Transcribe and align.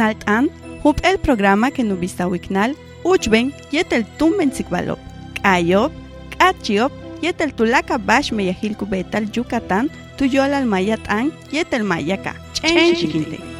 An, 0.00 0.50
hup 0.82 1.00
el 1.02 1.18
programa 1.18 1.70
que 1.70 1.82
no 1.82 1.96
vista 1.96 2.26
wiknal, 2.26 2.76
uchben, 3.04 3.52
yetel 3.70 4.04
tumben 4.18 4.52
sikbalop, 4.52 4.98
kayop, 5.42 5.92
kachiop, 6.38 6.92
yetel 7.22 7.52
tulaka 7.52 7.98
bash 7.98 8.32
meyahilku 8.32 8.86
betal 8.86 9.30
Yucatán, 9.32 9.90
tuyol 10.16 10.54
al 10.54 10.66
mayat 10.66 11.00
an, 11.08 11.32
yetel 11.50 11.82
mayaka, 11.82 12.34
chen 12.52 13.55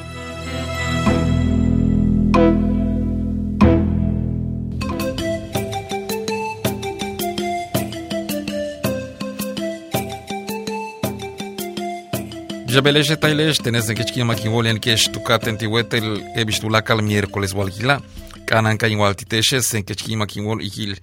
chiquinte. 12.77 12.85
Jabeleje 12.85 13.17
tailesh 13.17 13.59
tenés 13.63 13.87
que 13.87 14.05
chki 14.05 14.25
makinwolian 14.25 14.81
que 14.81 14.95
tukaten 15.13 15.57
tiwetel 15.59 16.23
ebistulaka 16.37 16.95
el 16.95 17.03
miércoles 17.03 17.55
walkila 17.55 18.01
kanan 18.47 18.79
ka 18.79 18.87
igual 18.87 19.15
titeshe 19.15 19.63
sen 19.63 19.85
que 19.85 19.95
chki 19.95 20.17
makinwol 20.17 20.61
ikil 20.63 20.97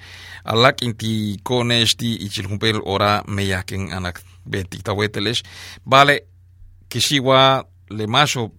alak 0.46 0.82
inti 0.82 1.40
koneshti 1.44 2.16
ichil 2.26 2.48
humpel 2.48 2.82
ora 2.86 3.24
meyaken 3.28 3.92
anak 3.92 4.22
betik 4.46 4.84
tawetelesh 4.84 5.44
vale 5.86 6.26
kishiwa 6.90 7.66
le 7.90 8.08
macho 8.08 8.52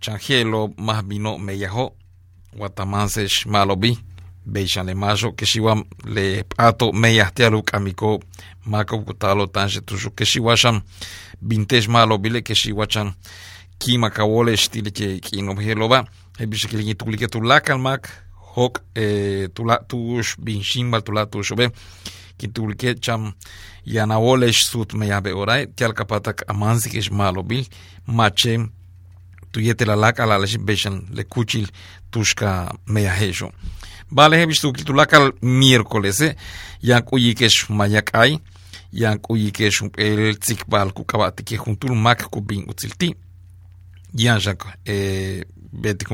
chanjelo 0.00 0.70
más 0.76 1.04
vino 1.06 1.38
meyajo 1.38 1.94
watamansesh 2.58 3.46
malobi 3.46 3.98
beishan 4.44 4.86
le 4.86 4.94
macho 4.94 5.32
kishiwa 5.32 5.84
le 6.04 6.44
pato 6.44 6.92
meyahtialuk 6.92 7.74
amiko 7.74 8.20
mako 8.66 8.98
kutalo 8.98 9.46
tanje 9.46 9.80
tuju 9.80 10.10
kishiwa 10.10 10.56
sham 11.40 11.48
bintesh 11.48 11.88
malo 11.88 12.18
bile 12.18 12.42
ke 12.42 12.54
shiwachan 12.54 13.14
kima 13.78 14.10
kawole 14.10 14.56
stile 14.56 14.90
ke 14.90 15.20
kino 15.20 15.54
heloba 15.54 16.04
e 16.38 16.46
bishe 16.46 16.68
ke 16.68 16.76
lingi 16.76 16.94
tulike 16.94 17.28
tulakal 17.28 17.78
mak 17.78 18.08
hok 18.54 18.82
e 18.94 19.48
tula 19.54 19.78
tush 19.88 20.36
bin 20.38 20.62
shimbal 20.62 21.02
tula 21.02 21.26
tush 21.26 21.52
be 21.56 21.70
ki 22.38 22.48
tulike 22.48 23.00
cham 23.00 23.32
yana 23.86 24.18
wole 24.18 24.52
sut 24.52 24.94
me 24.94 25.06
yabe 25.06 25.32
orai. 25.32 25.66
Tial 25.66 25.92
kapatak 25.92 26.44
amansi 26.48 26.90
ke 26.90 27.10
malo 27.12 27.42
bil. 27.42 27.64
Mache 28.06 28.68
tu 29.52 29.60
yete 29.60 29.84
la 29.84 29.96
laka 29.96 30.26
la 30.26 30.38
lesh 30.38 30.58
beshan 30.58 31.06
le 31.12 31.24
kuchil 31.24 31.68
tushka 32.10 32.72
me 32.86 33.02
yahejo 33.02 33.52
Vale, 34.12 34.36
he 34.40 34.46
visto 34.46 34.72
que 34.72 34.82
tulakal 34.82 35.34
miércoles, 35.40 36.20
eh, 36.20 36.34
yak 36.82 37.12
uyikesh 37.12 37.70
mayak 37.70 38.10
ay, 38.12 38.40
yan 38.92 39.18
kuyi 39.18 39.52
shum 39.70 39.90
el 39.96 40.38
tsikbal 40.38 40.92
ku 40.92 41.04
kabati 41.04 41.44
ke 41.44 41.56
juntul 41.56 41.94
mak 41.94 42.30
ku 42.30 42.40
bin 42.40 42.64
utilti 42.68 43.14
yan 44.14 44.40
eh 44.84 45.42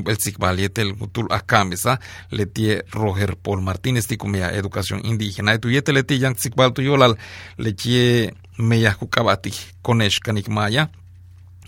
el 0.06 0.16
tsikbal 0.16 0.58
yetel 0.60 0.94
juntul 0.98 1.26
akamisa 1.30 1.98
le 2.30 2.46
tie 2.46 2.82
Roger 2.92 3.36
Paul 3.36 3.62
Martínez 3.62 4.06
ti 4.06 4.16
kumea 4.16 4.52
educación 4.52 5.00
indígena. 5.04 5.58
Tu 5.58 5.70
yetel 5.70 6.04
ti 6.04 6.20
yan 6.20 6.34
tu 6.74 6.82
yolal 6.82 7.16
le 7.58 7.72
tie 7.72 8.34
meya 8.58 8.94
ku 8.94 9.06
kabati 9.08 9.52
konesh 9.82 10.20
kanik 10.20 10.48
maya 10.48 10.88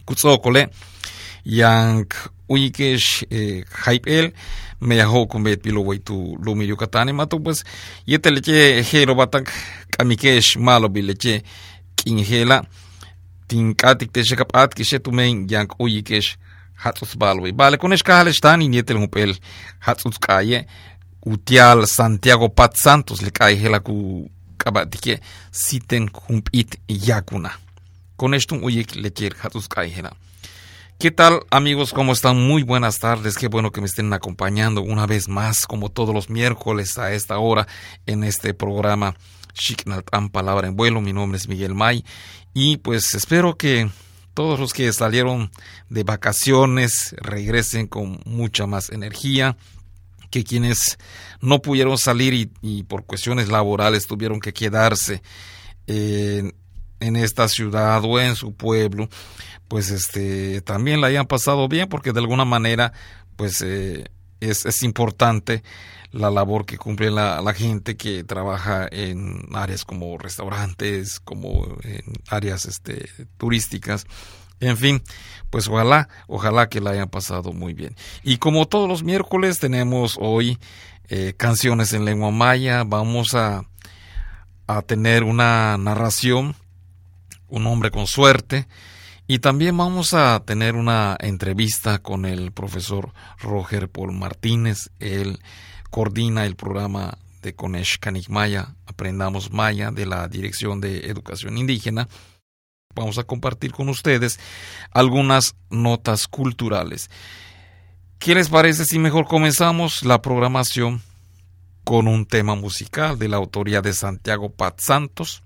kutsokole 0.05 0.69
yank 1.45 2.15
uyikesh 2.49 3.25
eh, 3.31 3.65
hype 3.85 4.09
el 4.09 4.33
me 4.81 4.97
yaho 4.97 5.27
kumbet 5.27 5.63
pilo 5.63 5.83
waitu 5.83 6.39
lumi 6.41 6.65
yucatán 6.69 7.13
mato 7.13 7.39
pues 7.41 7.65
yete 8.07 8.31
leche 8.31 8.83
jero 8.83 9.15
batak 9.15 9.53
kamikesh 9.99 10.57
malo 10.57 10.89
bi 10.89 11.03
leche 11.03 11.43
kinjela 11.97 12.63
tinkatik 13.49 14.13
te 14.13 14.23
shekapat 14.23 14.75
ki 14.75 14.85
shetumen 14.85 15.47
yank 15.51 15.75
uyikesh 15.81 16.37
hatsus 16.75 17.17
balwe 17.19 17.53
vale 17.53 17.79
con 17.79 17.93
escala 17.93 18.31
están 18.31 18.63
y 18.63 18.69
nietel 18.69 19.03
hupel 19.03 19.35
hatsus 19.81 20.19
calle 20.19 20.67
utial 21.27 21.87
Santiago 21.87 22.49
Pat 22.49 22.77
Santos 22.77 23.23
le 23.23 23.33
hela 23.39 23.81
ku 23.81 24.31
kabatike 24.57 25.21
siten 25.51 26.11
humpit 26.29 26.79
yakuna 26.87 27.59
con 28.17 28.35
esto 28.35 28.55
uyik 28.55 28.95
lecher 28.95 29.35
cae 29.69 29.91
hela 29.91 30.13
¿Qué 30.99 31.13
tal 31.13 31.47
amigos? 31.53 31.93
¿Cómo 31.93 32.13
están? 32.13 32.45
Muy 32.45 32.65
buenas 32.65 32.99
tardes. 32.99 33.39
Qué 33.39 33.47
bueno 33.47 33.71
que 33.71 33.81
me 33.81 33.87
estén 33.87 34.13
acompañando 34.13 34.83
una 34.83 35.07
vez 35.07 35.29
más, 35.29 35.65
como 35.65 35.91
todos 35.91 36.13
los 36.13 36.29
miércoles 36.29 36.99
a 36.99 37.13
esta 37.13 37.39
hora, 37.39 37.69
en 38.07 38.25
este 38.25 38.53
programa 38.53 39.15
Shiknaltan 39.55 40.31
Palabra 40.31 40.69
en 40.69 40.77
Vuelo. 40.77 41.01
Mi 41.01 41.13
nombre 41.13 41.39
es 41.39 41.49
Miguel 41.49 41.75
May 41.75 42.05
y 42.55 42.79
pues 42.79 43.15
espero 43.15 43.57
que 43.57 43.91
todos 44.35 44.61
los 44.61 44.73
que 44.73 44.93
salieron 44.93 45.51
de 45.89 46.05
vacaciones 46.05 47.17
regresen 47.21 47.89
con 47.89 48.21
mucha 48.25 48.67
más 48.69 48.91
energía, 48.91 49.57
que 50.31 50.45
quienes 50.45 50.99
no 51.41 51.61
pudieron 51.61 51.99
salir 51.99 52.51
y, 52.63 52.83
por 52.85 53.05
cuestiones 53.05 53.49
laborales 53.49 54.07
tuvieron 54.07 54.39
que 54.39 54.53
quedarse 54.53 55.23
en, 55.89 56.55
esta 57.01 57.49
ciudad 57.49 58.01
o 58.05 58.21
en 58.21 58.37
su 58.37 58.55
pueblo, 58.55 59.09
pues 59.67 59.91
este 59.91 60.61
también 60.61 61.01
la 61.01 61.09
hayan 61.09 61.27
pasado 61.27 61.67
bien 61.69 61.89
porque 61.89 62.13
de 62.13 62.21
alguna 62.21 62.45
manera 62.45 62.93
pues 63.35 63.63
eh, 63.63 64.05
es, 64.41 64.83
importante 64.83 65.63
la 66.11 66.31
labor 66.31 66.65
que 66.65 66.79
cumple 66.79 67.11
la, 67.11 67.41
la, 67.43 67.53
gente 67.53 67.97
que 67.97 68.25
trabaja 68.25 68.89
en 68.91 69.49
áreas 69.53 69.85
como 69.85 70.17
restaurantes, 70.19 71.21
como 71.21 71.77
en 71.83 72.03
áreas 72.29 72.65
este, 72.65 73.09
turísticas. 73.37 74.07
En 74.61 74.77
fin, 74.77 75.03
pues 75.51 75.69
ojalá, 75.69 76.09
ojalá 76.27 76.69
que 76.69 76.81
la 76.81 76.91
hayan 76.91 77.09
pasado 77.09 77.53
muy 77.53 77.75
bien. 77.75 77.95
Y 78.23 78.39
como 78.39 78.67
todos 78.67 78.89
los 78.89 79.03
miércoles 79.03 79.59
tenemos 79.59 80.17
hoy 80.21 80.59
eh, 81.09 81.35
canciones 81.37 81.93
en 81.93 82.05
lengua 82.05 82.31
maya, 82.31 82.85
vamos 82.85 83.35
a, 83.35 83.65
a 84.67 84.83
tener 84.83 85.23
una 85.23 85.77
narración, 85.79 86.57
un 87.49 87.67
hombre 87.67 87.91
con 87.91 88.07
suerte, 88.07 88.67
y 89.27 89.41
también 89.41 89.77
vamos 89.77 90.15
a 90.15 90.41
tener 90.45 90.75
una 90.75 91.17
entrevista 91.21 91.99
con 91.99 92.25
el 92.25 92.51
profesor 92.51 93.13
Roger 93.39 93.91
Paul 93.91 94.13
Martínez. 94.13 94.91
Él 95.01 95.41
coordina 95.91 96.45
el 96.47 96.57
programa 96.57 97.19
de 97.43 97.55
Conesh 97.55 97.99
Canik 97.99 98.29
Maya, 98.29 98.75
Aprendamos 98.87 99.53
Maya, 99.53 99.91
de 99.91 100.07
la 100.07 100.29
Dirección 100.29 100.81
de 100.81 101.07
Educación 101.07 101.59
Indígena. 101.59 102.09
Vamos 102.95 103.19
a 103.19 103.25
compartir 103.25 103.73
con 103.73 103.89
ustedes 103.89 104.41
algunas 104.91 105.55
notas 105.71 106.27
culturales. 106.27 107.11
¿Qué 108.19 108.35
les 108.35 108.49
parece 108.49 108.85
si 108.85 108.99
mejor 108.99 109.27
comenzamos 109.27 110.05
la 110.05 110.21
programación 110.21 111.01
con 111.85 112.09
un 112.09 112.27
tema 112.27 112.57
musical 112.57 113.19
de 113.19 113.29
la 113.29 113.37
autoría 113.37 113.81
de 113.81 113.93
Santiago 113.93 114.51
Pat 114.51 114.81
Santos? 114.81 115.43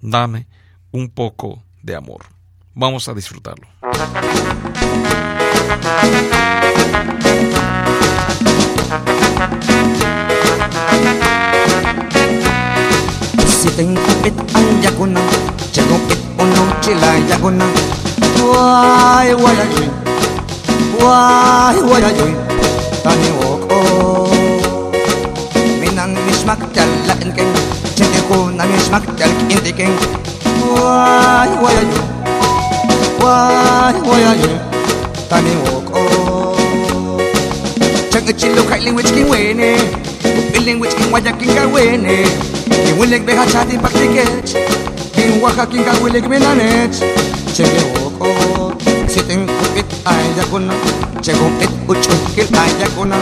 Dame 0.00 0.46
un 0.90 1.08
poco 1.08 1.62
de 1.82 1.96
amor. 1.96 2.26
Vamos 2.74 3.08
a 3.08 3.14
disfrutarlo. 3.14 3.68
si 13.62 13.70
tình 13.76 13.94
biết 14.22 14.30
anh 14.54 14.82
ya 14.84 14.90
con 14.98 15.14
nang 15.14 15.28
chẳng 15.72 15.86
có 15.90 15.96
biết 16.08 16.16
ôn 16.38 16.48
nong 16.56 16.70
chỉ 16.82 16.94
là 16.94 17.12
ya 17.30 17.38
con 17.42 17.58
nang 17.58 17.74
why 18.36 19.34
why 19.34 19.54
ya 19.58 19.64
join 19.74 19.88
why 20.98 21.74
why 21.88 22.02
ya 22.02 22.10
join 22.18 22.34
ta 23.04 23.10
ni 23.22 23.28
wo 23.38 23.58
ko 23.68 23.78
minang 25.80 26.14
mismak 26.26 26.58
tal 26.74 26.88
la 27.06 27.14
en 27.20 27.30
ken 27.36 27.46
chene 27.94 28.20
ko 28.28 28.50
na 28.56 28.64
mismak 28.64 29.02
tal 29.18 29.30
in 29.48 29.58
de 29.64 29.72
ken 29.78 29.90
why 30.74 31.48
why 31.62 31.72
ya 31.74 31.82
join 31.90 32.06
why 33.20 33.92
why 34.08 34.20
ya 34.26 34.32
join 34.42 34.58
ta 35.30 35.40
ni 35.40 35.54
wo 35.64 35.80
ko 35.92 36.02
chẳng 38.12 38.26
ở 38.26 38.32
trên 38.38 38.52
lâu 38.52 38.64
khách 38.70 38.80
language 38.84 39.10
kinh 39.14 39.28
quê 39.28 39.54
nè. 39.54 39.76
Bên 40.52 40.62
language 40.66 40.94
kinh 40.98 41.10
ngoài 41.10 41.22
ya 41.26 41.32
kinh 41.40 41.50
cái 41.54 41.66
quê 41.72 41.96
nè. 41.96 42.24
Kinguilek 42.72 43.22
beha 43.26 43.44
chati 43.46 43.76
kiwilek 43.76 43.76
behachatin 43.76 43.78
paktikech 43.84 44.50
Kin 45.14 45.30
wahakin 45.42 45.82
kawilek 45.84 46.24
minanech 46.28 46.96
Chegewoko 47.52 48.72
sitin 49.08 49.44
kupit 49.46 49.88
Che 51.22 51.32
no 51.36 51.46
it 51.60 51.70
uchukin 51.88 52.48
ayakuna 52.56 53.16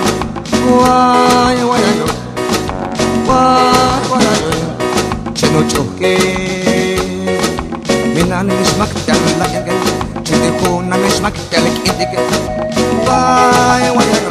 Wai 0.79 1.59
wayayo 1.71 2.07
Wai 3.27 4.03
wayayo 4.13 4.53
kuna 5.35 6.13
Minan 8.15 8.47
mismak 8.47 8.91
kitike. 9.07 9.75
Chidikuna 10.25 10.95
mismak 10.97 11.35
talik 11.51 11.75
idike 11.83 12.19
Wai 13.07 13.87
wayayo 13.97 14.31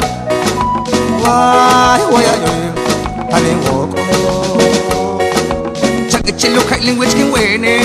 Wai 1.24 2.02
wayayo 2.14 2.52
tani 3.30 3.52
woko 3.68 4.00
Chelo 6.40 6.64
kailin 6.64 6.96
which 6.96 7.12
can 7.12 7.28
win 7.30 7.64
eh 7.64 7.84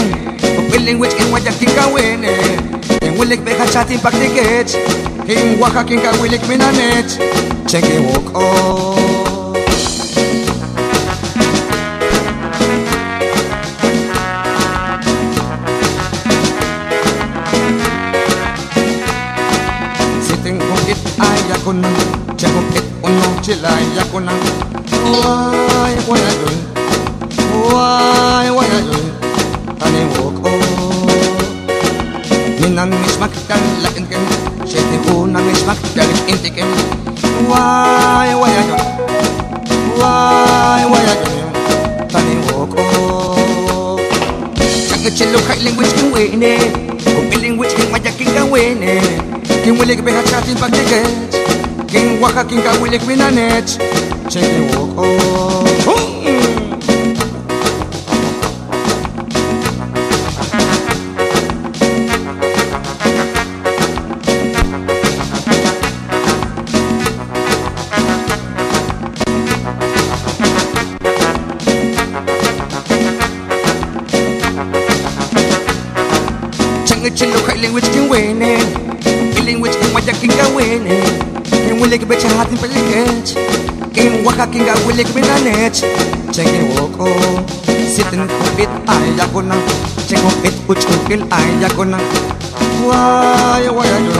Upilin 0.56 0.98
which 0.98 1.12
can 1.18 1.28
wajak 1.28 1.60
king 1.60 1.76
ka 1.76 1.92
win 1.92 2.24
eh 2.24 2.56
King 3.04 3.20
wilik 3.20 3.44
beka 3.44 3.68
chatin 3.68 4.00
pak 4.00 4.16
tikech 4.16 4.80
King 5.28 5.60
waka 5.60 5.84
king 5.84 6.00
ka 6.00 6.16
wilik 6.24 6.40
minanech 6.48 7.20
Check 7.68 7.84
it 7.84 8.00
walk 8.00 8.32
oh 8.32 8.96
Check 22.40 22.56
up 22.56 22.76
it 22.76 22.86
uno 23.04 23.28
chila 23.44 23.72
yakuna 24.00 24.32
Oh 25.04 25.88
yakuna 25.92 26.30
dun 26.40 26.56
oh, 26.56 26.75
why 27.72 28.46
what 28.58 28.70
I 28.78 28.82
do 28.92 29.00
and 29.84 29.92
then 29.96 30.08
walk 30.18 30.38
on 30.46 30.60
من 32.62 32.80
عم 32.80 32.90
مش 32.90 33.14
مكتر 33.22 33.60
لكن 33.84 34.06
كم 34.06 34.24
شايف 34.66 34.86
يكون 34.94 35.38
عم 35.38 35.48
مش 35.52 35.60
مكتر 35.68 36.08
انت 36.30 36.48
كم 36.48 36.70
why 37.50 38.30
what 38.42 38.54
I 38.60 38.64
do 38.70 38.76
why 40.00 40.82
what 40.92 41.06
I 41.14 41.16
do 41.24 41.34
and 42.18 42.26
then 42.28 42.40
walk 42.50 42.74
on 42.80 44.00
شكل 44.90 45.18
شلو 45.18 45.40
كاي 45.48 45.60
لينجويج 45.64 45.88
كن 45.92 46.14
ويني 46.14 46.58
وكل 47.18 47.40
لينجويج 47.42 47.72
كن 47.72 47.92
ما 47.92 47.98
جاكين 47.98 48.28
كن 48.28 48.42
ويني 48.52 49.00
كن 49.66 49.80
ولك 49.80 49.98
بها 49.98 50.26
شاتين 50.32 50.56
باك 50.56 50.72
تيجت 50.72 51.36
كن 51.94 52.24
وخا 52.24 52.44
كن 52.44 52.62
كاولك 52.62 53.02
بنا 53.08 53.30
نت 53.30 53.70
شايف 54.30 54.50
يوك 54.74 55.06
on 55.88 55.95
feeling 77.56 77.72
which 77.72 77.88
can 77.96 78.10
win 78.12 78.42
it. 78.44 78.68
Feeling 79.34 79.62
which 79.64 79.80
can 79.80 79.88
waya 79.96 80.12
can 80.12 80.28
go 80.36 80.60
in 80.60 80.84
it. 80.84 81.16
Can 81.48 81.80
we 81.80 81.88
like 81.88 82.04
better 82.04 82.28
hat 82.36 82.48
oh. 82.48 82.52
in 82.52 82.58
pellet 82.60 83.76
in 83.96 84.26
waka 84.28 84.46
can 84.52 84.68
go 84.68 84.76
we 84.86 84.92
like 84.94 85.08
been 85.16 85.24
on 85.24 85.48
it 85.48 85.76
check 86.36 86.52
in 86.52 86.68
walk 86.76 87.00
on 87.00 87.48
sitting 87.88 88.28
for 88.28 88.52
bit 88.60 88.68
ay 88.92 89.08
yakuna 89.16 89.56
check 90.04 90.20
on 90.20 90.36
bit 90.44 90.54
which 90.68 90.84
can 90.84 91.00
feel 91.08 91.24
ay 91.32 91.48
yakuna 91.64 91.98
why 92.84 93.64
why 93.72 93.88
are 93.88 94.04
you 94.04 94.20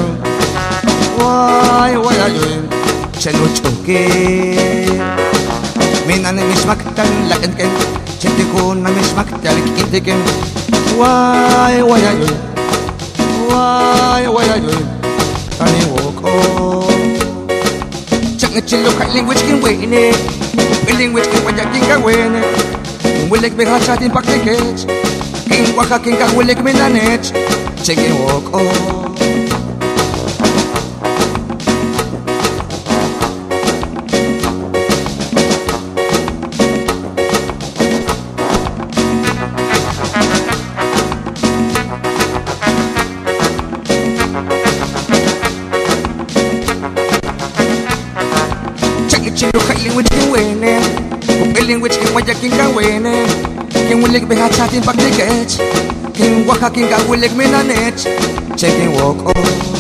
why 1.20 1.92
why 2.00 2.16
are 2.24 2.32
you 2.32 2.64
chelo 3.20 3.46
choke 3.52 4.00
minane 6.08 6.42
mishmaktan 6.50 7.10
lakan 7.28 7.52
ken 7.60 7.72
chetikuna 8.18 8.90
mishmaktan 8.96 9.60
kintiken 9.76 10.20
why 10.96 11.84
why 11.84 12.00
are 12.00 12.18
you 12.24 12.55
why, 13.50 14.28
what 14.28 14.48
I 14.50 14.60
do, 14.60 14.76
and 15.60 15.72
he 15.76 15.84
walk 15.92 16.18
home. 16.24 17.18
Chẳng 18.38 18.62
chỉ 18.68 18.78
lúc 18.78 18.94
khách 19.00 19.16
language 19.16 19.42
can 19.48 19.62
win 19.62 19.92
it, 19.92 20.16
cái 20.86 20.96
language 21.00 21.28
can 21.32 21.46
win, 21.46 21.56
I 21.58 21.80
can 21.88 22.02
win 22.04 22.36
it. 22.36 23.32
Will 23.32 23.44
it 23.44 23.58
be 23.58 23.66
hot 23.66 23.82
shot 23.82 24.02
in 24.02 24.12
back 24.14 24.26
the 24.26 24.40
cage? 24.46 24.86
King 25.50 25.76
waka 25.78 26.00
king, 26.00 26.16
will 26.36 26.50
it 26.50 26.58
be 26.64 26.74
manage? 26.74 27.32
Check 27.84 27.98
it 27.98 28.14
walk 28.26 28.54
home. 28.54 29.05
Waya 52.86 53.02
kin 53.02 53.04
ka 53.04 53.10
wene 53.10 53.26
Kin 53.88 54.02
wilik 54.02 54.28
be 54.28 54.36
ha 54.36 54.50
chatin 54.50 54.82
pak 54.84 54.96
tiket 54.98 55.58
Kin 56.14 56.46
waka 56.48 56.70
kin 56.70 56.88
ka 56.90 56.98
wilik 57.10 57.34
minanet 57.36 57.98
Chenge 58.58 58.88
woko 58.98 59.34
De 59.34 59.75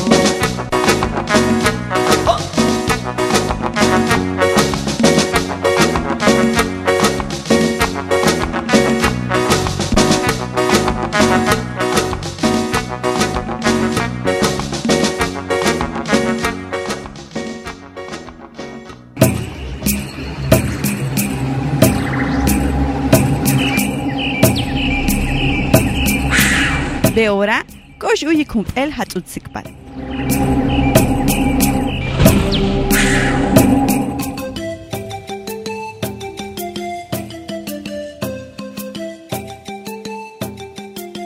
hora, 27.27 27.63
kosh 28.00 28.24
uyi 28.24 28.45
kumpel 28.45 28.92
hatutsikpal. 28.92 29.66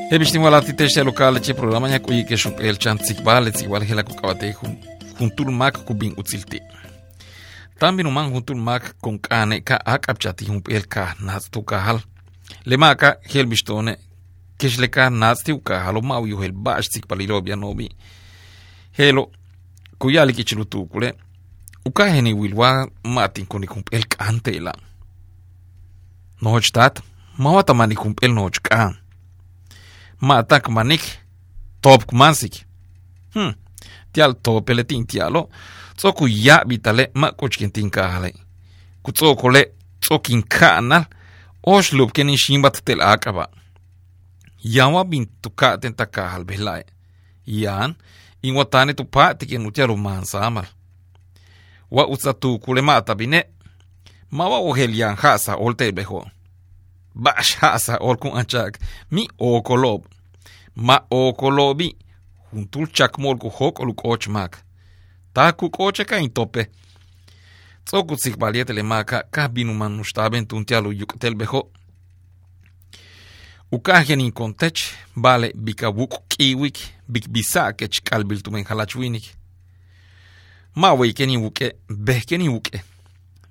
Hebishtim 0.10 0.42
wala 0.42 0.62
titesha 0.62 1.04
local 1.04 1.40
che 1.40 1.54
programa 1.54 1.88
nya 1.88 2.00
kuyi 2.00 2.26
ke 2.26 2.38
shop 2.38 2.60
el 2.60 2.78
chan 2.78 2.98
tsikbal 2.98 3.52
tsikbal 3.52 3.84
hela 3.84 4.04
ku 4.04 4.14
kawate 4.16 4.52
hun 4.58 4.78
huntul 5.20 5.52
mak 5.52 5.86
ku 5.86 5.94
bin 5.94 6.14
utsilti. 6.18 6.60
Tambi 7.80 8.04
no 8.04 8.10
man 8.12 8.32
huntul 8.34 8.58
mak 8.58 8.96
kon 9.02 9.20
kane 9.20 9.62
ka 9.62 9.78
akap 9.86 10.18
chati 10.20 10.46
hun 10.50 10.64
el 10.70 10.88
ka 10.88 11.14
nas 11.22 11.50
tu 11.52 11.62
ka 11.62 12.02
kislekaa 14.60 15.10
nastiuka 15.10 15.80
halo 15.80 16.02
mauyu 16.02 16.42
hel 16.42 16.52
baastik 16.52 17.08
palilobia 17.08 17.56
nobi 17.56 17.90
helo 18.98 19.32
kuyali 20.00 20.34
kichilutukule 20.34 21.14
ukaheni 21.86 22.34
wilwa 22.34 22.92
matinkonikumpel 23.04 24.04
k'antela 24.12 24.74
nochtat 26.42 27.02
matak 27.38 27.76
manik 30.70 31.02
topk 31.02 31.82
topkmansik 31.82 32.56
hm 33.34 33.52
tial 34.14 34.34
topeletin 34.44 35.08
tialo 35.08 35.50
tsokuyaɓitale 35.98 37.12
makochkintinkajale 37.14 38.34
kutzokole 39.04 39.72
tzokinka'anal 40.02 41.04
oxlupkenin 41.64 42.38
xinbat 42.38 42.82
tel'akaba 42.86 43.48
yawa 44.64 45.04
bin 45.04 45.26
tu 45.42 45.50
ka 45.50 45.78
ten 45.78 45.94
takahal 45.94 46.44
belai 46.44 46.84
yan 47.46 47.96
in 48.42 48.56
watane 48.56 48.94
tu 48.94 49.06
pa 49.06 49.34
tikin 49.34 49.66
utialo 49.66 49.96
mansa 49.98 50.42
amal. 50.42 50.66
Wa 51.92 52.08
utsa 52.08 52.34
tu 52.34 52.60
kule 52.60 52.82
mata 52.82 53.16
bine. 53.16 53.44
Ma 54.32 54.48
wa 54.48 54.58
ohel 54.58 54.96
yan 54.96 55.16
hasa 55.16 55.56
olte 55.56 55.92
beho. 55.92 56.26
Bash 57.16 57.56
hasa 57.56 57.98
ol 57.98 58.18
kun 58.18 58.38
achak 58.38 58.80
mi 59.12 59.28
okolob 59.40 60.06
ma 60.76 61.00
okolobi 61.10 61.96
juntul 62.54 62.88
chakmol 62.88 63.38
ku 63.38 63.50
hok 63.50 63.80
olu 63.80 63.94
koch 63.94 64.28
mak. 64.28 64.64
Ta 65.34 65.52
ku 65.52 65.70
koche 65.70 66.06
ka 66.06 66.18
intope 66.18 66.70
tsoku 67.86 68.16
tsik 68.16 68.38
baliete 68.38 68.74
le 68.74 68.84
maka. 68.84 69.24
Ka 69.32 69.48
binu 69.48 69.74
man 69.74 69.98
nushtaben 69.98 70.46
tuntialu 70.46 70.92
yuktel 70.94 71.36
beho 71.36 71.72
Ukajianin 73.72 74.32
kontech, 74.32 74.82
vale 75.16 75.52
bikabuk 75.56 76.14
kiwik, 76.30 76.78
bikbisakech 77.08 78.02
kalbiltumen 78.04 78.66
halachwinik. 78.66 79.36
Maweikeni 80.76 81.38
wuke, 81.38 81.76
behkeni 81.90 82.50
wuke. 82.50 82.84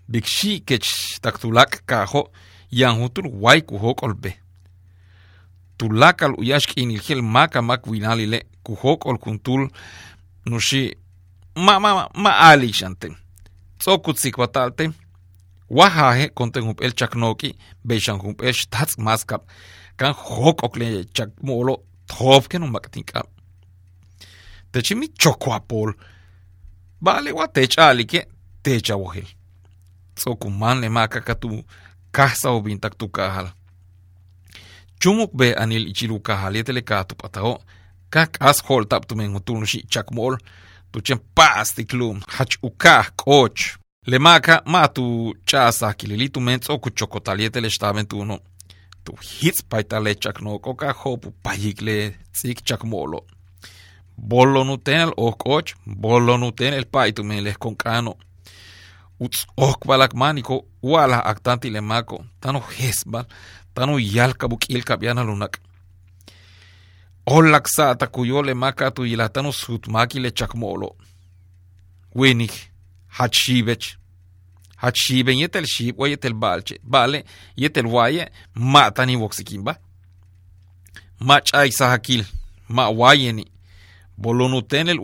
Bikshi 0.08 0.60
kech 0.60 1.20
taktulak 1.22 1.82
kaho, 1.86 2.30
yanhutur 2.70 3.28
waiku 3.40 3.78
hokolbe. 3.78 4.34
Tulakal 5.76 6.34
uyashk 6.38 6.76
inilgel 6.76 7.22
maka 7.22 7.62
mak 7.62 7.86
winalile, 7.86 8.46
kuhokol 8.62 9.18
kuntul 9.18 9.70
nushi 10.46 10.96
ma 11.54 11.78
ma 11.80 12.08
ma 12.14 12.30
ali 12.50 12.72
shanten. 12.72 13.16
Tsokutzik 13.78 14.38
watalte, 14.38 14.90
wahahe 15.70 16.28
konten 16.28 16.64
humpel 16.64 16.92
chaknoki, 16.92 17.54
beishan 17.84 18.18
humpel 18.18 18.52
shtats 18.52 18.98
maskap, 18.98 19.42
kan 19.98 20.14
hoqoqlen 20.14 20.92
jechak 20.96 21.30
moolo 21.46 21.74
toobken 22.10 22.62
umaktinqa 22.68 23.20
techimi 24.72 25.06
chokuapol 25.22 25.90
ba'alewa 27.04 27.44
tech'aalike 27.54 28.20
techawojel 28.62 29.28
tz'okuman 30.16 30.80
lemakaka 30.82 31.34
tu 31.42 31.48
kajsa 32.16 32.48
obintak 32.56 32.94
tukajal 33.00 33.48
chumuk 35.00 35.30
be 35.38 35.46
anil 35.62 35.86
ichilu 35.92 36.20
kajalietele 36.26 36.82
katup'atajo 36.90 37.54
kak'as 38.14 38.58
jo'olta'p 38.66 39.04
tumenjutuln 39.08 39.64
xi'chak 39.70 40.08
mo'ol 40.16 40.34
tuchen 40.92 41.20
pa'astiklum 41.36 42.16
jach 42.34 42.54
ukaj 42.68 43.06
k'och 43.20 43.62
lemaka 44.10 44.54
ma 44.72 44.82
tu 44.96 45.04
ch'asaj 45.48 45.94
kilili 45.98 46.28
tumen 46.34 46.60
le 47.62 47.68
xtaben 47.74 48.06
tuno 48.10 48.36
tu 49.08 49.16
hitz 49.16 49.62
paitale 49.68 50.14
chakno 50.14 50.58
coca 50.58 50.92
hopu 50.92 51.32
payicle 51.42 52.14
chak 52.64 52.84
molo. 52.84 53.24
Bolo 54.16 54.64
nuten 54.64 55.00
el 55.00 55.12
okoch, 55.16 55.74
bollo 55.86 56.36
nuten 56.36 56.74
el 56.74 56.86
paitu 56.86 57.22
con 57.58 57.74
cano. 57.74 58.16
Uts 59.20 59.46
ok 59.56 59.86
balak 59.86 60.14
manico, 60.14 60.66
wala 60.82 61.20
actanti 61.24 61.70
le 61.70 61.80
maco, 61.80 62.24
tanu 62.40 62.60
hesbal, 62.60 63.26
tanu 63.74 63.98
yalkabuk 63.98 64.68
ilkabiana 64.68 65.24
lunak. 65.24 65.60
Ollak 67.26 67.68
saata 67.68 68.06
kuyole 68.06 68.54
makatu 68.54 69.04
ilatanu 69.06 69.52
sutmakile 69.52 70.30
chakmolo. 70.30 70.96
Winik, 72.14 72.52
hachivech, 73.06 73.97
Hachiben 74.78 75.38
yetel 75.38 75.66
shib 75.66 75.98
wa 76.00 76.08
yetel 76.08 76.34
balche, 76.34 76.78
bale 76.82 77.24
yetel 77.56 77.86
waye, 77.86 78.30
ma 78.54 78.70
matani 78.82 79.16
woksikimba. 79.16 79.76
ma 81.20 81.40
chay 81.40 81.70
sahakil, 81.70 82.24
ma 82.68 82.88
wayeni. 82.90 83.44
bolonutenel 84.18 84.98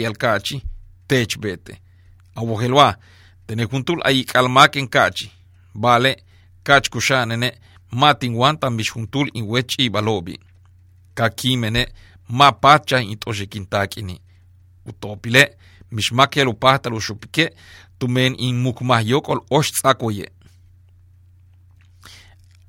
yal 0.00 0.16
kachi, 0.16 0.62
tech 1.08 1.38
bete. 1.38 1.80
Awogelwa, 2.36 2.96
tenejuntul 3.46 4.00
ay 4.04 4.24
kalmaken 4.24 4.88
kachi. 4.88 5.30
bale 5.74 6.16
kach 6.62 6.88
kushanene, 6.88 7.52
matin 7.90 8.34
wantan 8.34 8.76
bishuntul 8.76 9.28
in 9.34 9.44
wech 9.46 9.74
i 9.78 9.90
balobi. 9.90 10.38
Kakimene, 11.14 11.86
ma 12.28 12.52
pacha 12.52 13.00
in 13.00 13.16
toshekintakini. 13.18 14.20
Utopile, 14.86 15.56
mishmakel 15.92 16.54
pahtalu 16.54 16.96
ushupike, 16.96 17.50
tumen 18.00 18.34
in 18.38 18.56
mukmahyok 18.64 19.28
ol 19.28 19.40
osh 19.50 19.72
tzakoye. 19.72 20.26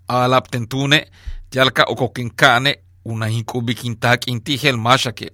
Alap 0.07 0.51
tentune, 0.51 0.99
tialka 1.49 1.83
okokinkane, 1.87 2.75
una 3.05 3.25
hinkubikin 3.25 3.95
tak 3.99 4.27
inti 4.27 4.57
hel 4.57 4.77
mashake. 4.77 5.31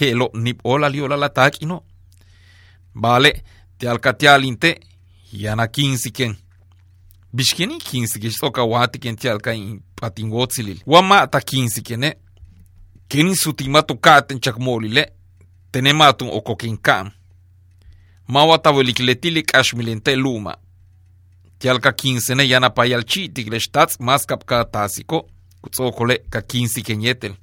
Helo 0.00 0.30
nip 0.34 0.60
ola 0.64 0.88
liola 0.88 1.16
la 1.16 1.28
tak 1.28 1.62
ino. 1.62 1.82
Vale, 2.94 3.32
tialka 3.78 4.12
tialinte, 4.12 4.80
yana 5.32 5.66
kinsiken. 5.66 6.36
Bishkeni 7.32 7.78
kinsike, 7.78 8.30
soka 8.30 8.64
watiken 8.64 9.16
tialka 9.16 9.52
in 9.52 9.82
patingotzilil. 10.00 10.80
Wama 10.86 11.26
ta 11.26 11.40
kinsikene, 11.40 12.06
eh? 12.06 12.16
keni 13.08 13.36
sutima 13.36 13.82
tokaten 13.82 14.40
chakmolile, 14.40 15.12
tenematun 15.72 16.30
okokinkan. 16.32 17.12
Kam. 18.28 18.34
Mawa 18.34 18.58
tavolikletili 18.58 19.42
kashmilente 19.42 20.16
luma. 20.16 20.56
Te 21.58 21.70
alka 21.70 21.92
kinsene 21.92 22.48
yana 22.48 22.70
payalchitik 22.70 23.48
le 23.50 23.58
stats 23.60 23.98
maskap 24.00 24.44
ka 24.44 24.64
tasiko, 24.64 25.28
kutzokole 25.62 26.18
ka 26.30 26.42
kinsiken 26.42 27.02
yetel. 27.02 27.34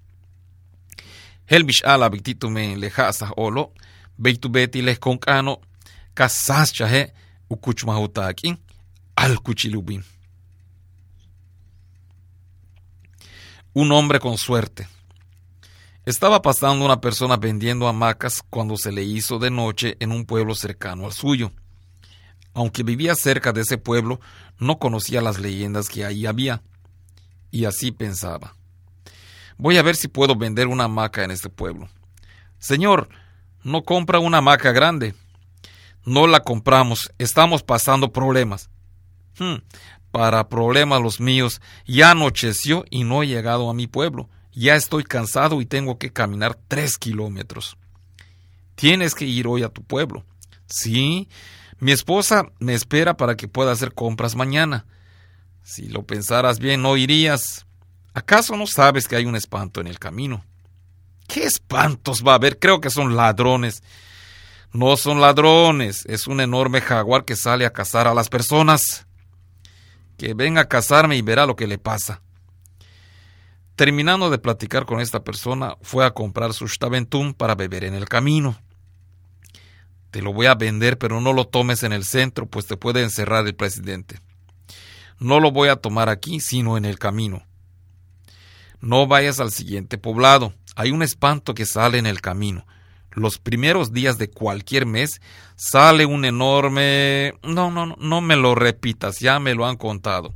helbish 1.46 1.84
ala 1.86 2.10
bictito 2.10 2.50
me 2.50 2.76
lejasa 2.76 3.32
olo, 3.38 3.72
beitu 4.18 4.50
beti 4.50 4.82
les 4.82 5.00
concano, 5.00 5.62
casas 6.14 6.74
chaje, 6.74 7.14
ukuchmahutakin, 7.50 8.58
al 9.16 9.38
cuchilubin. 9.44 10.04
Un 13.74 13.92
hombre 13.92 14.20
con 14.20 14.38
suerte. 14.38 14.88
Estaba 16.06 16.44
pasando 16.44 16.86
una 16.86 17.02
persona 17.02 17.36
vendiendo 17.36 17.88
hamacas 17.88 18.44
cuando 18.52 18.78
se 18.78 18.92
le 18.92 19.02
hizo 19.02 19.40
de 19.40 19.50
noche 19.50 19.98
en 20.00 20.12
un 20.12 20.26
pueblo 20.26 20.54
cercano 20.54 21.06
al 21.06 21.14
suyo. 21.14 21.52
Aunque 22.54 22.84
vivía 22.84 23.16
cerca 23.16 23.52
de 23.52 23.62
ese 23.62 23.80
pueblo, 23.80 24.20
no 24.60 24.78
conocía 24.78 25.20
las 25.20 25.40
leyendas 25.40 25.90
que 25.90 26.06
ahí 26.06 26.28
había. 26.28 26.62
Y 27.50 27.66
así 27.66 27.92
pensaba. 27.92 28.56
Voy 29.58 29.78
a 29.78 29.82
ver 29.82 29.96
si 29.96 30.08
puedo 30.08 30.36
vender 30.36 30.68
una 30.68 30.84
hamaca 30.84 31.24
en 31.24 31.32
este 31.32 31.50
pueblo. 31.50 31.90
Señor, 32.60 33.10
no 33.64 33.82
compra 33.82 34.20
una 34.20 34.38
hamaca 34.38 34.72
grande. 34.72 35.16
No 36.06 36.28
la 36.28 36.42
compramos, 36.42 37.12
estamos 37.18 37.64
pasando 37.64 38.12
problemas. 38.12 38.70
Hmm, 39.40 39.56
para 40.12 40.50
problemas 40.50 41.02
los 41.02 41.20
míos, 41.20 41.62
ya 41.88 42.12
anocheció 42.12 42.86
y 42.92 43.06
no 43.06 43.24
he 43.24 43.28
llegado 43.28 43.72
a 43.72 43.74
mi 43.74 43.88
pueblo. 43.88 44.30
Ya 44.56 44.76
estoy 44.76 45.04
cansado 45.04 45.60
y 45.60 45.66
tengo 45.66 46.00
que 46.00 46.14
caminar 46.14 46.58
tres 46.70 46.98
kilómetros. 46.98 47.78
Tienes 48.76 49.14
que 49.14 49.26
ir 49.26 49.48
hoy 49.48 49.64
a 49.64 49.70
tu 49.70 49.84
pueblo. 49.84 50.26
Sí, 50.66 51.28
mi 51.80 51.92
esposa 51.92 52.46
me 52.60 52.74
espera 52.74 53.18
para 53.18 53.36
que 53.36 53.50
pueda 53.50 53.74
hacer 53.74 53.94
compras 53.94 54.36
mañana. 54.36 54.86
Si 55.62 55.90
lo 55.90 56.04
pensaras 56.04 56.60
bien, 56.60 56.82
no 56.82 56.96
irías. 56.96 57.66
¿Acaso 58.14 58.56
no 58.56 58.66
sabes 58.66 59.10
que 59.10 59.18
hay 59.18 59.26
un 59.26 59.36
espanto 59.36 59.82
en 59.82 59.88
el 59.88 60.00
camino? 60.00 60.46
¿Qué 61.28 61.44
espantos 61.44 62.24
va 62.26 62.32
a 62.32 62.36
haber? 62.36 62.58
Creo 62.58 62.80
que 62.80 62.90
son 62.90 63.18
ladrones. 63.18 63.84
No 64.72 64.96
son 64.96 65.20
ladrones, 65.20 66.06
es 66.06 66.28
un 66.28 66.40
enorme 66.40 66.82
jaguar 66.82 67.26
que 67.26 67.36
sale 67.36 67.66
a 67.66 67.74
cazar 67.74 68.08
a 68.08 68.14
las 68.14 68.30
personas. 68.30 69.06
Que 70.18 70.34
venga 70.34 70.62
a 70.62 70.70
cazarme 70.70 71.18
y 71.18 71.22
verá 71.22 71.46
lo 71.46 71.58
que 71.58 71.68
le 71.68 71.78
pasa. 71.78 72.22
Terminando 73.76 74.30
de 74.30 74.38
platicar 74.38 74.86
con 74.86 75.02
esta 75.02 75.24
persona, 75.24 75.76
fue 75.82 76.06
a 76.06 76.12
comprar 76.12 76.54
su 76.54 76.68
Staventum 76.68 77.34
para 77.34 77.56
beber 77.56 77.84
en 77.84 77.94
el 77.94 78.08
camino. 78.08 78.58
Te 80.12 80.22
lo 80.22 80.32
voy 80.32 80.46
a 80.46 80.56
vender, 80.56 80.98
pero 80.98 81.20
no 81.20 81.34
lo 81.34 81.46
tomes 81.46 81.84
en 81.84 81.92
el 81.92 82.06
centro, 82.06 82.46
pues 82.46 82.68
te 82.68 82.78
puede 82.78 83.04
encerrar 83.04 83.46
el 83.46 83.56
presidente. 83.56 84.22
No 85.20 85.42
lo 85.42 85.52
voy 85.52 85.68
a 85.68 85.76
tomar 85.76 86.08
aquí, 86.08 86.40
sino 86.40 86.78
en 86.78 86.86
el 86.86 87.00
camino. 87.00 87.46
No 88.80 89.08
vayas 89.08 89.42
al 89.42 89.52
siguiente 89.52 89.98
poblado. 89.98 90.54
Hay 90.78 90.92
un 90.92 91.02
espanto 91.02 91.54
que 91.54 91.66
sale 91.66 91.98
en 91.98 92.06
el 92.06 92.22
camino. 92.22 92.66
Los 93.12 93.40
primeros 93.40 93.92
días 93.92 94.18
de 94.18 94.30
cualquier 94.30 94.86
mes 94.86 95.22
sale 95.58 96.06
un 96.06 96.24
enorme... 96.24 97.34
No, 97.44 97.72
no, 97.72 97.86
no, 97.86 97.96
no 97.98 98.22
me 98.22 98.38
lo 98.38 98.56
repitas, 98.56 99.20
ya 99.20 99.40
me 99.40 99.54
lo 99.54 99.66
han 99.66 99.76
contado. 99.76 100.34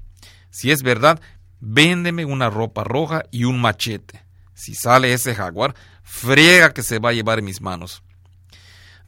Si 0.50 0.72
es 0.72 0.82
verdad, 0.82 1.22
véndeme 1.60 2.26
una 2.26 2.50
ropa 2.50 2.84
roja 2.84 3.24
y 3.32 3.44
un 3.46 3.60
machete. 3.62 4.26
Si 4.54 4.76
sale 4.76 5.14
ese 5.14 5.36
jaguar, 5.36 5.76
friega 6.04 6.74
que 6.74 6.84
se 6.84 7.00
va 7.00 7.10
a 7.10 7.14
llevar 7.14 7.42
mis 7.42 7.62
manos. 7.62 8.04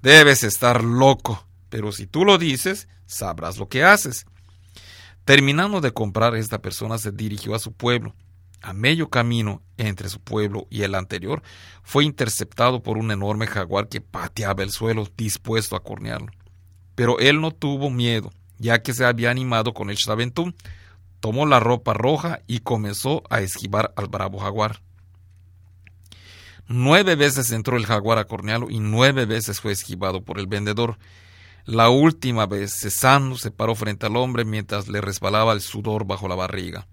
Debes 0.02 0.44
estar 0.44 0.84
loco, 0.84 1.46
pero 1.70 1.92
si 1.92 2.08
tú 2.08 2.26
lo 2.26 2.38
dices, 2.38 2.88
sabrás 3.06 3.58
lo 3.58 3.68
que 3.68 3.84
haces. 3.84 4.26
Terminando 5.26 5.82
de 5.82 5.92
comprar, 5.92 6.36
esta 6.36 6.62
persona 6.62 6.98
se 6.98 7.12
dirigió 7.12 7.54
a 7.54 7.60
su 7.60 7.74
pueblo. 7.74 8.16
A 8.64 8.74
medio 8.74 9.10
camino 9.10 9.62
entre 9.78 10.08
su 10.10 10.20
pueblo 10.20 10.68
y 10.70 10.84
el 10.84 10.94
anterior, 10.94 11.42
fue 11.84 12.06
interceptado 12.06 12.84
por 12.84 12.98
un 12.98 13.12
enorme 13.12 13.48
jaguar 13.48 13.90
que 13.90 14.02
pateaba 14.02 14.64
el 14.64 14.72
suelo, 14.72 15.08
dispuesto 15.18 15.76
a 15.76 15.84
cornearlo. 15.84 16.32
Pero 16.96 17.18
él 17.20 17.42
no 17.42 17.52
tuvo 17.52 17.90
miedo, 17.90 18.32
ya 18.60 18.82
que 18.84 18.94
se 18.94 19.06
había 19.06 19.32
animado 19.32 19.74
con 19.74 19.90
el 19.90 19.96
Shaventún, 19.96 20.56
tomó 21.22 21.46
la 21.46 21.62
ropa 21.62 21.94
roja 21.94 22.42
y 22.48 22.60
comenzó 22.60 23.24
a 23.30 23.40
esquivar 23.40 23.94
al 23.96 24.08
bravo 24.08 24.40
jaguar. 24.40 24.82
Nueve 26.68 27.16
veces 27.16 27.52
entró 27.52 27.78
el 27.78 27.86
jaguar 27.86 28.18
a 28.18 28.26
cornearlo 28.26 28.70
y 28.70 28.80
nueve 28.80 29.26
veces 29.26 29.62
fue 29.62 29.72
esquivado 29.72 30.24
por 30.24 30.40
el 30.40 30.48
vendedor. 30.48 30.98
La 31.66 31.90
última 31.90 32.48
vez, 32.48 32.74
cesando, 32.74 33.38
se 33.38 33.52
paró 33.52 33.76
frente 33.76 34.08
al 34.08 34.18
hombre 34.18 34.46
mientras 34.46 34.88
le 34.88 35.00
resbalaba 35.00 35.54
el 35.54 35.62
sudor 35.62 36.06
bajo 36.06 36.28
la 36.28 36.36
barriga. 36.36 36.88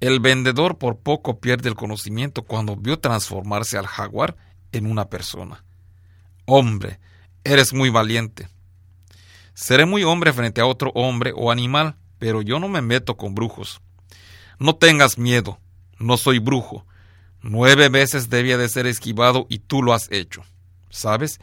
El 0.00 0.18
vendedor 0.18 0.78
por 0.78 0.98
poco 0.98 1.38
pierde 1.38 1.68
el 1.68 1.76
conocimiento 1.76 2.42
cuando 2.42 2.76
vio 2.76 2.98
transformarse 2.98 3.78
al 3.78 3.86
jaguar 3.86 4.36
en 4.72 4.86
una 4.86 5.08
persona. 5.08 5.64
Hombre, 6.44 6.98
eres 7.44 7.72
muy 7.72 7.88
valiente. 7.88 8.48
Seré 9.54 9.84
muy 9.84 10.02
hombre 10.02 10.32
frente 10.32 10.60
a 10.60 10.66
otro 10.66 10.90
hombre 10.94 11.32
o 11.36 11.52
animal, 11.52 11.96
pero 12.22 12.40
yo 12.40 12.60
no 12.60 12.68
me 12.68 12.82
meto 12.82 13.16
con 13.16 13.34
brujos. 13.34 13.80
No 14.60 14.76
tengas 14.76 15.18
miedo, 15.18 15.58
no 15.98 16.16
soy 16.16 16.38
brujo. 16.38 16.86
Nueve 17.40 17.88
veces 17.88 18.30
debía 18.30 18.56
de 18.56 18.68
ser 18.68 18.86
esquivado 18.86 19.44
y 19.48 19.58
tú 19.58 19.82
lo 19.82 19.92
has 19.92 20.06
hecho. 20.12 20.44
¿Sabes? 20.88 21.40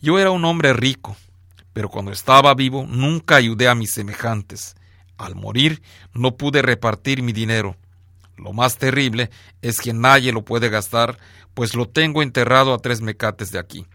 Yo 0.00 0.18
era 0.18 0.32
un 0.32 0.44
hombre 0.44 0.72
rico, 0.72 1.16
pero 1.72 1.88
cuando 1.88 2.10
estaba 2.10 2.52
vivo 2.54 2.84
nunca 2.88 3.36
ayudé 3.36 3.68
a 3.68 3.76
mis 3.76 3.92
semejantes. 3.92 4.74
Al 5.16 5.36
morir 5.36 5.80
no 6.12 6.36
pude 6.36 6.60
repartir 6.60 7.22
mi 7.22 7.32
dinero. 7.32 7.76
Lo 8.36 8.52
más 8.52 8.78
terrible 8.78 9.30
es 9.62 9.78
que 9.78 9.92
nadie 9.92 10.32
lo 10.32 10.44
puede 10.44 10.70
gastar, 10.70 11.18
pues 11.54 11.76
lo 11.76 11.88
tengo 11.88 12.20
enterrado 12.20 12.74
a 12.74 12.78
tres 12.78 13.00
mecates 13.00 13.52
de 13.52 13.60
aquí. 13.60 13.86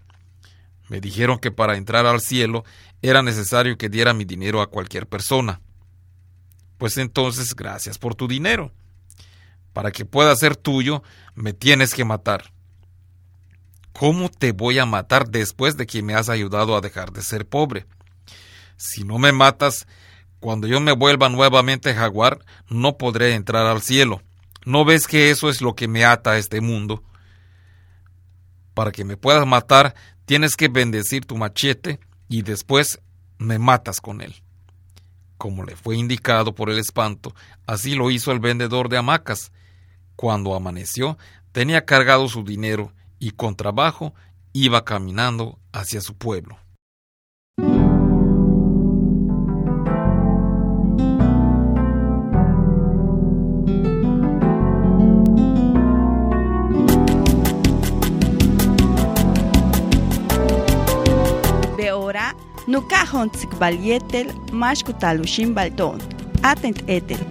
Me 0.88 1.02
dijeron 1.02 1.40
que 1.40 1.52
para 1.52 1.76
entrar 1.76 2.06
al 2.06 2.22
cielo 2.22 2.64
era 3.02 3.22
necesario 3.22 3.78
que 3.78 3.90
diera 3.90 4.14
mi 4.14 4.24
dinero 4.24 4.62
a 4.62 4.68
cualquier 4.68 5.08
persona. 5.08 5.60
Pues 6.82 6.98
entonces, 6.98 7.56
gracias 7.56 8.00
por 8.00 8.16
tu 8.16 8.28
dinero. 8.28 8.72
Para 9.72 9.92
que 9.92 10.04
pueda 10.04 10.36
ser 10.36 10.56
tuyo, 10.56 11.04
me 11.36 11.54
tienes 11.54 11.94
que 11.94 12.06
matar. 12.06 12.52
¿Cómo 13.94 14.30
te 14.30 14.52
voy 14.52 14.80
a 14.80 14.88
matar 14.88 15.30
después 15.30 15.78
de 15.78 15.86
que 15.86 16.02
me 16.02 16.16
has 16.16 16.28
ayudado 16.28 16.76
a 16.76 16.82
dejar 16.82 17.12
de 17.12 17.22
ser 17.22 17.48
pobre? 17.48 17.86
Si 18.78 19.04
no 19.04 19.20
me 19.20 19.32
matas, 19.32 19.86
cuando 20.40 20.66
yo 20.66 20.82
me 20.82 20.92
vuelva 20.92 21.30
nuevamente 21.30 21.94
jaguar, 21.94 22.40
no 22.68 22.98
podré 22.98 23.36
entrar 23.36 23.68
al 23.68 23.84
cielo. 23.84 24.24
¿No 24.66 24.84
ves 24.84 25.06
que 25.06 25.30
eso 25.30 25.50
es 25.50 25.62
lo 25.62 25.76
que 25.76 25.88
me 25.88 26.04
ata 26.04 26.32
a 26.32 26.38
este 26.40 26.62
mundo? 26.62 27.04
Para 28.74 28.92
que 28.92 29.06
me 29.06 29.18
puedas 29.18 29.46
matar, 29.46 29.94
tienes 30.26 30.56
que 30.56 30.68
bendecir 30.68 31.28
tu 31.28 31.38
machete 31.38 32.00
y 32.28 32.42
después 32.42 33.00
me 33.38 33.60
matas 33.60 34.02
con 34.02 34.22
él. 34.22 34.34
Como 35.42 35.64
le 35.64 35.76
fue 35.76 35.98
indicado 35.98 36.54
por 36.54 36.70
el 36.70 36.78
espanto, 36.78 37.34
así 37.66 37.96
lo 37.96 38.12
hizo 38.12 38.32
el 38.32 38.40
vendedor 38.40 38.90
de 38.90 38.98
hamacas. 38.98 39.52
Cuando 40.16 40.54
amaneció, 40.54 41.18
tenía 41.52 41.84
cargado 41.84 42.28
su 42.28 42.44
dinero 42.44 42.94
y 43.18 43.32
con 43.32 43.56
trabajo 43.56 44.14
iba 44.54 44.86
caminando 44.86 45.58
hacia 45.72 46.00
su 46.00 46.14
pueblo. 46.16 46.60
Nukajon 62.92 63.30
tsikbalietel 63.32 64.34
mashkutalushin 64.52 65.54
balton. 65.56 66.02
Atent 66.44 66.82
etel. 66.88 67.22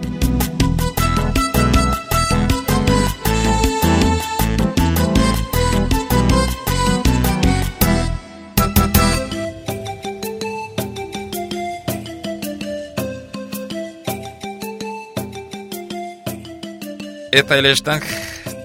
Eta 17.31 17.55
el 17.59 17.65
están, 17.67 18.01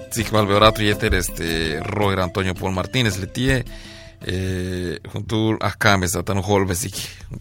Tzikbal 0.09 0.47
Beorato 0.47 0.81
y 0.81 0.89
este 0.89 1.79
Roger 1.81 2.21
Antonio 2.21 2.55
Paul 2.55 2.73
Martínez 2.73 3.19
Letie 3.19 3.65
junto 5.13 5.57
a 5.61 5.71
Cames 5.77 6.15
a 6.15 6.23
tan 6.23 6.41
holbesik 6.41 6.95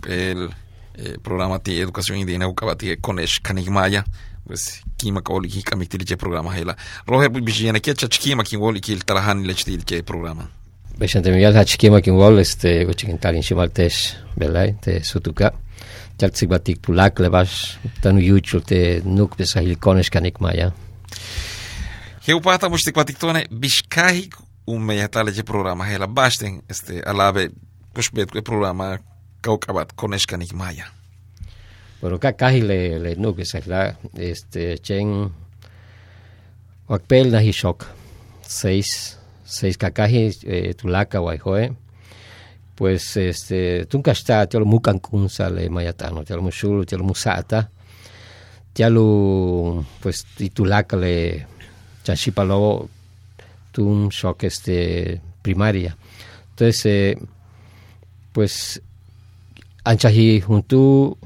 el 0.09 0.50
eh, 0.97 1.16
programa 1.23 1.59
de 1.59 1.80
educación 1.80 2.18
indígena 2.18 2.49
ukabati 2.49 2.97
konesh 2.97 3.40
kanigmaya 3.40 4.04
pues 4.47 4.83
kima 4.97 5.23
kaoli 5.23 5.49
ki 5.49 5.62
kamiktil 5.62 6.04
che 6.04 6.16
programa 6.16 6.52
hela 6.54 6.76
roher 7.06 7.30
bijena 7.30 7.80
ke 7.80 7.95
chachkima 7.95 8.45
kin 8.45 8.61
wol 8.61 8.80
ki 8.80 9.00
talahan 9.04 9.45
lechtil 9.47 9.85
che 9.85 10.02
programa 10.02 10.49
Bechante 10.99 11.30
Miguel 11.30 11.56
hachkima 11.56 12.00
kin 12.00 12.14
wol 12.14 12.38
este 12.38 12.85
gochikentalin 12.85 13.42
shimaltesh 13.42 14.16
belai 14.37 14.76
te 14.80 15.02
sutuka. 15.04 15.52
Jaltsik 16.16 16.49
batik 16.49 16.80
tulak 16.80 17.21
lebash 17.21 17.76
tanu 18.00 18.21
yuchul 18.25 18.62
te 18.64 19.02
nuk 19.04 19.37
besahil 19.37 19.77
konesh 19.77 20.09
kanigmaya 20.09 20.72
Heupata 22.27 22.68
mustikwatik 22.68 23.18
bishkahi 23.50 24.31
un 24.66 24.83
meijätäällä 24.83 25.31
programa 25.44 25.85
heillä 25.85 26.09
basten 26.09 26.62
este 26.70 27.02
alave 27.07 27.50
pushbet 27.94 28.31
que 28.33 28.42
programa 28.42 28.98
kaukabat 29.42 29.92
koneshkanik 29.92 30.52
maya. 30.52 30.87
Bueno, 32.00 32.18
kakahi 32.18 32.68
le 32.68 33.02
le 33.02 33.16
que 33.37 33.44
se 33.44 33.62
la 33.66 33.94
este 34.18 34.76
chen 34.83 35.31
wakpel 36.88 37.31
na 37.31 37.40
hishok 37.40 37.85
seis 38.42 39.18
seis 39.44 39.79
kakahi 39.79 40.31
eh, 40.44 40.74
tulaka 40.74 41.18
pues 42.76 43.16
este 43.16 43.87
tunka 43.88 44.11
está 44.11 44.46
te 44.46 44.59
lo 44.59 44.64
mukan 44.64 45.00
kunsa 45.00 45.50
le 45.50 45.68
mayatano 45.68 46.24
te 46.24 46.35
lo 46.35 46.42
mushulu 46.42 46.85
te 46.85 46.96
lo 46.96 47.05
musata 47.05 47.70
pues 50.02 50.26
titulaka 50.37 50.96
le 50.96 51.46
chashipalo 52.05 52.88
un 53.78 54.08
shock 54.08 54.44
este, 54.44 55.20
primaria. 55.42 55.96
Entonces, 56.50 56.86
eh, 56.86 57.18
pues, 58.32 58.82
anchahi 59.84 60.40
junto 60.40 61.16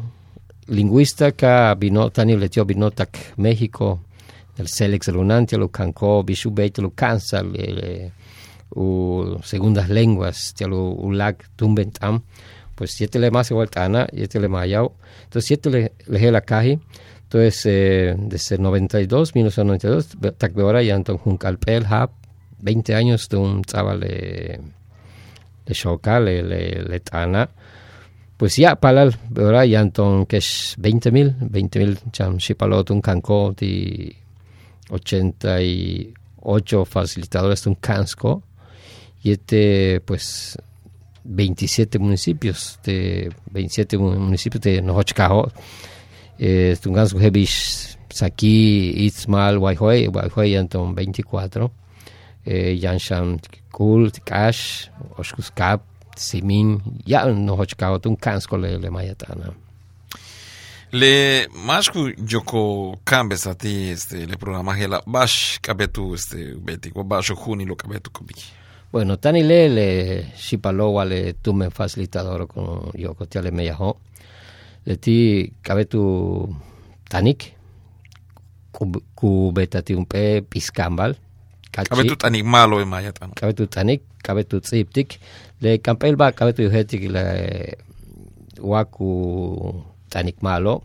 lingüista 0.70 1.32
que 1.32 1.74
vino 1.78 2.10
tani 2.10 2.36
letio 2.36 2.64
vino 2.64 2.90
tak 2.90 3.16
México, 3.36 4.00
el 4.56 4.68
Selex 4.68 5.08
lunante 5.08 5.56
lo 5.56 5.68
canco, 5.68 6.22
bishubeit 6.22 6.78
lo 6.78 6.90
cansa, 6.90 7.42
u 8.72 9.38
segundas 9.42 9.88
lenguas, 9.88 10.54
te 10.54 10.66
lo 10.68 10.90
ulag 10.90 11.36
tumbentam, 11.56 12.22
pues 12.76 12.92
siete 12.92 13.18
le 13.18 13.30
más 13.30 13.50
igual 13.50 13.68
tana, 13.68 14.06
siete 14.12 14.38
le 14.38 14.48
mayao, 14.48 14.94
entonces 15.24 15.46
siete 15.46 15.70
le, 15.70 15.92
le 16.06 16.30
la 16.30 16.40
caji, 16.42 16.78
entonces 17.24 17.62
eh, 17.64 18.14
desde 18.16 18.58
92, 18.58 19.34
1992, 19.34 20.36
tak 20.38 20.56
ahora 20.58 20.82
ya 20.82 20.94
entonces 20.94 21.26
un 21.26 21.36
calpel 21.36 21.84
hap, 21.86 22.12
20 22.60 22.94
años 22.94 23.28
de 23.28 23.36
un 23.36 23.62
chaval 23.64 24.00
de, 24.00 24.60
de 25.66 25.74
Shoka, 25.74 26.20
le, 26.20 26.42
le, 26.42 26.82
le 26.82 27.00
tana. 27.00 27.48
Pues 28.36 28.56
ya, 28.56 28.76
palal, 28.76 29.16
ahora 29.36 29.66
ya 29.66 29.80
entonces 29.80 30.26
que 30.26 30.36
es 30.38 30.74
20 30.78 31.10
mil, 31.12 31.36
20 31.40 31.78
mil, 31.78 31.98
cham, 32.10 32.40
si 32.40 32.54
palot 32.54 32.90
un 32.90 33.02
canco 33.02 33.52
de 33.52 34.16
88 34.88 36.84
facilitadores 36.86 37.64
de 37.64 37.70
un 37.70 37.76
cansco, 37.76 38.42
y 39.22 39.32
este, 39.32 40.00
pues, 40.00 40.56
27 41.24 41.98
municipios, 41.98 42.78
de 42.82 43.30
27 43.50 43.98
municipios 43.98 44.62
de 44.62 44.80
Nohochcajo, 44.80 45.52
eh, 46.38 46.74
un 46.86 46.94
cansco 46.94 47.20
hebish, 47.20 47.98
Saki, 48.08 48.94
Itzmal, 49.04 49.58
Guayhoy, 49.58 50.06
Guayhoy, 50.06 50.54
entonces 50.54 50.94
24 50.94 51.70
eh, 52.44 52.78
Yanshan 52.80 53.38
Kul, 53.72 54.10
Cash, 54.24 54.90
Oshkuskap, 55.18 55.80
Simin, 56.16 56.80
ya 57.06 57.24
no 57.26 57.56
hochkao 57.56 58.00
un 58.04 58.16
kansko 58.16 58.56
le 58.58 58.78
le 58.78 58.90
mayatana. 58.90 59.54
Le 60.92 61.46
mashku 61.54 62.12
joko 62.26 62.98
kambes 63.04 63.46
a 63.46 63.54
ti 63.54 63.90
este 63.90 64.26
le 64.26 64.36
programa 64.36 64.74
hela 64.74 65.00
bash 65.06 65.60
kabetu 65.62 66.14
este 66.14 66.56
beti 66.58 66.90
ko 66.90 67.04
bash 67.04 67.32
juni 67.32 67.64
lo 67.64 67.76
kabetu 67.76 68.10
kubiki. 68.10 68.44
Bueno, 68.92 69.16
tani 69.16 69.42
le 69.42 69.68
le 69.68 70.26
shipalo 70.36 70.92
wale 70.92 71.34
tume 71.34 71.70
facilitador 71.70 72.46
con 72.48 72.90
yoko 72.94 73.26
tiale 73.26 73.50
meyaho. 73.50 73.96
Le 74.84 74.96
ti 74.96 75.52
kabetu 75.62 76.54
tanik 77.08 77.54
kubetati 79.14 79.94
un 79.94 80.06
pe 80.06 80.42
piskambal 81.72 82.04
kabetu 82.04 82.16
tanik 82.16 82.44
malo 82.44 82.80
e 82.80 82.84
maya 82.84 83.12
tan 83.12 83.30
kabetu 83.30 83.66
tanik 83.66 84.02
kabetu 84.22 84.60
tsiptik 84.60 85.18
le 85.62 85.78
kampel 85.78 86.16
ba 86.16 86.32
kabetu 86.32 86.70
hetik 86.70 87.02
le 87.10 87.24
waku 88.60 89.10
tanik 90.10 90.42
malo. 90.42 90.82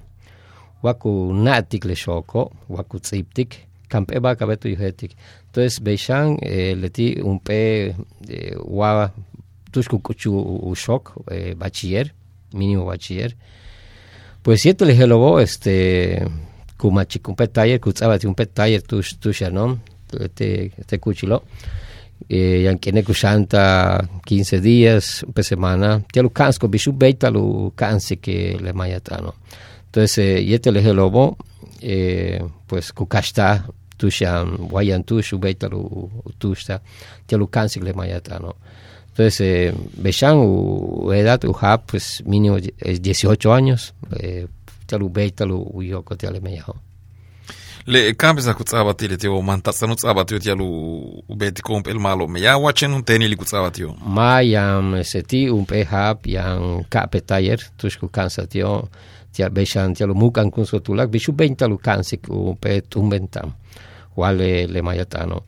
Waku 0.86 1.34
natik 1.34 1.86
le 1.86 1.96
shoko 1.96 2.52
waku 2.70 3.00
tsiptik 3.00 3.66
kampe 3.90 4.20
ba 4.20 4.36
kabetu 4.36 4.68
hetik 4.78 5.16
entonces 5.48 5.80
beishan 5.82 6.38
eh, 6.42 6.76
leti 6.76 7.22
un 7.24 7.40
pe 7.40 7.96
eh, 8.30 8.56
wa 8.80 9.10
tushku 9.72 10.00
kuchu 10.00 10.32
shok 10.76 11.04
eh, 11.32 11.56
bachiller 11.56 12.12
mínimo 12.54 12.86
bachiller 12.86 13.32
pues 14.44 14.62
siete 14.62 14.86
le 14.86 14.94
helobo 14.94 15.40
este 15.40 16.22
kumachi 16.78 17.22
un 17.28 17.36
pe 17.36 17.48
taller 17.48 17.80
kutsabati 17.80 18.28
un 18.28 18.36
pe 18.36 18.46
taller 18.46 18.82
tush 18.82 19.16
tushanom 19.22 19.80
este, 20.20 20.72
este 20.78 21.00
cuchilo. 21.00 21.44
Eh, 22.30 22.64
yanquene 22.64 23.04
kushanta 23.04 24.08
15 24.26 24.62
días, 24.62 25.24
una 25.24 25.44
semana, 25.44 26.04
te 26.12 26.24
lo 26.24 26.30
cansco, 26.30 26.68
bisu 26.68 26.94
beita 26.96 27.30
lo 27.30 27.74
canse 27.76 28.18
que 28.18 28.58
le 28.60 28.74
mayatano. 28.74 29.36
Entonces, 29.88 30.18
eh, 30.18 30.42
y 30.42 30.54
este 30.54 30.72
le 30.72 30.82
lobo, 30.94 31.38
eh, 31.82 32.44
pues 32.68 32.94
kukashta, 32.94 33.68
tushan, 33.98 34.58
wayan 34.72 35.04
tushu 35.04 35.40
beita 35.40 35.68
lo 35.68 36.10
tushta, 36.38 36.82
te 37.26 37.38
lo 37.38 37.48
canse 37.48 37.80
que 37.80 37.86
le 37.86 37.94
mayatano. 37.94 38.56
Entonces, 39.10 39.40
eh, 39.42 39.74
Beshan, 39.96 40.38
u 40.38 41.12
edad, 41.14 41.42
u 41.46 41.56
pues 41.86 42.22
mínimo 42.26 42.58
es 42.58 43.02
18 43.02 43.54
años, 43.54 43.94
eh, 44.20 44.48
te 44.86 45.00
lo 45.00 45.10
beita 45.10 45.46
lo 45.46 45.60
uyoko 45.60 46.18
te 46.18 46.28
mayatano. 46.42 46.82
Le 47.88 48.14
kambisa 48.14 48.54
kutsavatile 48.54 49.18
tio 49.18 49.42
mantatsanu 49.42 49.96
tsavatio 49.96 50.40
tialu 50.40 50.68
ubeti 51.30 51.62
kompel 51.62 52.00
malo 52.00 52.28
me. 52.28 52.40
Ya 52.42 52.58
wachen 52.58 52.94
un 52.94 53.04
teni 53.04 53.28
li 53.28 53.36
kutsavatio 53.36 53.96
ma 54.02 54.42
yam 54.42 55.04
seti 55.04 55.50
un 55.50 55.66
pe 55.66 55.84
hap 55.84 56.28
yang 56.28 56.86
kape 56.90 57.22
tayer 57.22 57.60
tushku 57.78 58.08
kansa 58.10 58.48
tio 58.48 58.90
tia 59.34 59.50
beshan 59.50 59.94
tia 59.94 60.08
lu 60.08 60.16
mukan 60.16 60.52
kun 60.52 60.66
so 60.66 60.80
tulak 60.80 61.10
bishu 61.10 61.32
benta 61.32 61.68
lu 61.68 61.78
kansik 61.78 62.30
u 62.30 62.56
pe 62.62 62.82
tumbentam 62.82 63.54
wale 64.16 64.68
le 64.68 64.82
mayatano 64.82 65.44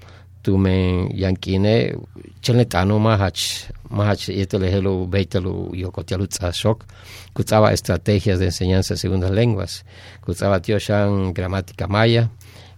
tumen 0.48 1.12
yankine 1.12 2.00
chenetano 2.42 3.00
mahach 3.00 3.68
mahach 3.92 4.30
yetele 4.30 4.72
helo 4.72 5.06
beitelu 5.06 5.76
yoko 5.76 6.04
tia 6.04 6.18
lu 6.18 6.28
shok 6.54 6.86
kutsaba 7.36 7.74
estrategias 7.74 8.40
de 8.40 8.46
enseñanza 8.46 8.94
de 8.94 9.00
segundas 9.00 9.32
lenguas 9.32 9.84
kutsaba 10.24 10.62
tio 10.62 10.80
shan 10.80 11.34
gramática 11.34 11.88
maya 11.88 12.30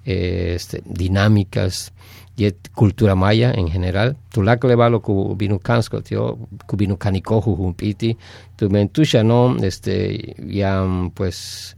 este, 0.04 0.82
dinámicas 0.86 1.94
y 2.38 2.52
cultura 2.74 3.16
maya 3.16 3.52
en 3.52 3.70
general. 3.70 4.16
Tulak 4.32 4.64
le 4.64 4.76
valo 4.76 5.02
ku 5.02 5.36
binu 5.36 5.60
kansko 5.60 6.02
tio 6.02 6.40
ku 6.66 6.78
binu 6.78 6.98
kanikohu 6.98 7.54
humpiti. 7.56 8.18
Tu 8.58 8.70
mentusha 8.70 9.24
no 9.24 9.58
este 9.62 10.36
ya 10.48 10.82
pues 11.14 11.76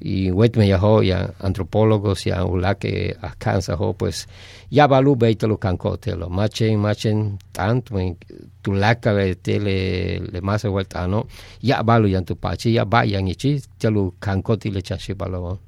y 0.00 0.30
wetme 0.30 0.68
ya 0.68 0.78
ho 0.78 1.02
ya 1.02 1.34
antropólogos 1.40 2.26
ya 2.26 2.44
ulake 2.44 3.16
akansa 3.22 3.74
ho 3.74 3.92
pues 3.92 4.28
ya 4.70 4.88
balu 4.88 5.16
beitelo 5.16 5.56
kankotelo 5.56 6.28
machen 6.28 6.78
machen 6.78 7.38
tant 7.52 7.90
men 7.90 8.16
tulaka 8.62 9.12
le 9.12 9.34
tele 9.34 10.20
le 10.32 10.40
masa 10.40 10.68
vuelta 10.68 11.06
no 11.06 11.26
ya 11.62 11.82
balu 11.82 12.08
ya 12.08 12.22
tu 12.22 12.36
pachi 12.36 12.74
ya 12.74 12.84
ba 12.84 13.04
yang 13.04 13.28
ichi 13.28 13.62
telo 13.78 14.14
kankoti 14.20 14.70
le 14.70 14.82
chashi 14.82 15.14
balo 15.14 15.58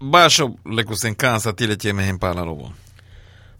Basho 0.00 0.56
le 0.66 0.84
kusen 0.84 1.14
kansa 1.14 1.52
tile 1.52 1.76
tieme 1.76 2.08
en 2.08 2.18
pala 2.18 2.44
lobo. 2.44 2.72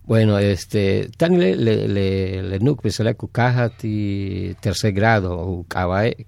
Bueno, 0.05 0.39
este, 0.39 1.11
tan 1.17 1.39
le, 1.39 1.57
le, 1.57 1.89
le, 1.89 2.43
le 2.43 2.59
nuk 2.61 2.83
pesale 2.83 3.15
ku 3.15 3.27
caja 3.29 3.71
ti 3.71 4.55
tercer 4.61 4.93
grado 4.93 5.33
o 5.33 5.65
kawae 5.67 6.27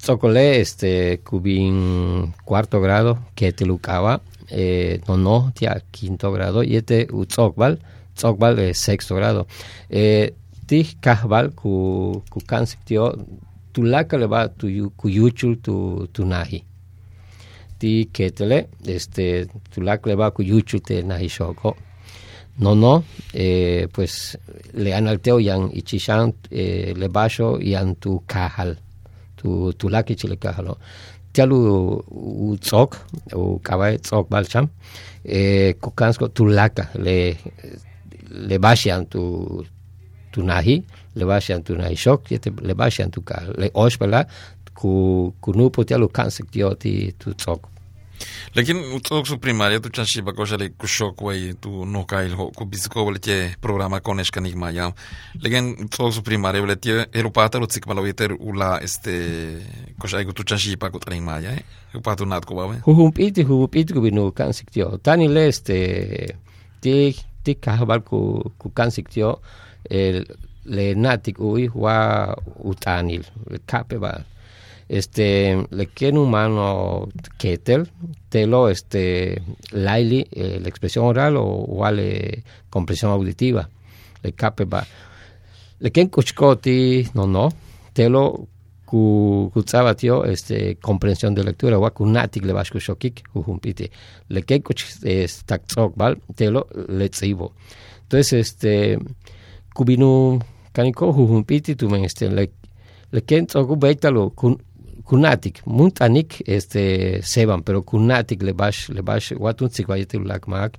Tsokole, 0.00 0.60
este, 0.60 1.20
kubin 1.20 2.32
cuarto 2.44 2.80
grado, 2.80 3.18
que 3.34 3.52
te 3.52 3.66
lucaba, 3.66 4.22
eh, 4.48 5.00
no, 5.06 5.18
no, 5.18 5.52
tia 5.54 5.82
quinto 5.90 6.32
grado, 6.32 6.62
y 6.62 6.76
este 6.76 7.06
u 7.12 7.26
tsokbal, 7.26 7.80
tsokbal 8.14 8.58
eh, 8.58 8.74
sexto 8.74 9.14
grado. 9.14 9.46
Eh, 9.90 10.34
ti 10.66 10.96
kahbal 11.00 11.52
ku, 11.54 12.22
ku 12.30 12.40
tio, 12.84 13.14
tu 13.72 13.82
laka 13.82 14.16
le 14.16 14.26
va 14.26 14.48
tu, 14.48 14.66
ku 14.96 15.08
yuchul 15.08 15.60
tu, 15.60 16.08
tu 16.12 16.24
nahi. 16.24 16.64
Ti 17.78 18.08
ketele, 18.12 18.68
este, 18.86 19.48
tu 19.68 19.82
laka 19.82 20.08
le 20.08 20.16
va 20.16 20.30
ku 20.30 20.42
yuchul 20.42 20.80
te 20.80 21.02
nahi 21.02 21.28
shoko. 21.28 21.76
No, 22.58 22.74
no, 22.74 23.04
eh, 23.32 23.88
pues 23.92 24.38
le 24.74 24.94
analteo 24.94 25.40
yan 25.40 25.70
ichishan 25.72 26.34
eh, 26.50 26.92
le 26.96 27.08
basho 27.08 27.58
yan 27.60 27.96
tu 27.96 28.22
kahal, 28.26 28.78
tu, 29.40 29.88
laki 29.88 30.16
chile 30.16 30.36
kahalo. 30.36 30.76
Tialu 31.32 31.58
u 32.10 32.56
tzok, 32.60 32.96
u 33.38 33.58
kawae 33.64 33.98
tzok 34.02 34.30
balcham, 34.30 34.68
eh, 35.24 35.74
kukansko 35.80 36.28
tu 36.34 36.46
laka, 36.46 36.88
le, 36.98 37.16
le 38.30 38.58
bashian 38.58 39.06
tu, 39.06 39.22
tu 40.32 40.42
nahi, 40.42 40.80
le 41.16 41.24
bashian 41.26 41.62
tu 41.62 41.78
nahi 41.78 41.96
shok, 41.96 42.30
yete 42.34 42.52
le 42.62 42.74
bashian 42.74 43.10
tu 43.14 43.22
kahal. 43.22 43.54
Le 43.58 43.70
oshpala, 43.74 44.24
ku, 44.74 45.32
ku 45.40 45.54
nupo 45.54 45.84
tialu 45.84 46.08
kansik 46.08 46.50
tio 46.50 46.74
ti 46.74 47.12
tu 47.18 47.34
tzok. 47.34 47.68
Lekin 48.54 48.80
utok 48.96 49.26
su 49.26 49.38
primaria 49.38 49.80
tu 49.80 49.88
chanshi 49.88 50.22
ba 50.22 50.32
kosha 50.32 50.56
le 50.56 50.70
kushok 50.70 51.22
wai 51.22 51.54
tu 51.60 51.84
no 51.86 52.04
kail 52.04 52.34
ho 52.34 52.50
ku 52.50 52.64
bisiko 52.66 53.04
wale 53.04 53.18
tie 53.18 53.54
programa 53.60 54.00
konesh 54.00 54.30
kanik 54.30 54.54
maya. 54.54 54.92
Lekin 55.40 55.76
utok 55.86 56.12
su 56.12 56.22
primaria 56.22 56.60
wale 56.60 56.76
tie 56.76 57.06
erupata 57.12 57.58
lo 57.58 57.66
tsik 57.66 57.86
malo 57.86 58.06
iter 58.06 58.32
ula 58.38 58.78
este 58.82 59.62
ego 60.18 60.32
tu 60.32 60.42
chanshi 60.42 60.76
pa 60.76 60.90
kutaring 60.90 61.24
maya 61.24 61.52
eh. 61.54 61.62
Erupata 61.92 62.24
nat 62.24 62.44
ko 62.46 62.54
bawe. 62.54 62.82
Huhumpiti, 62.86 63.42
huhumpiti 63.42 63.94
ku 63.94 64.00
binu 64.00 64.30
kansik 64.32 64.70
tio. 64.70 64.98
Tani 65.02 65.28
le 65.28 65.48
este, 65.48 66.36
ti, 66.80 67.16
ti 67.42 67.54
kahabal 67.54 68.02
ku, 68.06 68.52
ku 68.58 68.70
kansik 68.70 69.10
tio, 69.10 69.40
el, 69.90 70.22
le 70.70 70.94
natik 70.94 71.38
wa 71.74 72.34
utanil, 72.62 73.24
kape 73.66 73.98
ba 73.98 74.22
este 74.90 75.66
le 75.70 75.86
quiere 75.86 76.18
humano 76.18 77.08
ketel 77.38 77.88
telo 78.28 78.68
este 78.68 79.40
laili 79.70 80.26
eh, 80.32 80.58
la 80.60 80.68
expresión 80.68 81.04
oral 81.06 81.36
o 81.36 81.76
vale 81.78 82.42
compresión 82.68 83.12
auditiva 83.12 83.68
le 84.22 84.32
cape 84.32 84.64
ba 84.64 84.84
le 85.78 85.90
quieren 85.92 86.10
kuchkoti 86.10 87.08
no 87.14 87.26
no 87.26 87.48
telo 87.92 88.48
ku 88.90 89.50
kutsaba 89.54 89.94
tio 89.94 90.24
este 90.24 90.76
comprensión 90.82 91.34
de 91.34 91.44
lectura 91.44 91.78
wa 91.78 91.90
kunatik 91.90 92.44
le 92.44 92.52
bashku 92.52 92.80
shokik 92.80 93.22
uhumpiti 93.34 93.86
le 94.28 94.42
quieren 94.42 94.62
kuch 94.66 94.82
tak 95.46 95.62
bal 95.94 96.18
telo 96.34 96.66
le 96.88 97.08
tsibo. 97.08 97.52
Entonces 98.02 98.32
este 98.32 98.98
kubinu 99.72 100.40
kaniko 100.72 101.10
uhumpiti 101.10 101.76
tu 101.76 101.88
men 101.88 102.04
este 102.04 102.28
le 102.28 102.50
le 103.12 103.20
quieren 103.22 103.46
tsoku 103.46 103.76
beitalo 103.76 104.30
kun 104.30 104.58
kunatik 105.10 105.66
muntanik 105.66 106.38
este 106.46 107.18
seban 107.22 107.64
pero 107.66 107.82
kunatik 107.82 108.42
le 108.46 108.52
bash 108.54 108.90
le 108.94 109.02
bash 109.02 109.32
watun 109.44 109.68
tsikayete 109.68 110.16
ulak 110.22 110.46
mak 110.46 110.78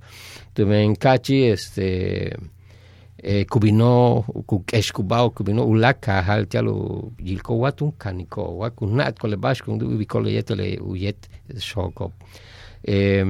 tu 0.54 0.64
men 0.66 0.96
kachi 0.96 1.36
este 1.52 1.88
eh, 3.22 3.44
kubino 3.44 4.24
ku 4.48 4.64
eshkubao 4.72 5.30
kubino 5.36 5.66
ulak 5.72 6.00
kahal 6.06 6.46
tialo 6.48 6.74
yilko 7.20 7.58
watun 7.60 7.92
kaniko 8.02 8.42
wa 8.60 8.70
kunat 8.70 9.20
ko 9.20 9.28
le 9.28 9.36
bash 9.36 9.60
kun 9.64 9.78
du 9.78 9.92
bikole 10.00 10.32
yete 10.32 10.56
le 10.56 10.68
uyet 10.80 11.28
shoko 11.68 12.12
eh, 12.84 13.26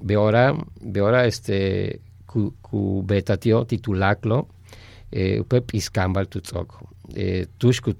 beora 0.00 0.54
beora 0.80 1.26
este 1.26 1.58
ku, 2.30 2.54
ku 2.62 3.02
betatio 3.02 3.64
titulaklo 3.64 4.38
eh, 5.10 5.40
upe 5.42 5.60
piskambal 5.66 6.30
tutsoko 6.30 6.86
eh, 7.16 7.46
tushku 7.58 7.90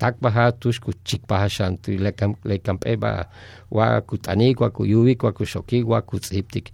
tak 0.00 0.16
baha 0.24 0.48
tush 0.56 0.80
ku 0.80 0.90
chik 1.04 1.22
le 2.04 2.10
kam 2.18 2.32
le 2.48 2.56
kampe 2.58 2.96
ba 2.96 3.28
wa 3.70 4.00
ku 4.00 4.16
tani 4.16 4.54
wa 4.56 4.68
wa 4.72 5.32
ku 5.36 5.44
shoki 5.44 5.84
wa 5.84 6.00
tsiptik. 6.00 6.72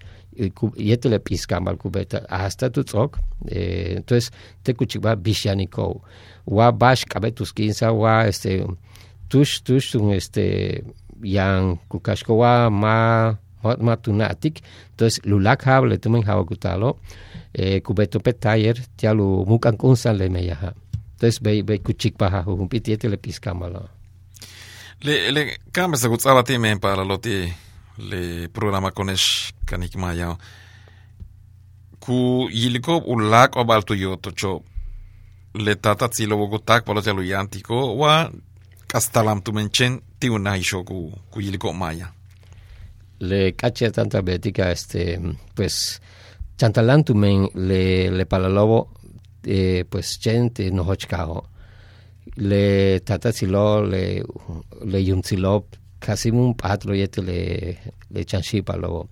Yete 0.76 1.08
le 1.08 1.18
piskambal 1.18 1.76
ku 1.76 1.90
beta 1.90 2.20
hasta 2.28 2.68
tu 2.70 2.84
tsok 2.84 3.16
eh, 3.48 3.96
entonces 3.96 4.30
te 4.62 4.74
ku 4.76 4.84
chik 4.84 5.00
ba 5.02 5.16
bishaniko 5.16 6.02
wa 6.46 6.70
bash 6.70 7.04
kabe 7.08 7.32
tus 7.32 7.52
kinsa 7.56 7.88
wa 7.92 8.28
este 8.28 8.68
tush 9.28 9.64
tush 9.64 9.96
un 9.96 10.12
este 10.12 10.84
yang 11.24 11.80
ku 11.88 11.98
kashko 11.98 12.36
wa 12.42 12.70
ma 12.70 12.96
ma 13.80 13.94
tunatik. 13.96 14.62
Entonces 14.92 15.18
lulak 15.24 15.64
hable 15.64 15.98
tumen 15.98 16.22
hawa 16.22 16.44
kutalo 16.44 17.00
eh, 17.54 17.80
ku 17.80 17.90
beto 17.96 18.20
petayer 18.20 18.76
tialu 18.96 19.42
mukan 19.48 19.74
kunsan 19.80 20.14
le 20.20 20.28
meyaha 20.28 20.70
entonces 21.16 21.40
be 21.40 21.62
be 21.64 21.81
kuchik 21.81 22.14
paha 22.20 22.44
hu 22.44 22.68
pitiete 22.68 23.09
le 23.09 23.16
piskamala 23.16 23.96
Le 25.05 25.31
le 25.31 25.59
kamba 25.72 25.96
sa 25.96 26.09
kutsaba 26.09 26.42
ti 26.42 26.59
men 26.59 26.79
para 26.81 27.05
lo 27.05 27.16
ti 27.18 27.44
le 28.11 28.48
programa 28.48 28.90
konesh 28.90 29.52
kanik 29.68 29.96
maya. 29.96 30.37
Ku 32.00 32.48
yiliko 32.48 33.05
ulak 33.12 33.57
o 33.57 33.64
balto 33.64 33.94
yoto 33.94 34.31
cho 34.33 34.62
le 35.55 35.74
tata 35.76 36.09
tsilo 36.09 36.37
wogo 36.40 36.59
tak 36.59 36.85
palo 36.85 37.00
telo 37.02 37.22
yantiko 37.22 37.96
wa 38.00 38.31
kastalam 38.88 39.42
tu 39.44 39.52
menchen 39.52 40.00
ti 40.18 40.29
una 40.29 40.57
isho 40.57 40.81
ku 40.85 41.12
ku 41.31 41.40
yiliko 41.40 41.72
maya. 41.72 42.09
le 43.18 43.55
cacha 43.57 43.90
tanta 43.90 44.20
betica 44.20 44.70
este 44.70 45.18
pues 45.55 46.02
chantalantu 46.59 47.14
men 47.14 47.48
le 47.55 48.11
le 48.11 48.24
palalobo 48.26 48.92
eh, 49.46 49.85
pues 49.88 50.18
gente 50.20 50.70
no 50.70 50.82
hochkao 50.82 51.44
le 52.37 53.00
tatasilo 53.00 53.85
le 53.87 54.22
le 54.85 54.98
yumsilo 55.04 55.66
casi 56.00 56.30
un 56.30 56.54
patro 56.54 56.92
yete 56.94 57.22
le 57.22 57.78
le 58.11 58.24
chanshipa 58.24 58.76
lobo 58.76 59.09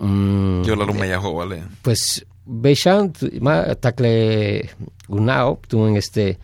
mm, 0.00 0.62
Yo 0.64 0.74
la 0.76 0.84
lumaya 0.86 1.20
ho 1.20 1.34
vale. 1.34 1.62
pues 1.82 2.24
beshan 2.46 3.12
ma 3.40 3.74
takle 3.76 4.68
unao 5.08 5.60
tu 5.68 5.86
en 5.86 5.96
este 5.96 6.38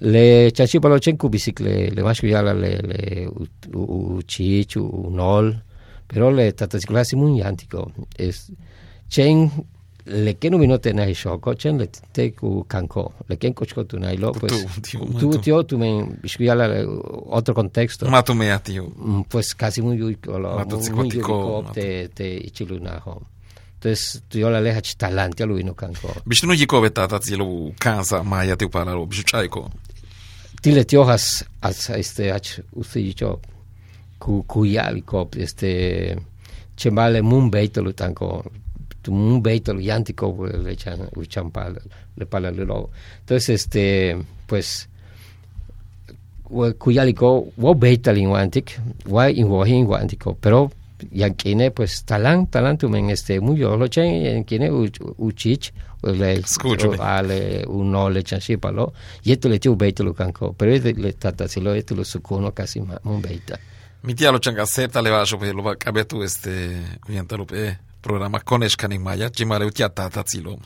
le 0.00 0.50
chanshipa 0.52 0.88
lo 0.88 0.98
chen 0.98 1.16
kubisik 1.16 1.60
le 1.60 2.02
mashu 2.02 2.26
yala 2.26 2.52
le 2.54 2.70
le 2.90 3.26
u- 3.28 3.46
u 3.74 4.16
u 4.16 4.22
chichu 4.22 4.82
u 4.82 5.10
nol 5.10 5.56
pero 6.06 6.30
le 6.30 6.52
tatasilo 6.52 6.94
casi 6.94 7.16
muy 7.16 7.40
antico 7.42 7.92
es 8.18 8.52
chen 9.08 9.50
le 10.10 10.34
que 10.34 10.50
no 10.50 10.58
vino 10.58 10.78
tena 10.78 11.06
hi 11.06 11.14
shoko 11.14 11.54
chen 11.54 11.78
le 11.78 11.86
te 11.86 12.32
ku 12.34 12.64
kanko 12.68 13.12
le 13.28 13.36
ken 13.38 13.54
kochko 13.54 13.84
tu 13.84 13.98
nailo 13.98 14.32
pues 14.32 14.52
Tu, 15.20 15.38
tío, 15.38 15.62
tu 15.64 15.78
men 15.78 16.18
biskuya 16.22 16.54
otro 17.30 17.54
contexto 17.54 18.10
Matu 18.10 18.34
mea, 18.34 18.58
tío. 18.58 18.90
Mm, 18.96 19.22
pues 19.28 19.54
casi 19.54 19.82
muy 19.82 19.96
lo 19.96 20.56
Matu 20.56 20.78
muy 20.78 21.08
muy 21.08 21.64
te 21.72 22.08
te 22.08 22.36
ichilunajo 22.46 23.22
entonces 23.74 24.22
tu 24.28 24.38
yo 24.38 24.50
la 24.50 24.60
leja 24.60 24.82
chitalante 24.82 25.46
lo 25.46 25.54
vino 25.54 25.74
kanko 25.74 26.08
Bishtu 26.26 26.46
no 26.46 26.54
yiko 26.54 26.80
beta 26.80 27.06
tatzilo 27.08 27.72
kansa 27.78 28.22
maya 28.22 28.56
te 28.56 28.64
upalaro. 28.64 29.06
Bishtu 29.06 29.24
chaiko. 29.24 29.70
tile 30.60 30.84
tiojas 30.84 31.44
as 31.62 31.90
este 31.90 32.32
ach 32.32 32.60
usicho 32.72 33.40
ku 34.18 34.44
kuyaliko 34.46 35.30
este 35.36 36.16
chembale 36.76 37.22
mun 37.22 37.50
beitolo 37.50 37.92
tanko 37.92 38.44
tu 39.02 39.12
mun 39.12 39.42
beitolo 39.42 39.80
yantico 39.80 40.46
le 40.46 40.76
chan 40.76 41.08
uchampa 41.16 41.72
le 42.16 42.26
pala 42.26 42.50
le 42.50 42.64
lo 42.64 42.90
entonces 43.20 43.48
este 43.50 44.16
pues 44.46 44.88
wa 46.50 46.72
kuyaliko 46.72 47.52
wo 47.56 47.74
beitali 47.74 48.26
wantik 48.26 48.78
wa 49.06 49.30
in 49.30 49.46
wo 49.46 49.64
hin 49.64 49.86
wantico 49.86 50.34
pero 50.40 50.70
yankine 51.12 51.70
pues 51.70 52.04
talan 52.04 52.46
talan 52.46 52.76
tu 52.76 52.88
men 52.88 53.10
este 53.10 53.40
muy 53.40 53.58
yo 53.58 53.76
lo 53.76 53.86
chen 53.88 54.22
yankine 54.22 54.70
uchich 55.18 55.72
le 56.02 56.32
Escúchame. 56.34 56.96
ale 57.00 57.64
uno 57.66 58.10
le 58.10 58.22
chansi 58.22 58.56
palo 58.56 58.92
yeto 59.22 59.48
le 59.48 59.58
tiu 59.58 59.76
beitolo 59.76 60.12
kanko 60.14 60.52
pero 60.52 60.72
le 60.72 60.92
le 60.92 61.12
tata 61.12 61.44
eto 61.44 61.94
lo 61.94 62.04
sukono 62.04 62.52
kasi 62.52 62.80
ma 62.80 62.98
mun 63.04 63.20
beita 63.20 63.58
Mi 64.02 64.14
tía 64.14 64.32
lo 64.32 64.38
changa 64.38 64.62
acepta 64.62 65.02
le 65.02 65.10
va 65.10 65.22
a 65.22 65.52
lo 65.52 65.62
va 65.62 65.76
cabe 65.76 66.04
tu 66.04 66.22
este 66.22 66.80
uyantalo 67.08 67.44
programa 68.00 68.40
con 68.40 68.62
escaning 68.62 69.02
maya 69.02 69.30
chimale 69.30 69.66
utia 69.66 69.88
tata 69.88 70.22
tzilo. 70.24 70.58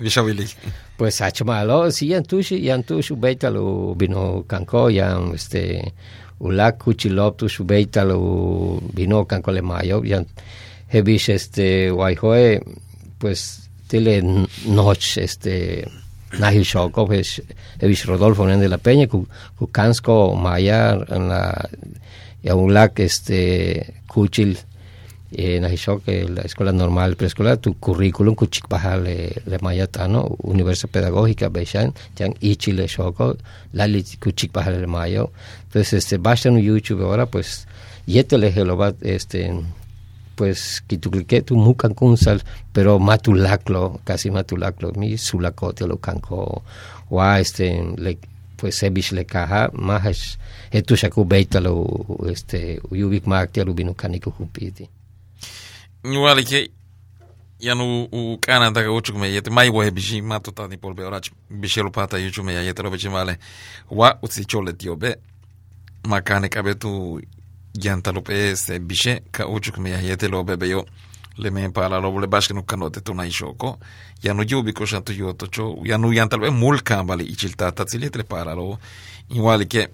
Bishavili. 0.00 0.46
Pues 0.96 1.20
achmalo, 1.20 1.90
si 1.92 2.08
yan 2.08 2.24
tushi, 2.24 2.56
yan 2.64 2.82
tushu 2.82 3.16
beitalo 3.20 3.94
vino 3.94 4.44
kanko, 4.48 4.88
yan 4.88 5.34
este 5.34 5.92
ulak 6.40 6.78
kuchilop 6.78 7.36
tushu 7.36 7.64
beitalo 7.64 8.80
vino 8.94 9.26
kanko 9.26 9.52
le 9.52 9.60
mayo, 9.60 10.00
yan 10.02 10.24
hebish 10.88 11.28
este 11.28 11.92
waihoe, 11.92 12.62
pues 13.18 13.68
tile 13.88 14.22
noche 14.64 15.24
este 15.24 15.86
Nahil 16.38 16.64
Shoko, 16.64 17.06
pues 17.06 17.42
hebish 17.78 18.06
Rodolfo 18.06 18.46
Nen 18.46 18.60
de 18.60 18.70
la 18.70 18.78
Peña, 18.78 19.06
ku, 19.06 19.28
ku 19.58 19.66
kansko 19.66 20.34
maya 20.34 20.96
en 21.10 21.28
la 21.28 21.68
ulak 22.54 23.00
este 23.00 24.00
kuchil 24.08 24.56
eh, 25.32 25.60
Nahishok, 25.60 26.02
eh, 26.06 26.28
la 26.28 26.42
escuela 26.42 26.72
normal 26.72 27.16
preescolar, 27.16 27.58
tu 27.58 27.74
currículum 27.74 28.34
kuchik 28.34 28.68
baja 28.68 28.96
le, 28.96 29.42
le 29.46 29.58
mayatano, 29.58 30.36
universidad 30.42 30.90
pedagógica, 30.90 31.48
Beishan, 31.48 31.94
yang 32.18 32.34
ichi 32.40 32.72
le 32.72 32.86
shoko, 32.86 33.36
lali 33.72 34.04
kuchik 34.20 34.52
baja 34.52 34.70
le 34.70 34.86
mayo. 34.86 35.32
Entonces, 35.64 36.04
este, 36.04 36.18
basta 36.18 36.48
en 36.48 36.58
YouTube 36.58 37.02
ahora, 37.02 37.26
pues, 37.26 37.66
yete 38.06 38.38
le 38.38 38.52
gelobat, 38.52 38.96
este, 39.02 39.52
pues, 40.36 40.82
que 40.86 41.42
tu 41.42 41.56
mukan 41.56 41.94
kunsal, 41.94 42.42
pero 42.72 42.98
matulaklo, 42.98 44.00
casi 44.04 44.30
matulaklo, 44.30 44.92
mi 44.92 45.18
sulakote 45.18 45.86
lo 45.86 45.96
kanko, 45.98 46.62
wa, 47.10 47.40
este, 47.40 47.82
le, 47.96 48.18
pues, 48.56 48.76
sebish 48.76 49.12
le 49.12 49.24
caja, 49.24 49.70
más, 49.72 50.38
etu 50.70 50.96
shaku 50.96 51.24
beitalo, 51.24 51.84
este, 52.30 52.80
uyubik 52.90 53.26
makti 53.26 53.60
alubino 53.60 53.94
kaniko 53.94 54.30
kumpiti. 54.30 54.88
Igual 56.06 56.44
que 56.44 56.70
ya 57.58 57.74
no 57.74 58.04
u 58.12 58.38
kana 58.40 58.70
daga 58.70 58.92
uchu 58.92 59.12
me 59.14 59.28
yete 59.28 59.50
mai 59.50 59.68
wo 59.68 59.82
bishi 59.90 60.22
mato 60.22 60.52
ta 60.52 60.68
ni 60.68 60.76
polbe 60.76 61.02
orach 61.02 61.30
bishelo 61.50 61.90
pata 61.90 62.16
yuchu 62.18 62.44
me 62.44 62.52
yete 62.52 62.82
lo 62.82 62.90
bichi 62.90 63.08
male. 63.08 63.38
Wa 63.90 64.16
utsi 64.22 64.44
chole 64.44 64.72
tio 64.72 64.94
be 64.94 65.16
makane 66.04 66.48
kabe 66.48 66.74
tu 66.78 67.20
yanta 67.74 68.12
lo 68.12 68.20
pe 68.20 68.54
se 68.54 68.78
bishe 68.78 69.22
ka 69.32 69.48
uchu 69.48 69.80
me 69.80 69.90
yete 69.90 70.28
lo 70.28 70.44
bebe 70.44 70.68
yo. 70.68 70.86
Le 71.38 71.50
me 71.50 71.68
pala 71.70 71.98
lo 71.98 72.20
le 72.20 72.28
bash 72.28 72.50
no 72.50 72.62
kanote 72.62 73.00
tu 73.00 73.12
nai 73.12 73.30
shoko. 73.30 73.78
Ya 74.22 74.32
no 74.32 74.44
yubi 74.44 74.72
ko 74.72 74.84
shantu 74.84 75.12
yo 75.12 75.32
to 75.32 75.46
cho 75.48 75.76
ya 75.84 75.98
no 75.98 76.12
yanta 76.12 76.36
lo 76.36 76.44
be 76.44 76.50
mul 76.50 76.82
kambali 76.82 77.24
ichilta 77.24 77.72
ta 77.72 77.84
tsiletre 77.84 78.22
para 78.22 78.54
lo. 78.54 78.78
Igual 79.30 79.66
que 79.66 79.88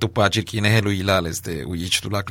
tu 0.00 0.08
pachi 0.08 0.42
kine 0.42 0.68
helu 0.68 0.90
ilal 0.90 1.26
este 1.26 1.64
uyich 1.64 2.00
tu 2.00 2.10
la 2.10 2.22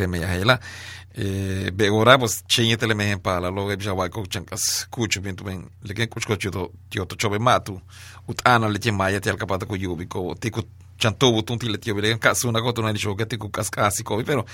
hela 1.16 1.68
eh 1.68 1.72
be 1.72 1.90
ora 1.90 2.18
pues 2.18 2.44
chenyete 2.48 2.88
le 2.88 2.94
mehen 2.94 3.20
pala 3.20 3.50
lo 3.50 3.68
ge 3.68 3.78
jawa 3.78 4.10
ko 4.10 4.26
chankas 4.26 4.88
kuchu 4.90 5.22
bin 5.22 5.36
tu 5.36 5.44
ben 5.44 5.64
le 5.84 5.94
gen 5.94 6.08
kuchu 6.08 6.28
kuchu 6.28 6.52
to 6.52 6.72
tio 6.90 7.06
to 7.06 7.16
chobe 7.16 7.40
matu 7.40 7.82
ut 8.28 8.42
ana 8.46 8.68
le 8.68 8.80
tie 8.80 8.92
maya 8.92 9.20
tie 9.20 9.32
al 9.32 9.38
kapata 9.38 9.66
ko 9.66 9.76
yubi 9.76 10.08
ko 10.08 10.36
tiku 10.36 10.62
chanto 10.98 11.32
butun 11.32 11.60
ti 11.60 11.68
le 11.68 11.78
tio 11.78 11.96
be 11.96 12.18
ka 12.18 12.34
su 12.34 12.48
una 12.50 12.62
ko 12.62 12.72
to 12.72 12.82
na 12.82 12.92
lisho 12.92 13.16
ke 13.16 13.26
tiku 13.26 13.50
kaskasi 13.50 14.04
ko 14.04 14.24
pero 14.24 14.46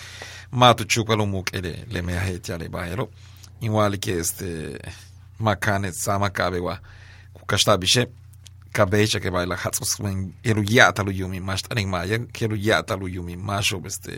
matu 0.51 0.85
chuka 0.85 1.15
lo 1.15 1.25
muk 1.25 1.53
ele 1.53 1.85
le 1.89 2.01
me 2.01 2.13
he 2.13 2.39
tie 2.39 2.57
le 2.57 2.69
baero 2.69 3.09
igual 3.61 3.97
que 3.99 4.19
este 4.19 4.79
makane 5.39 5.91
sama 5.91 6.29
kabe 6.29 6.59
wa 6.59 6.79
ku 7.33 7.45
kashta 7.45 7.77
bishe 7.77 8.07
kabecha 8.77 9.19
que 9.23 9.29
baila 9.35 9.55
hatsos 9.63 9.99
men 10.03 10.17
elu 10.49 10.63
yata 10.75 11.01
lu 11.07 11.11
yumi 11.19 11.39
mas 11.39 11.61
taning 11.65 11.89
maya 11.93 12.17
que 12.35 12.45
elu 12.45 12.57
yata 12.67 12.93
lu 12.95 13.07
yumi 13.15 13.35
masho 13.49 13.81
este 13.89 14.13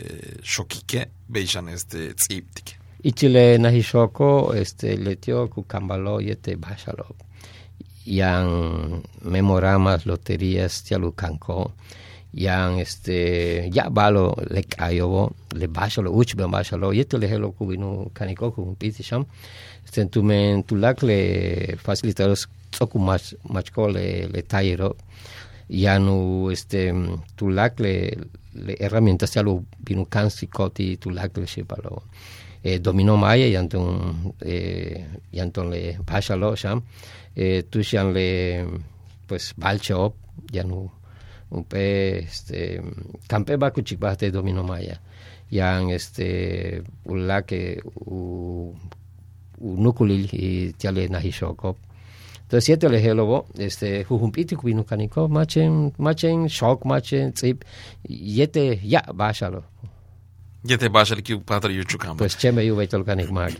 shokike 0.52 1.00
beishan 1.32 1.66
este 1.76 2.00
tsiptike 2.20 2.80
Ichile 3.02 3.58
nahishoko 3.58 4.52
este 4.54 4.96
letio 4.96 5.48
ku 5.48 5.62
kambalo 5.62 6.20
yete 6.20 6.56
bashalo. 6.56 7.16
Yang 8.04 9.02
memoramas 9.24 10.04
loterías 10.04 10.84
tialu 10.84 11.12
kanko. 11.12 11.72
Yang 12.34 12.80
este 12.80 13.18
ya 13.72 13.88
balo 13.88 14.36
le 14.50 14.62
kayobo 14.62 15.32
le 15.56 15.66
bashalo 15.66 16.12
uchbe 16.12 16.44
bashalo 16.44 16.92
yete 16.92 17.16
le 17.16 17.26
helo 17.26 17.52
ku 17.52 17.64
binu 17.64 18.10
kaniko 18.12 18.52
ku 18.52 18.76
piti 18.78 19.02
sham. 19.02 19.24
Este 19.86 20.04
tu 20.04 20.22
men 20.22 20.62
facilitaros 21.82 22.48
tsoku 22.70 22.98
mach 22.98 23.34
machko 23.48 23.88
le 23.88 24.28
le 24.32 24.42
tayero. 24.42 24.96
Ya 25.68 25.98
no 25.98 26.50
este 26.50 26.92
tu 27.36 27.48
lak 27.50 27.80
le 27.80 27.94
le 28.54 28.76
herramientas 28.80 29.30
tialu 29.30 29.64
binu 29.78 30.04
kansi 30.06 30.46
koti 30.46 30.96
tu 30.96 31.10
lak 31.10 31.36
le 31.36 31.46
shipalo 31.46 32.02
eh, 32.62 32.78
dominó 32.78 33.16
maya 33.16 33.46
y 33.46 33.56
anton 33.56 34.34
eh, 34.40 35.06
y 35.32 35.40
anton 35.40 35.70
le 35.70 35.98
bájalo 36.04 36.54
sham 36.56 36.82
eh, 37.36 37.64
tu 37.70 37.82
shan 37.82 38.12
le 38.12 38.66
pues 39.26 39.54
balche 39.56 39.94
op 39.94 40.14
ya 40.52 40.64
no 40.64 40.92
un 41.50 41.64
pe 41.64 42.18
este 42.18 42.82
campe 43.26 43.56
ba 43.56 43.70
kuchik 43.70 43.98
ba 43.98 44.16
te 44.16 44.30
dominó 44.30 44.62
maya 44.62 45.00
yan 45.50 45.90
este 45.90 46.82
que 47.46 47.80
u 48.06 48.74
u 49.60 49.76
nukulil 49.76 50.28
y 50.32 50.72
tiale 50.72 51.08
na 51.08 51.20
hishoko 51.20 51.76
entonces 52.50 52.64
siete 52.64 52.88
le 52.88 52.98
helobo 52.98 53.46
este 53.56 54.02
jujumpiti 54.02 54.56
kubinu 54.56 54.84
kaniko 54.84 55.28
machen 55.28 55.92
machen 55.98 56.48
shock 56.48 56.84
machen 56.84 57.32
tsip 57.32 57.62
yete 58.08 58.80
ya 58.82 59.04
bájalo 59.14 59.62
yete 60.64 60.88
bashal 60.88 61.22
ki 61.22 61.36
padre 61.46 61.74
yuchukam 61.74 62.16
pues 62.16 62.36
cheme 62.36 62.66
yu 62.66 62.74
veitol 62.74 63.04
kanik 63.04 63.30
mag 63.30 63.54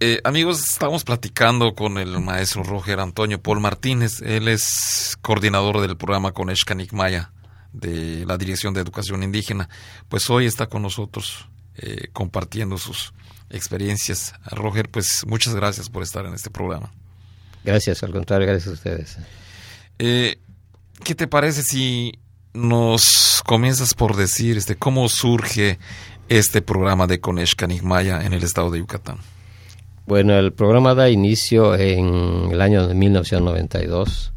eh, 0.00 0.18
amigos 0.24 0.58
estamos 0.68 1.04
platicando 1.04 1.76
con 1.76 1.98
el 1.98 2.18
maestro 2.18 2.64
Roger 2.64 2.98
Antonio 2.98 3.40
Paul 3.40 3.60
Martínez. 3.60 4.20
Él 4.20 4.48
es 4.48 5.16
coordinador 5.22 5.80
del 5.80 5.96
programa 5.96 6.32
con 6.32 6.52
Kanik 6.66 6.92
Maya 6.92 7.30
de 7.72 8.26
la 8.26 8.36
Dirección 8.36 8.74
de 8.74 8.80
Educación 8.80 9.22
Indígena. 9.22 9.68
Pues 10.08 10.28
hoy 10.28 10.46
está 10.46 10.66
con 10.66 10.82
nosotros 10.82 11.48
eh, 11.76 12.08
compartiendo 12.12 12.78
sus 12.78 13.14
experiencias. 13.48 14.34
Roger 14.50 14.90
pues 14.90 15.24
muchas 15.24 15.54
gracias 15.54 15.88
por 15.88 16.02
estar 16.02 16.26
en 16.26 16.34
este 16.34 16.50
programa 16.50 16.92
Gracias, 17.64 18.02
al 18.02 18.12
contrario, 18.12 18.46
gracias 18.46 18.68
a 18.68 18.72
ustedes. 18.72 19.18
Eh, 19.98 20.38
¿Qué 21.04 21.14
te 21.14 21.26
parece 21.26 21.62
si 21.62 22.18
nos 22.54 23.42
comienzas 23.46 23.94
por 23.94 24.16
decir 24.16 24.56
este 24.56 24.76
cómo 24.76 25.08
surge 25.08 25.78
este 26.28 26.62
programa 26.62 27.06
de 27.06 27.20
Conesh 27.20 27.54
Canigmaya 27.54 28.24
en 28.24 28.32
el 28.32 28.42
estado 28.42 28.70
de 28.70 28.78
Yucatán? 28.78 29.18
Bueno, 30.06 30.34
el 30.34 30.52
programa 30.52 30.94
da 30.94 31.08
inicio 31.08 31.74
en 31.76 32.50
el 32.50 32.60
año 32.60 32.86
de 32.88 32.94
1992 32.94 34.32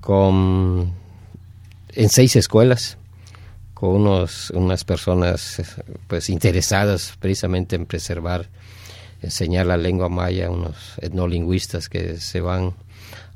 con 0.00 0.92
en 1.92 2.08
seis 2.08 2.36
escuelas 2.36 2.98
con 3.74 3.90
unos 3.90 4.50
unas 4.50 4.84
personas 4.84 5.62
pues 6.06 6.28
interesadas 6.30 7.14
precisamente 7.18 7.76
en 7.76 7.86
preservar 7.86 8.48
enseñar 9.22 9.66
la 9.66 9.76
lengua 9.76 10.08
maya, 10.08 10.50
unos 10.50 10.94
etnolingüistas 11.00 11.88
que 11.88 12.16
se 12.18 12.40
van 12.40 12.74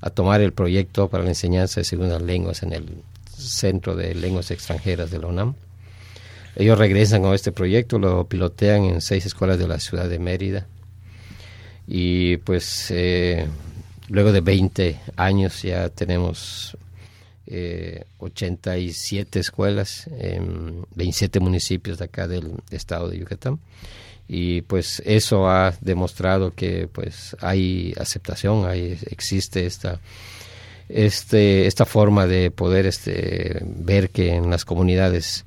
a 0.01 0.11
tomar 0.11 0.41
el 0.41 0.53
proyecto 0.53 1.09
para 1.09 1.25
la 1.25 1.31
enseñanza 1.31 1.81
de 1.81 1.85
segundas 1.85 2.23
lenguas 2.23 2.63
en 2.63 2.73
el 2.73 3.03
Centro 3.37 3.97
de 3.97 4.15
Lenguas 4.15 4.51
Extranjeras 4.51 5.11
de 5.11 5.19
la 5.19 5.27
UNAM. 5.27 5.55
Ellos 6.57 6.79
regresan 6.79 7.23
con 7.23 7.35
este 7.35 7.53
proyecto, 7.53 7.99
lo 7.99 8.29
pilotean 8.29 8.85
en 8.85 9.01
seis 9.01 9.27
escuelas 9.27 9.59
de 9.59 9.67
la 9.67 9.81
ciudad 9.81 10.09
de 10.09 10.19
Mérida. 10.19 10.67
Y 11.87 12.37
pues 12.39 12.91
eh, 12.91 13.47
luego 14.09 14.33
de 14.33 14.41
20 14.41 15.01
años 15.17 15.63
ya 15.63 15.89
tenemos 15.89 16.77
eh, 17.47 18.05
87 18.19 19.41
escuelas 19.41 20.07
en 20.19 20.87
27 20.95 21.41
municipios 21.41 21.99
de 21.99 22.05
acá 22.05 22.29
del 22.29 22.53
estado 22.71 23.11
de 23.11 23.19
Yucatán 23.19 23.59
y 24.29 24.63
pues 24.63 25.03
eso 25.05 25.49
ha 25.49 25.75
demostrado 25.81 26.53
que 26.53 26.89
pues 26.89 27.37
hay 27.41 27.95
aceptación, 27.99 28.67
hay 28.67 28.99
existe 29.11 29.67
esta 29.67 30.01
este 30.89 31.67
esta 31.67 31.85
forma 31.85 32.27
de 32.27 32.51
poder 32.51 32.87
este 32.87 33.63
ver 33.65 34.11
que 34.11 34.35
en 34.35 34.51
las 34.51 34.65
comunidades 34.65 35.45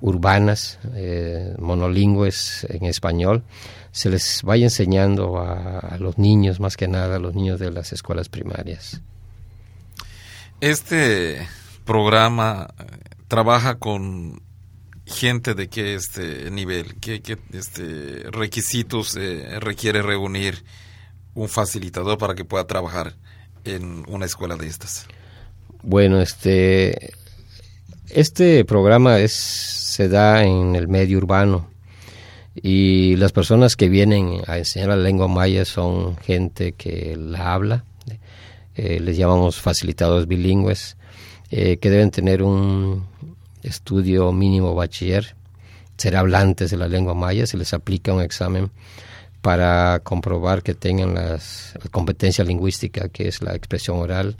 urbanas 0.00 0.78
eh, 0.94 1.54
monolingües 1.58 2.66
en 2.68 2.84
español 2.84 3.42
se 3.90 4.10
les 4.10 4.42
vaya 4.42 4.66
enseñando 4.66 5.38
a, 5.38 5.78
a 5.78 5.98
los 5.98 6.18
niños 6.18 6.60
más 6.60 6.76
que 6.76 6.88
nada 6.88 7.16
a 7.16 7.18
los 7.18 7.34
niños 7.34 7.58
de 7.58 7.70
las 7.70 7.92
escuelas 7.92 8.28
primarias. 8.28 9.00
Este 10.60 11.46
programa 11.84 12.68
eh, 12.78 12.84
trabaja 13.28 13.76
con 13.76 14.42
gente 15.08 15.54
de 15.54 15.68
qué 15.68 15.94
este 15.94 16.50
nivel, 16.50 16.96
qué, 17.00 17.20
qué 17.22 17.38
este 17.52 18.24
requisitos 18.30 19.16
eh, 19.16 19.58
requiere 19.60 20.02
reunir 20.02 20.62
un 21.34 21.48
facilitador 21.48 22.18
para 22.18 22.34
que 22.34 22.44
pueda 22.44 22.66
trabajar 22.66 23.14
en 23.64 24.04
una 24.08 24.26
escuela 24.26 24.56
de 24.56 24.66
estas. 24.66 25.06
Bueno, 25.82 26.20
este 26.20 27.12
este 28.10 28.64
programa 28.64 29.18
es 29.18 29.32
se 29.32 30.08
da 30.08 30.44
en 30.44 30.76
el 30.76 30.88
medio 30.88 31.18
urbano 31.18 31.70
y 32.54 33.16
las 33.16 33.32
personas 33.32 33.76
que 33.76 33.88
vienen 33.88 34.42
a 34.46 34.58
enseñar 34.58 34.90
la 34.90 34.96
lengua 34.96 35.28
maya 35.28 35.64
son 35.64 36.16
gente 36.18 36.72
que 36.72 37.16
la 37.16 37.52
habla, 37.54 37.84
eh, 38.74 39.00
les 39.00 39.16
llamamos 39.16 39.60
facilitadores 39.60 40.26
bilingües, 40.26 40.96
eh, 41.50 41.78
que 41.78 41.90
deben 41.90 42.10
tener 42.10 42.42
un 42.42 43.07
estudio 43.68 44.32
mínimo 44.32 44.74
bachiller, 44.74 45.34
ser 45.96 46.16
hablantes 46.16 46.70
de 46.70 46.76
la 46.76 46.88
lengua 46.88 47.14
maya, 47.14 47.46
se 47.46 47.56
les 47.56 47.72
aplica 47.74 48.12
un 48.12 48.22
examen 48.22 48.70
para 49.42 50.00
comprobar 50.02 50.62
que 50.62 50.74
tengan 50.74 51.14
las, 51.14 51.74
la 51.82 51.90
competencia 51.90 52.44
lingüística, 52.44 53.08
que 53.08 53.28
es 53.28 53.42
la 53.42 53.54
expresión 53.54 53.98
oral, 53.98 54.36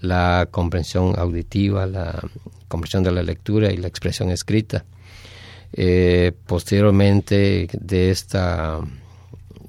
la 0.00 0.48
comprensión 0.50 1.14
auditiva, 1.18 1.86
la 1.86 2.20
comprensión 2.68 3.04
de 3.04 3.12
la 3.12 3.22
lectura 3.22 3.72
y 3.72 3.76
la 3.76 3.88
expresión 3.88 4.30
escrita. 4.30 4.84
Eh, 5.72 6.32
posteriormente 6.46 7.68
de 7.72 8.10
esta, 8.10 8.80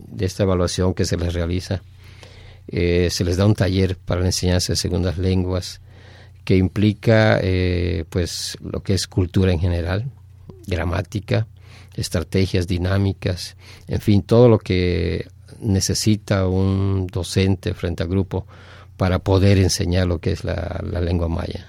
de 0.08 0.26
esta 0.26 0.44
evaluación 0.44 0.94
que 0.94 1.06
se 1.06 1.18
les 1.18 1.34
realiza, 1.34 1.82
eh, 2.68 3.10
se 3.12 3.24
les 3.24 3.38
da 3.38 3.46
un 3.46 3.56
taller 3.56 3.96
para 3.96 4.22
la 4.22 4.28
enseñanza 4.28 4.74
de 4.74 4.78
segundas 4.78 5.18
lenguas 5.18 5.82
que 6.44 6.58
implica 6.58 7.40
eh, 7.42 8.06
pues 8.10 8.58
lo 8.62 8.84
que 8.84 8.94
es 8.94 9.08
cultura 9.08 9.52
en 9.52 9.60
general, 9.60 10.12
gramática, 10.68 11.48
estrategias 11.96 12.68
dinámicas, 12.68 13.56
en 13.88 14.02
fin, 14.02 14.22
todo 14.22 14.50
lo 14.50 14.60
que 14.60 15.28
necesita 15.60 16.48
un 16.48 17.08
docente 17.08 17.74
frente 17.74 18.04
al 18.04 18.10
grupo 18.10 18.46
para 18.98 19.20
poder 19.20 19.58
enseñar 19.58 20.08
lo 20.08 20.20
que 20.20 20.32
es 20.32 20.44
la, 20.44 20.82
lengua 21.02 21.28
maya. 21.28 21.68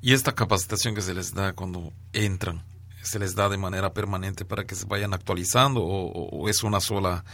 ¿Y 0.00 0.14
esta 0.14 0.34
capacitación 0.34 0.94
que 0.94 1.02
se 1.02 1.14
les 1.14 1.32
da 1.32 1.52
cuando 1.52 1.92
entran, 2.12 2.62
se 3.02 3.18
les 3.18 3.34
da 3.34 3.48
de 3.48 3.56
manera 3.56 3.92
permanente 3.92 4.44
para 4.44 4.64
que 4.64 4.74
se 4.74 4.86
vayan 4.86 5.14
actualizando 5.14 5.82
o, 5.82 6.28
o 6.28 6.48
es 6.48 6.62
una 6.62 6.80
sola 6.80 7.24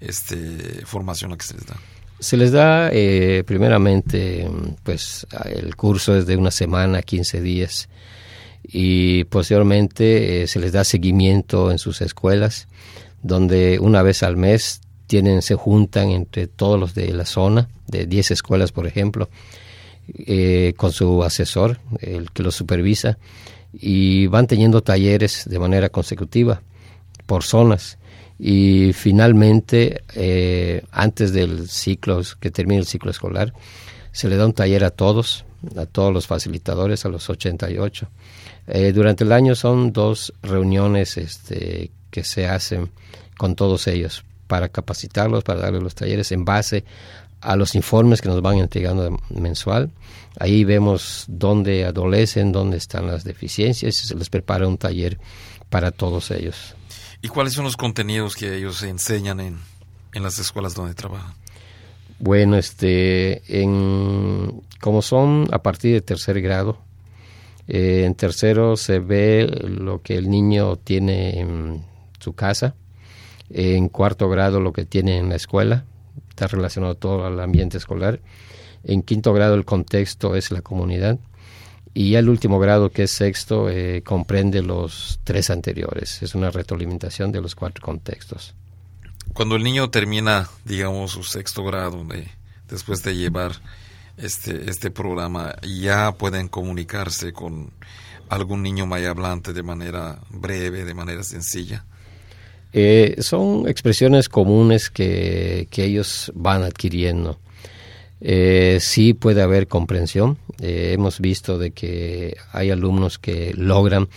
este, 0.00 0.84
formación 0.86 1.30
la 1.30 1.36
que 1.36 1.44
se 1.44 1.54
les 1.54 1.66
da? 1.66 1.76
Se 2.24 2.38
les 2.38 2.52
da 2.52 2.88
eh, 2.90 3.44
primeramente, 3.44 4.48
pues 4.82 5.26
el 5.44 5.76
curso 5.76 6.16
es 6.16 6.24
de 6.24 6.38
una 6.38 6.50
semana, 6.50 7.02
15 7.02 7.42
días, 7.42 7.90
y 8.62 9.24
posteriormente 9.24 10.40
eh, 10.40 10.46
se 10.46 10.58
les 10.58 10.72
da 10.72 10.84
seguimiento 10.84 11.70
en 11.70 11.78
sus 11.78 12.00
escuelas, 12.00 12.66
donde 13.22 13.78
una 13.78 14.00
vez 14.00 14.22
al 14.22 14.38
mes 14.38 14.80
tienen, 15.06 15.42
se 15.42 15.54
juntan 15.54 16.12
entre 16.12 16.46
todos 16.46 16.80
los 16.80 16.94
de 16.94 17.12
la 17.12 17.26
zona, 17.26 17.68
de 17.88 18.06
10 18.06 18.30
escuelas 18.30 18.72
por 18.72 18.86
ejemplo, 18.86 19.28
eh, 20.08 20.72
con 20.78 20.92
su 20.92 21.22
asesor, 21.24 21.78
el 22.00 22.30
que 22.30 22.42
los 22.42 22.54
supervisa, 22.54 23.18
y 23.70 24.28
van 24.28 24.46
teniendo 24.46 24.82
talleres 24.82 25.42
de 25.44 25.58
manera 25.58 25.90
consecutiva 25.90 26.62
por 27.26 27.42
zonas 27.42 27.98
y 28.38 28.92
finalmente, 28.92 30.02
eh, 30.14 30.82
antes 30.90 31.32
del 31.32 31.68
ciclo, 31.68 32.20
que 32.40 32.50
termine 32.50 32.80
el 32.80 32.86
ciclo 32.86 33.10
escolar, 33.10 33.52
se 34.12 34.28
le 34.28 34.36
da 34.36 34.46
un 34.46 34.52
taller 34.52 34.84
a 34.84 34.90
todos, 34.90 35.44
a 35.76 35.86
todos 35.86 36.12
los 36.12 36.26
facilitadores, 36.26 37.04
a 37.04 37.08
los 37.08 37.28
88. 37.30 38.08
Eh, 38.66 38.92
durante 38.92 39.24
el 39.24 39.32
año 39.32 39.54
son 39.54 39.92
dos 39.92 40.32
reuniones 40.42 41.16
este, 41.16 41.90
que 42.10 42.24
se 42.24 42.46
hacen 42.46 42.90
con 43.36 43.54
todos 43.54 43.86
ellos 43.86 44.24
para 44.46 44.68
capacitarlos, 44.68 45.44
para 45.44 45.60
darles 45.60 45.82
los 45.82 45.94
talleres 45.94 46.32
en 46.32 46.44
base 46.44 46.84
a 47.40 47.56
los 47.56 47.74
informes 47.74 48.20
que 48.20 48.28
nos 48.28 48.40
van 48.40 48.58
entregando 48.58 49.18
mensual. 49.30 49.90
Ahí 50.38 50.64
vemos 50.64 51.24
dónde 51.28 51.84
adolecen, 51.84 52.52
dónde 52.52 52.78
están 52.78 53.06
las 53.06 53.22
deficiencias 53.22 54.02
y 54.02 54.06
se 54.06 54.14
les 54.14 54.30
prepara 54.30 54.66
un 54.66 54.78
taller 54.78 55.18
para 55.68 55.90
todos 55.90 56.30
ellos. 56.30 56.74
¿Y 57.24 57.28
cuáles 57.28 57.54
son 57.54 57.64
los 57.64 57.78
contenidos 57.78 58.36
que 58.36 58.54
ellos 58.54 58.82
enseñan 58.82 59.40
en, 59.40 59.58
en 60.12 60.22
las 60.22 60.38
escuelas 60.38 60.74
donde 60.74 60.92
trabajan? 60.92 61.32
Bueno, 62.18 62.58
este, 62.58 63.62
en, 63.62 64.62
como 64.78 65.00
son 65.00 65.48
a 65.50 65.62
partir 65.62 65.94
de 65.94 66.02
tercer 66.02 66.42
grado, 66.42 66.76
eh, 67.66 68.04
en 68.04 68.14
tercero 68.14 68.76
se 68.76 68.98
ve 68.98 69.46
lo 69.46 70.02
que 70.02 70.16
el 70.16 70.28
niño 70.28 70.76
tiene 70.76 71.40
en 71.40 71.82
su 72.20 72.34
casa, 72.34 72.74
en 73.48 73.88
cuarto 73.88 74.28
grado 74.28 74.60
lo 74.60 74.74
que 74.74 74.84
tiene 74.84 75.16
en 75.16 75.30
la 75.30 75.36
escuela, 75.36 75.86
está 76.28 76.46
relacionado 76.46 76.94
todo 76.94 77.24
al 77.24 77.40
ambiente 77.40 77.78
escolar, 77.78 78.20
en 78.82 79.00
quinto 79.00 79.32
grado 79.32 79.54
el 79.54 79.64
contexto 79.64 80.36
es 80.36 80.50
la 80.50 80.60
comunidad, 80.60 81.18
y 81.94 82.10
ya 82.10 82.18
el 82.18 82.28
último 82.28 82.58
grado, 82.58 82.90
que 82.90 83.04
es 83.04 83.12
sexto, 83.12 83.70
eh, 83.70 84.02
comprende 84.02 84.62
los 84.62 85.20
tres 85.22 85.48
anteriores. 85.48 86.22
Es 86.22 86.34
una 86.34 86.50
retroalimentación 86.50 87.30
de 87.30 87.40
los 87.40 87.54
cuatro 87.54 87.84
contextos. 87.84 88.52
Cuando 89.32 89.54
el 89.54 89.62
niño 89.62 89.88
termina, 89.90 90.48
digamos, 90.64 91.12
su 91.12 91.22
sexto 91.22 91.62
grado, 91.62 92.04
de, 92.04 92.26
después 92.68 93.04
de 93.04 93.14
llevar 93.16 93.52
este, 94.16 94.68
este 94.68 94.90
programa, 94.90 95.54
ya 95.62 96.12
pueden 96.12 96.48
comunicarse 96.48 97.32
con 97.32 97.70
algún 98.28 98.62
niño 98.62 98.86
maya 98.86 99.10
hablante 99.10 99.52
de 99.52 99.62
manera 99.62 100.18
breve, 100.30 100.84
de 100.84 100.94
manera 100.94 101.22
sencilla. 101.22 101.84
Eh, 102.72 103.16
son 103.20 103.68
expresiones 103.68 104.28
comunes 104.28 104.90
que, 104.90 105.68
que 105.70 105.84
ellos 105.84 106.32
van 106.34 106.64
adquiriendo. 106.64 107.38
Eh, 108.20 108.78
sí 108.80 109.14
puede 109.14 109.42
haber 109.42 109.68
comprensión. 109.68 110.38
Eh, 110.60 110.92
hemos 110.94 111.20
visto 111.20 111.58
de 111.58 111.72
que 111.72 112.36
hay 112.52 112.70
alumnos 112.70 113.18
que 113.18 113.52
logran 113.54 114.08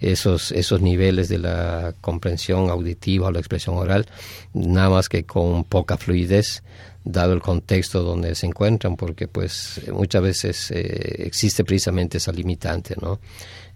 esos, 0.00 0.52
esos 0.52 0.80
niveles 0.80 1.28
de 1.28 1.38
la 1.38 1.94
comprensión 2.00 2.70
auditiva 2.70 3.28
o 3.28 3.32
la 3.32 3.38
expresión 3.38 3.76
oral, 3.76 4.06
nada 4.52 4.90
más 4.90 5.08
que 5.08 5.24
con 5.24 5.64
poca 5.64 5.96
fluidez, 5.96 6.62
dado 7.04 7.34
el 7.34 7.40
contexto 7.40 8.02
donde 8.02 8.34
se 8.34 8.46
encuentran, 8.46 8.96
porque 8.96 9.28
pues 9.28 9.80
muchas 9.92 10.22
veces 10.22 10.70
eh, 10.70 11.24
existe 11.26 11.64
precisamente 11.64 12.18
esa 12.18 12.32
limitante, 12.32 12.94
¿no? 13.00 13.20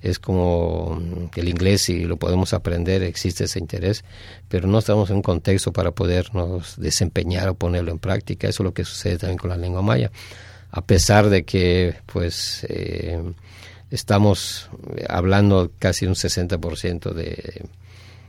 es 0.00 0.18
como 0.18 1.00
el 1.34 1.48
inglés, 1.48 1.82
si 1.82 2.04
lo 2.04 2.16
podemos 2.16 2.52
aprender, 2.54 3.02
existe 3.02 3.44
ese 3.44 3.58
interés, 3.58 4.04
pero 4.48 4.68
no 4.68 4.78
estamos 4.78 5.10
en 5.10 5.16
un 5.16 5.22
contexto 5.22 5.72
para 5.72 5.90
podernos 5.90 6.76
desempeñar 6.76 7.48
o 7.48 7.54
ponerlo 7.54 7.90
en 7.90 7.98
práctica. 7.98 8.48
Eso 8.48 8.62
es 8.62 8.64
lo 8.64 8.74
que 8.74 8.84
sucede 8.84 9.18
también 9.18 9.38
con 9.38 9.50
la 9.50 9.56
lengua 9.56 9.82
maya. 9.82 10.10
A 10.70 10.82
pesar 10.82 11.28
de 11.30 11.44
que, 11.44 11.96
pues, 12.06 12.64
eh, 12.68 13.20
estamos 13.90 14.70
hablando 15.08 15.72
casi 15.78 16.06
un 16.06 16.14
60% 16.14 17.12
de, 17.12 17.64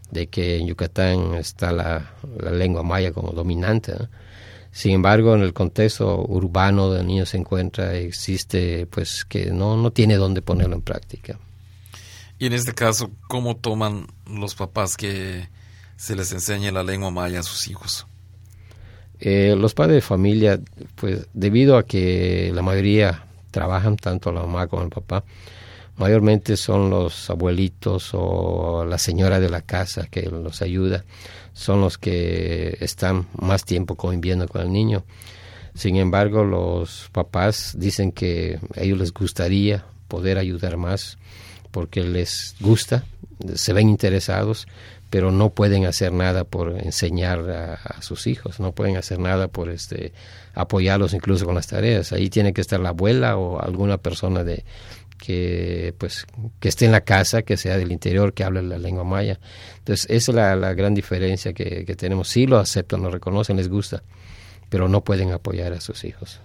de 0.10 0.28
que 0.28 0.58
en 0.58 0.68
Yucatán 0.68 1.36
está 1.36 1.72
la 1.72 2.12
lengua 2.52 2.82
maya 2.82 3.12
como 3.12 3.32
dominante. 3.32 3.94
Sin 4.72 4.92
embargo, 4.92 5.36
en 5.36 5.42
el 5.42 5.54
contexto 5.54 6.24
urbano 6.26 6.88
donde 6.88 7.02
el 7.02 7.08
niño 7.08 7.26
se 7.26 7.38
encuentra, 7.38 7.96
existe, 7.96 8.86
pues, 8.86 9.26
que 9.26 9.48
no, 9.52 9.76
no 9.78 9.92
tiene 9.92 10.16
dónde 10.16 10.42
ponerlo 10.42 10.76
en 10.76 10.82
práctica. 10.82 11.40
Y 12.38 12.46
en 12.46 12.54
este 12.54 12.74
caso, 12.74 13.12
¿cómo 13.28 13.58
toman 13.58 14.08
los 14.26 14.56
papás 14.56 14.96
que 14.96 15.50
se 15.98 16.16
les 16.16 16.32
enseñe 16.32 16.72
la 16.72 16.84
lengua 16.84 17.12
maya 17.12 17.42
a 17.42 17.44
sus 17.44 17.68
hijos? 17.68 18.08
Eh, 19.20 19.56
los 19.58 19.74
padres 19.74 19.96
de 19.96 20.02
familia, 20.02 20.60
pues 20.96 21.28
debido 21.34 21.78
a 21.78 21.84
que 21.84 22.52
la 22.54 22.62
mayoría 22.62 23.26
trabajan, 23.52 23.98
tanto 23.98 24.32
la 24.32 24.42
mamá 24.42 24.68
como 24.68 24.84
el 24.84 24.90
papá, 24.90 25.26
mayormente 25.98 26.56
son 26.56 26.90
los 26.90 27.30
abuelitos 27.30 28.12
o 28.14 28.86
la 28.86 28.98
señora 28.98 29.42
de 29.42 29.50
la 29.50 29.62
casa 29.62 30.08
que 30.10 30.22
los 30.22 30.62
ayuda, 30.62 31.04
son 31.60 31.82
los 31.82 31.98
que 31.98 32.78
están 32.80 33.28
más 33.38 33.66
tiempo 33.66 33.96
conviviendo 33.96 34.48
con 34.48 34.62
el 34.62 34.72
niño. 34.72 35.04
Sin 35.76 35.98
embargo, 35.98 36.46
los 36.46 37.10
papás 37.12 37.76
dicen 37.78 38.14
que 38.14 38.60
a 38.78 38.82
ellos 38.82 38.98
les 38.98 39.12
gustaría 39.12 39.84
poder 40.08 40.38
ayudar 40.38 40.78
más 40.78 41.18
porque 41.72 42.02
les 42.02 42.56
gusta, 42.62 43.04
se 43.56 43.74
ven 43.74 43.90
interesados, 43.90 44.70
pero 45.10 45.32
no 45.32 45.50
pueden 45.50 45.86
hacer 45.86 46.14
nada 46.14 46.46
por 46.46 46.80
enseñar 46.80 47.50
a, 47.52 48.02
sus 48.02 48.26
hijos, 48.28 48.62
no 48.62 48.72
pueden 48.72 48.96
hacer 48.96 49.20
nada 49.20 49.50
por 49.50 49.70
este 49.70 50.14
apoyarlos 50.54 51.14
incluso 51.14 51.46
con 51.46 51.56
las 51.56 51.68
tareas. 51.68 52.14
Ahí 52.14 52.30
tiene 52.30 52.54
que 52.54 52.62
estar 52.62 52.80
la 52.80 52.90
abuela 52.90 53.36
o 53.36 53.62
alguna 53.62 53.98
persona 53.98 54.46
de 54.46 54.64
que 55.20 55.94
pues 55.98 56.26
que 56.60 56.70
esté 56.70 56.86
en 56.86 56.92
la 56.92 57.02
casa, 57.02 57.44
que 57.44 57.58
sea 57.58 57.78
del 57.78 57.92
interior, 57.92 58.34
que 58.34 58.44
hable 58.44 58.64
la 58.64 58.80
lengua 58.80 59.04
maya. 59.04 59.40
Entonces, 59.78 60.08
esa 60.10 60.32
es 60.32 60.36
la, 60.36 60.56
la 60.56 60.74
gran 60.74 60.96
diferencia 60.96 61.54
que, 61.54 61.86
que, 61.86 61.96
tenemos. 61.96 62.30
Sí 62.30 62.48
lo 62.48 62.58
aceptan, 62.58 63.04
lo 63.04 63.12
reconocen, 63.12 63.58
les 63.58 63.70
gusta, 63.70 64.02
pero 64.70 64.88
no 64.88 65.04
pueden 65.04 65.32
apoyar 65.32 65.74
a 65.74 65.82
sus 65.82 66.04
hijos. 66.06 66.40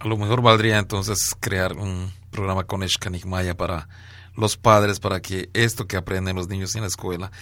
A 0.00 0.08
lo 0.08 0.16
mejor 0.16 0.42
valdría 0.42 0.78
entonces 0.78 1.34
crear 1.38 1.74
un 1.74 2.12
programa 2.30 2.64
con 2.64 2.82
Eshkanik 2.82 3.26
Maya 3.26 3.56
para 3.56 3.88
los 4.36 4.56
padres 4.56 5.00
para 5.00 5.20
que 5.20 5.50
esto 5.52 5.88
que 5.88 5.96
aprenden 5.96 6.36
los 6.36 6.48
niños 6.48 6.74
en 6.76 6.82
la 6.82 6.86
escuela 6.86 7.32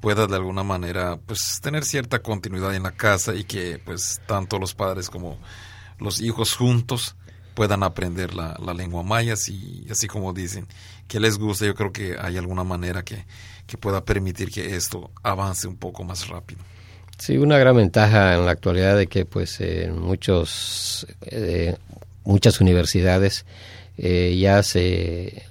pueda 0.00 0.26
de 0.26 0.36
alguna 0.36 0.62
manera 0.62 1.18
pues 1.26 1.60
tener 1.60 1.84
cierta 1.84 2.20
continuidad 2.20 2.74
en 2.74 2.84
la 2.84 2.92
casa 2.92 3.34
y 3.34 3.44
que 3.44 3.78
pues 3.84 4.22
tanto 4.26 4.58
los 4.58 4.74
padres 4.74 5.10
como 5.10 5.36
los 5.98 6.22
hijos 6.22 6.56
juntos 6.56 7.14
puedan 7.56 7.82
aprender 7.82 8.34
la, 8.34 8.56
lengua 8.74 9.02
maya 9.02 9.34
y 9.48 9.86
así 9.90 10.06
como 10.06 10.32
dicen 10.32 10.68
que 11.08 11.18
les 11.18 11.38
gusta 11.38 11.66
yo 11.66 11.74
creo 11.74 11.90
que 11.92 12.16
hay 12.20 12.36
alguna 12.36 12.62
manera 12.62 13.02
que, 13.02 13.24
que 13.66 13.76
pueda 13.76 14.04
permitir 14.04 14.52
que 14.52 14.76
esto 14.76 15.10
avance 15.24 15.66
un 15.66 15.76
poco 15.76 16.04
más 16.04 16.28
rápido 16.28 16.60
sí 17.18 17.38
una 17.38 17.58
gran 17.58 17.74
ventaja 17.76 18.34
en 18.36 18.44
la 18.44 18.52
actualidad 18.52 18.96
de 18.96 19.08
que 19.08 19.24
pues 19.24 19.60
en 19.60 19.98
muchos 19.98 21.06
eh, 21.22 21.76
muchas 22.24 22.60
universidades 22.60 23.46
eh, 23.98 24.36
ya 24.38 24.62
se, 24.62 25.42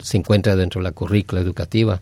se 0.00 0.16
encuentra 0.16 0.56
dentro 0.56 0.80
de 0.80 0.84
la 0.84 0.92
currícula 0.92 1.40
educativa. 1.40 2.00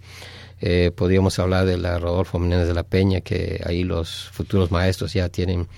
Eh, 0.60 0.90
podríamos 0.94 1.38
hablar 1.38 1.66
de 1.66 1.78
la 1.78 1.98
Rodolfo 1.98 2.38
Menéndez 2.38 2.68
de 2.68 2.74
la 2.74 2.82
Peña, 2.82 3.20
que 3.20 3.60
ahí 3.64 3.84
los 3.84 4.28
futuros 4.32 4.70
maestros 4.70 5.12
ya 5.12 5.28
tienen 5.28 5.68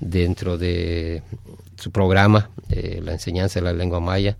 dentro 0.00 0.56
de 0.56 1.22
su 1.80 1.90
programa 1.90 2.50
eh, 2.68 3.00
la 3.02 3.12
enseñanza 3.12 3.58
de 3.58 3.64
la 3.64 3.72
lengua 3.72 3.98
maya, 3.98 4.36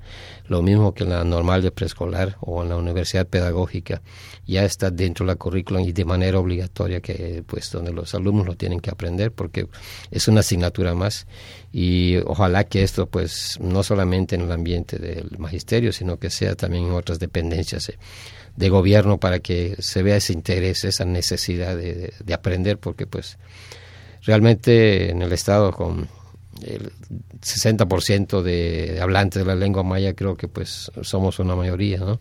lo 0.46 0.62
mismo 0.62 0.94
que 0.94 1.02
en 1.02 1.10
la 1.10 1.24
normal 1.24 1.62
de 1.62 1.72
preescolar 1.72 2.36
o 2.40 2.62
en 2.62 2.68
la 2.68 2.76
universidad 2.76 3.26
pedagógica, 3.26 4.02
ya 4.46 4.64
está 4.64 4.90
dentro 4.90 5.26
de 5.26 5.32
la 5.32 5.36
currícula 5.36 5.80
y 5.80 5.92
de 5.92 6.04
manera 6.04 6.38
obligatoria 6.38 7.00
que 7.00 7.42
pues 7.46 7.72
donde 7.72 7.92
los 7.92 8.14
alumnos 8.14 8.46
lo 8.46 8.56
tienen 8.56 8.78
que 8.78 8.90
aprender 8.90 9.32
porque 9.32 9.66
es 10.10 10.28
una 10.28 10.40
asignatura 10.40 10.94
más. 10.94 11.26
Y 11.72 12.18
ojalá 12.18 12.64
que 12.64 12.82
esto 12.82 13.06
pues 13.06 13.58
no 13.60 13.82
solamente 13.82 14.36
en 14.36 14.42
el 14.42 14.52
ambiente 14.52 14.98
del 14.98 15.36
magisterio, 15.38 15.92
sino 15.92 16.18
que 16.18 16.30
sea 16.30 16.54
también 16.54 16.84
en 16.84 16.92
otras 16.92 17.18
dependencias 17.18 17.92
de 18.56 18.68
gobierno 18.68 19.18
para 19.18 19.40
que 19.40 19.76
se 19.80 20.02
vea 20.02 20.16
ese 20.16 20.32
interés, 20.34 20.84
esa 20.84 21.04
necesidad 21.04 21.76
de, 21.76 22.12
de 22.22 22.34
aprender 22.34 22.78
porque 22.78 23.06
pues 23.06 23.38
realmente 24.22 25.10
en 25.10 25.22
el 25.22 25.32
estado 25.32 25.72
con 25.72 26.19
el 26.62 26.92
60% 27.40 28.42
de, 28.42 28.98
hablantes 29.00 29.42
de 29.42 29.46
la 29.46 29.54
lengua 29.54 29.82
maya 29.82 30.14
creo 30.14 30.36
que 30.36 30.48
pues 30.48 30.90
somos 31.02 31.38
una 31.38 31.56
mayoría, 31.56 31.98
¿no? 31.98 32.20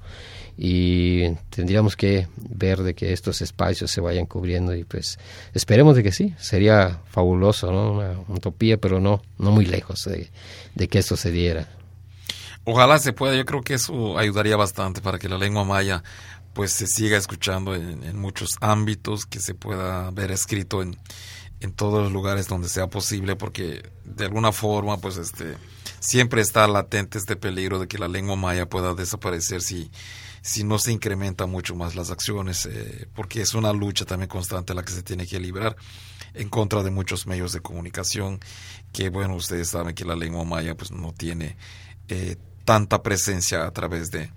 Y 0.57 1.29
tendríamos 1.49 1.95
que 1.95 2.27
ver 2.37 2.83
de 2.83 2.93
que 2.93 3.13
estos 3.13 3.41
espacios 3.41 3.91
se 3.91 4.01
vayan 4.01 4.25
cubriendo 4.25 4.75
y 4.75 4.83
pues 4.83 5.17
esperemos 5.53 5.95
de 5.95 6.03
que 6.03 6.11
sí, 6.11 6.33
sería 6.37 6.99
fabuloso, 7.09 7.71
¿no? 7.71 7.93
Una 7.93 8.19
utopía, 8.27 8.77
pero 8.77 8.99
no, 8.99 9.21
no 9.37 9.51
muy 9.51 9.65
lejos 9.65 10.03
de, 10.05 10.29
de 10.75 10.87
que 10.87 10.99
esto 10.99 11.15
se 11.15 11.31
diera. 11.31 11.67
Ojalá 12.65 12.99
se 12.99 13.13
pueda, 13.13 13.35
yo 13.35 13.45
creo 13.45 13.61
que 13.61 13.75
eso 13.75 14.17
ayudaría 14.17 14.57
bastante 14.57 15.01
para 15.01 15.17
que 15.17 15.29
la 15.29 15.37
lengua 15.37 15.63
maya 15.63 16.03
pues 16.53 16.73
se 16.73 16.87
siga 16.87 17.17
escuchando 17.17 17.73
en, 17.73 18.03
en 18.03 18.17
muchos 18.19 18.57
ámbitos, 18.59 19.25
que 19.25 19.39
se 19.39 19.53
pueda 19.53 20.11
ver 20.11 20.31
escrito 20.31 20.81
en, 20.81 20.97
en 21.61 21.73
todos 21.73 22.03
los 22.03 22.11
lugares 22.11 22.47
donde 22.47 22.69
sea 22.69 22.87
posible 22.87 23.35
porque 23.35 23.83
de 24.05 24.25
alguna 24.25 24.51
forma 24.51 24.97
pues 24.97 25.17
este 25.17 25.57
siempre 25.99 26.41
está 26.41 26.67
latente 26.67 27.17
este 27.17 27.35
peligro 27.35 27.79
de 27.79 27.87
que 27.87 27.97
la 27.97 28.07
lengua 28.07 28.35
maya 28.35 28.69
pueda 28.69 28.93
desaparecer 28.93 29.61
si 29.61 29.91
si 30.41 30.63
no 30.63 30.79
se 30.79 30.93
incrementa 30.93 31.45
mucho 31.45 31.75
más 31.75 31.95
las 31.95 32.11
acciones 32.11 32.65
eh, 32.65 33.07
porque 33.13 33.41
es 33.41 33.53
una 33.53 33.73
lucha 33.73 34.05
también 34.05 34.29
constante 34.29 34.73
la 34.73 34.83
que 34.83 34.93
se 34.93 35.03
tiene 35.03 35.27
que 35.27 35.39
librar 35.39 35.75
en 36.33 36.49
contra 36.49 36.81
de 36.83 36.91
muchos 36.91 37.27
medios 37.27 37.51
de 37.51 37.59
comunicación 37.59 38.39
que 38.93 39.09
bueno 39.09 39.35
ustedes 39.35 39.69
saben 39.69 39.95
que 39.95 40.05
la 40.05 40.15
lengua 40.15 40.45
maya 40.45 40.75
pues 40.75 40.91
no 40.91 41.11
tiene 41.11 41.57
eh, 42.07 42.37
tanta 42.63 43.03
presencia 43.03 43.65
a 43.65 43.71
través 43.71 44.11
de 44.11 44.31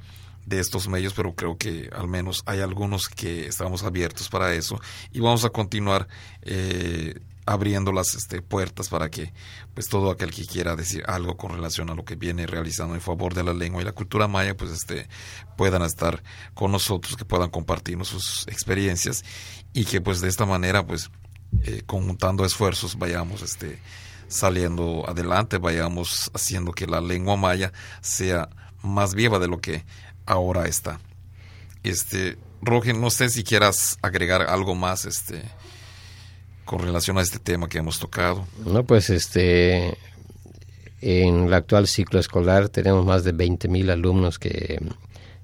de 0.46 0.60
estos 0.60 0.88
medios, 0.88 1.14
pero 1.14 1.34
creo 1.34 1.56
que 1.56 1.88
al 1.92 2.08
menos 2.08 2.42
hay 2.46 2.60
algunos 2.60 3.08
que 3.08 3.46
estamos 3.46 3.82
abiertos 3.82 4.28
para 4.28 4.54
eso. 4.54 4.80
Y 5.12 5.20
vamos 5.20 5.44
a 5.44 5.50
continuar 5.50 6.08
eh, 6.42 7.20
abriendo 7.46 7.92
las 7.92 8.14
este, 8.14 8.40
puertas 8.40 8.88
para 8.88 9.10
que 9.10 9.32
pues 9.74 9.88
todo 9.88 10.10
aquel 10.10 10.30
que 10.30 10.46
quiera 10.46 10.76
decir 10.76 11.02
algo 11.06 11.36
con 11.36 11.52
relación 11.52 11.90
a 11.90 11.94
lo 11.94 12.04
que 12.04 12.14
viene 12.14 12.46
realizando 12.46 12.94
en 12.94 13.00
favor 13.00 13.34
de 13.34 13.42
la 13.42 13.52
lengua 13.52 13.82
y 13.82 13.84
la 13.84 13.92
cultura 13.92 14.28
maya 14.28 14.56
pues 14.56 14.70
este 14.70 15.08
puedan 15.56 15.82
estar 15.82 16.22
con 16.54 16.70
nosotros 16.70 17.16
que 17.16 17.24
puedan 17.24 17.50
compartirnos 17.50 18.08
sus 18.08 18.46
experiencias 18.46 19.24
y 19.72 19.84
que 19.84 20.00
pues 20.00 20.20
de 20.20 20.28
esta 20.28 20.46
manera 20.46 20.86
pues 20.86 21.10
eh, 21.64 21.82
conjuntando 21.84 22.44
esfuerzos 22.44 22.96
vayamos 22.96 23.42
este 23.42 23.80
saliendo 24.28 25.04
adelante 25.08 25.58
vayamos 25.58 26.30
haciendo 26.34 26.72
que 26.72 26.86
la 26.86 27.00
lengua 27.00 27.36
maya 27.36 27.72
sea 28.00 28.48
más 28.82 29.14
viva 29.14 29.38
de 29.40 29.48
lo 29.48 29.60
que 29.60 29.84
ahora 30.26 30.66
está. 30.66 31.00
Este, 31.82 32.38
Roger, 32.60 32.96
no 32.96 33.10
sé 33.10 33.28
si 33.28 33.42
quieras 33.44 33.98
agregar 34.02 34.42
algo 34.42 34.74
más 34.74 35.04
este 35.04 35.42
con 36.64 36.80
relación 36.80 37.18
a 37.18 37.22
este 37.22 37.38
tema 37.38 37.68
que 37.68 37.78
hemos 37.78 37.98
tocado. 37.98 38.46
No, 38.64 38.84
pues 38.84 39.10
este 39.10 39.98
en 41.00 41.46
el 41.46 41.54
actual 41.54 41.88
ciclo 41.88 42.20
escolar 42.20 42.68
tenemos 42.68 43.04
más 43.04 43.24
de 43.24 43.34
20.000 43.34 43.90
alumnos 43.90 44.38
que 44.38 44.80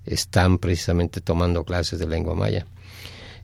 están 0.07 0.59
precisamente 0.59 1.21
tomando 1.21 1.65
clases 1.65 1.99
de 1.99 2.07
lengua 2.07 2.35
maya. 2.35 2.67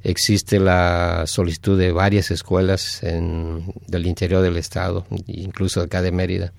Existe 0.04 0.60
la 0.60 1.24
solicitud 1.26 1.78
de 1.78 1.90
varias 1.90 2.30
escuelas 2.30 3.02
en, 3.02 3.72
del 3.88 4.06
interior 4.06 4.42
del 4.42 4.56
estado, 4.56 5.06
incluso 5.26 5.80
acá 5.80 6.02
de 6.02 6.12
Mérida, 6.12 6.52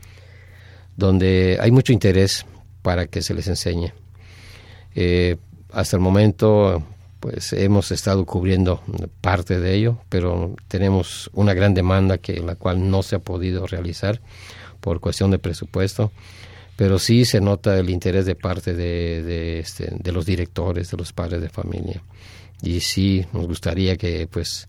donde 0.97 1.57
hay 1.61 1.71
mucho 1.71 1.93
interés 1.93 2.45
para 2.81 3.07
que 3.07 3.21
se 3.21 3.33
les 3.33 3.47
enseñe. 3.47 3.93
Eh, 4.95 5.35
hasta 5.71 5.97
el 5.97 6.01
momento, 6.01 6.81
pues 7.19 7.53
hemos 7.53 7.91
estado 7.91 8.25
cubriendo 8.25 8.81
parte 9.21 9.59
de 9.59 9.75
ello, 9.75 9.99
pero 10.09 10.55
tenemos 10.67 11.29
una 11.33 11.53
gran 11.53 11.73
demanda 11.73 12.17
que 12.17 12.39
la 12.39 12.55
cual 12.55 12.89
no 12.89 13.03
se 13.03 13.17
ha 13.17 13.19
podido 13.19 13.67
realizar 13.67 14.21
por 14.79 14.99
cuestión 14.99 15.31
de 15.31 15.39
presupuesto. 15.39 16.11
Pero 16.75 16.99
sí 16.99 17.23
se 17.23 17.39
nota 17.39 17.77
el 17.79 17.89
interés 17.89 18.25
de 18.25 18.35
parte 18.35 18.73
de, 18.73 19.59
este, 19.59 20.11
los 20.11 20.25
directores, 20.25 20.91
de 20.91 20.97
los 20.97 21.13
padres 21.13 21.41
de 21.41 21.49
familia. 21.49 22.03
Y 22.61 22.81
sí 22.81 23.25
nos 23.31 23.47
gustaría 23.47 23.95
que, 23.95 24.27
pues, 24.27 24.67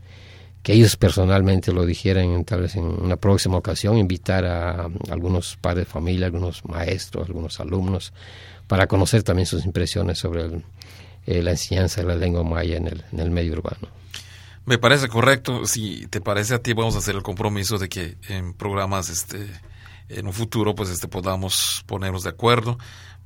que 0.63 0.73
ellos 0.73 0.97
personalmente 0.97 1.73
lo 1.73 1.85
dijeran 1.85 2.45
tal 2.45 2.63
vez 2.63 2.77
en 2.77 2.85
una 2.85 3.17
próxima 3.17 3.57
ocasión, 3.57 3.99
invitar 3.99 4.45
a 4.45 4.89
algunos 5.11 5.57
padres 5.61 5.87
de 5.87 5.93
familia, 5.93 6.27
algunos 6.27 6.65
maestros, 6.65 7.29
algunos 7.29 7.59
alumnos, 7.61 8.13
para 8.67 8.87
conocer 8.87 9.23
también 9.23 9.47
sus 9.47 9.65
impresiones 9.65 10.19
sobre 10.19 10.63
eh, 11.27 11.43
la 11.43 11.53
enseñanza 11.53 12.01
de 12.01 12.09
la 12.09 12.17
lengua 12.17 12.43
maya 12.43 12.77
en 12.77 12.89
el, 12.89 13.05
en 13.13 13.21
el 13.21 13.31
medio 13.31 13.53
urbano. 13.53 13.89
Me 14.65 14.79
parece 14.79 15.09
correcto. 15.09 15.65
Si 15.65 16.07
te 16.09 16.21
parece 16.21 16.55
a 16.55 16.59
ti, 16.59 16.73
vamos 16.73 16.97
a 16.97 16.99
hacer 16.99 17.15
el 17.15 17.23
compromiso 17.23 17.79
de 17.79 17.89
que 17.89 18.17
en 18.29 18.53
programas 18.53 19.09
este 19.09 19.49
en 20.09 20.27
un 20.27 20.33
futuro 20.33 20.75
pues 20.75 20.89
este 20.89 21.09
podamos 21.09 21.83
ponernos 21.87 22.23
de 22.23 22.31
acuerdo 22.31 22.79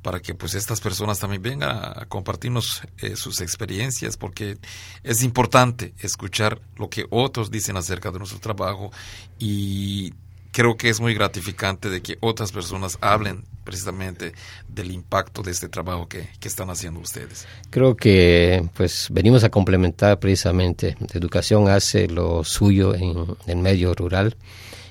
para 0.02 0.20
que 0.20 0.34
pues 0.34 0.54
estas 0.54 0.80
personas 0.80 1.18
también 1.18 1.42
vengan 1.42 1.70
a 1.70 2.06
compartirnos 2.06 2.82
eh, 2.98 3.16
sus 3.16 3.40
experiencias 3.40 4.16
porque 4.16 4.58
es 5.02 5.22
importante 5.22 5.92
escuchar 5.98 6.60
lo 6.76 6.88
que 6.88 7.04
otros 7.10 7.50
dicen 7.50 7.76
acerca 7.76 8.10
de 8.10 8.18
nuestro 8.18 8.40
trabajo 8.40 8.90
y 9.38 10.14
creo 10.52 10.76
que 10.76 10.88
es 10.88 11.00
muy 11.00 11.14
gratificante 11.14 11.90
de 11.90 12.02
que 12.02 12.18
otras 12.20 12.52
personas 12.52 12.98
hablen 13.00 13.44
precisamente 13.64 14.32
del 14.68 14.90
impacto 14.90 15.42
de 15.42 15.50
este 15.52 15.68
trabajo 15.68 16.08
que, 16.08 16.28
están 16.42 16.70
haciendo 16.70 17.00
ustedes. 17.00 17.46
Creo 17.70 17.96
que 17.96 18.68
pues 18.74 19.06
venimos 19.10 19.44
a 19.44 19.50
complementar 19.50 20.18
precisamente. 20.18 20.96
Educación 21.12 21.68
hace 21.68 22.08
lo 22.08 22.42
suyo 22.42 22.94
en 22.94 23.36
el 23.46 23.58
medio 23.58 23.94
rural 23.94 24.36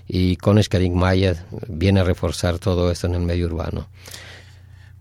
y 0.07 0.37
con 0.37 0.57
Escarín 0.57 0.97
Maya 0.97 1.45
viene 1.67 1.99
a 1.99 2.03
reforzar 2.03 2.59
todo 2.59 2.91
esto 2.91 3.07
en 3.07 3.15
el 3.15 3.21
medio 3.21 3.47
urbano. 3.47 3.89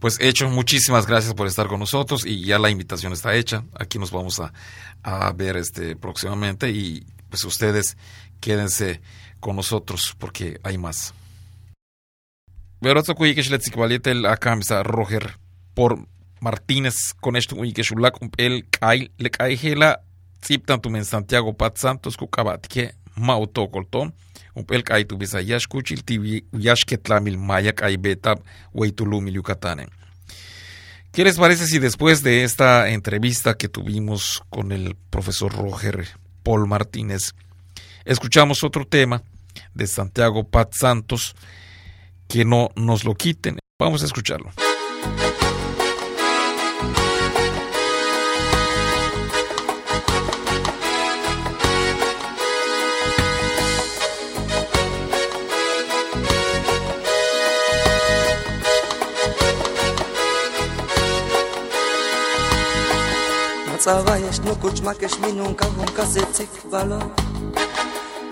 Pues 0.01 0.19
hecho, 0.21 0.49
muchísimas 0.49 1.07
gracias 1.07 1.35
por 1.35 1.47
estar 1.47 1.67
con 1.67 1.81
nosotros 1.81 2.25
y 2.25 2.45
ya 2.45 2.59
la 2.59 2.71
invitación 2.71 3.13
está 3.13 3.35
hecha. 3.35 3.65
Aquí 3.79 3.99
nos 3.99 4.11
vamos 4.11 4.41
a, 4.41 4.53
a 5.03 5.33
ver 5.33 5.57
este 5.57 5.97
próximamente 5.97 6.71
y 6.71 7.05
pues 7.31 7.45
ustedes 7.45 7.97
quédense 8.41 9.01
con 9.41 9.57
nosotros 9.57 10.15
porque 10.19 10.61
hay 10.63 10.79
más. 10.79 11.15
Verozo 12.81 13.15
kuyikish 13.15 13.51
letzikvalitel 13.51 14.27
akamsa 14.27 14.83
Roger 14.83 15.39
por 15.75 16.07
Martínez 16.41 17.15
con 17.21 17.37
esto 17.37 17.57
uyikishulak 17.57 18.15
el 18.37 18.69
kai 18.71 19.11
le 19.19 19.31
kaijela 19.31 20.01
tziptan 20.41 20.81
tumen 20.81 21.05
Santiago 21.05 21.57
Pat 21.57 21.77
Santos 21.77 22.17
kukabatke 22.17 22.95
mauto 23.17 23.69
colton 23.71 24.15
umpel 24.55 24.85
kai 24.85 25.05
tu 25.05 25.19
yash 25.19 25.67
kuchil 25.67 26.05
ti 26.05 26.45
yash 26.53 26.85
ketlamil 26.85 27.39
maya 27.39 27.73
kai 27.73 27.97
beta 27.97 28.37
weitulumil 28.73 29.35
yucatanen. 29.35 29.91
¿Qué 31.13 31.25
les 31.25 31.39
parece 31.39 31.67
si 31.67 31.79
después 31.79 32.23
de 32.23 32.45
esta 32.45 32.91
entrevista 32.91 33.55
que 33.55 33.69
tuvimos 33.69 34.43
con 34.51 34.73
el 34.73 34.95
profesor 35.11 35.53
Roger 35.53 36.07
Paul 36.43 36.69
Martínez, 36.69 37.35
escuchamos 38.09 38.65
otro 38.65 38.87
tema 38.87 39.23
de 39.75 39.87
Santiago 39.87 40.49
Pat 40.49 40.73
Santos, 40.73 41.37
que 42.27 42.45
no 42.45 42.71
nos 42.75 43.05
lo 43.05 43.15
quiten? 43.15 43.59
Vamos 43.79 44.03
a 44.03 44.07
escucharlo. 44.07 44.51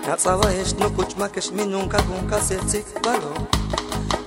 Nacałajesz 0.07 0.73
no 0.79 0.89
choć 0.97 1.15
makesz 1.15 1.51
minunka 1.51 1.97
gunka 2.01 2.41
serce 2.41 2.77
balo 3.03 3.33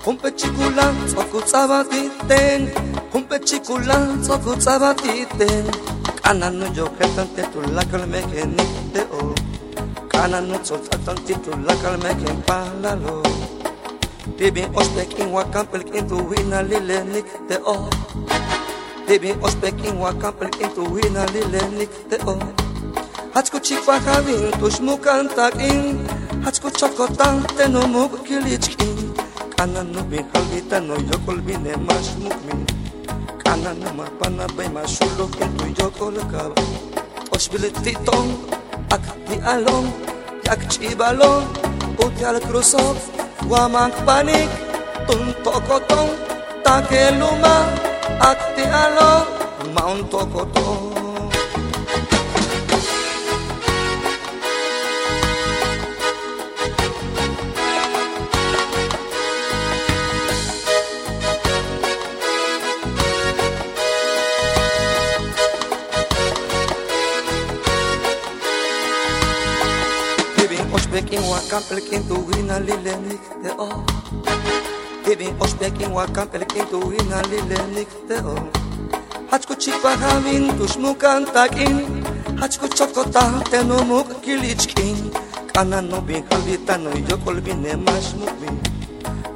Kumpecikula 0.04 0.92
co 1.14 1.22
kucała 1.24 1.84
titen 1.84 2.70
Kumpecikula 3.12 3.96
co 4.26 4.38
kucała 4.38 4.94
titen 4.94 5.64
Kananu 6.22 6.66
yo 6.74 6.86
ketan 6.98 7.28
titula 7.28 7.82
kalme 7.84 8.22
que 8.22 8.46
ni 8.46 8.64
de 8.92 9.02
o 9.10 9.34
Cana 10.08 10.40
nu 10.40 10.58
țofă 10.62 10.62
Kananu 10.62 10.64
so 10.64 10.76
tatan 10.76 11.16
titula 11.26 11.74
kalme 11.82 12.10
que 12.20 12.32
palalo 12.46 13.22
Tibin 14.36 14.68
ospek 14.74 15.18
in 15.18 15.32
wakampel 15.32 15.82
into 15.94 16.16
wina 16.28 16.62
lile 16.62 17.04
nik 17.04 17.26
te 17.48 17.56
o 17.64 17.88
Tibin 19.06 19.36
ospek 19.40 19.84
in 19.84 19.96
wakampel 19.96 20.50
into 20.60 20.82
wina 20.94 21.24
lile 21.32 21.62
nik 21.78 21.90
de 22.10 22.18
o 22.26 22.69
Hatskochikpajawin 23.34 24.52
tuxmukantakin 24.60 26.08
Hatskochakotanten 26.44 27.76
omokilichkin 27.76 29.14
Kananubin 29.56 30.26
jalgitan 30.34 30.90
oyokolbine 30.90 31.76
masmukmin 31.76 32.66
Kananamapanabe 33.44 34.68
masulokin 34.68 35.52
tuyokolkab 35.56 36.58
Oxbilititon 37.34 38.26
aktialon 38.90 39.86
yakchibalon 40.46 41.42
Utialkrusov 42.04 42.96
huamankpanik 43.48 44.50
Tuntokoton 45.06 46.08
takeluma 46.64 47.56
aktialon 48.20 49.26
Mount 49.74 50.14
Okoton 50.14 51.09
wakam 71.40 71.62
pelkin 71.72 72.04
to 72.04 72.20
wina 72.28 72.60
lile 72.60 72.94
nik 73.08 73.22
te 73.40 73.50
o 73.56 73.68
Ibin 75.08 75.32
ospekin 75.40 75.90
wakam 75.96 76.28
pelkin 76.28 76.68
to 76.68 76.78
wina 76.84 77.24
lile 77.32 77.58
nik 77.72 77.88
te 78.08 78.20
o 78.20 78.36
Hatsko 79.32 79.56
chipa 79.56 79.96
hamin 79.96 80.52
tushmukan 80.60 81.24
takin 81.32 82.04
Hatsko 82.36 82.68
chokota 82.68 83.40
teno 83.50 83.80
muk 83.88 84.20
kilichkin. 84.20 84.96
Kana 85.54 85.80
no 85.80 86.00
bin 86.04 86.20
halbita 86.28 86.76
no 86.76 86.92
yokol 87.08 87.40
bin 87.40 87.64
e 87.64 87.72
mashmuk 87.72 88.32
bin 88.40 88.56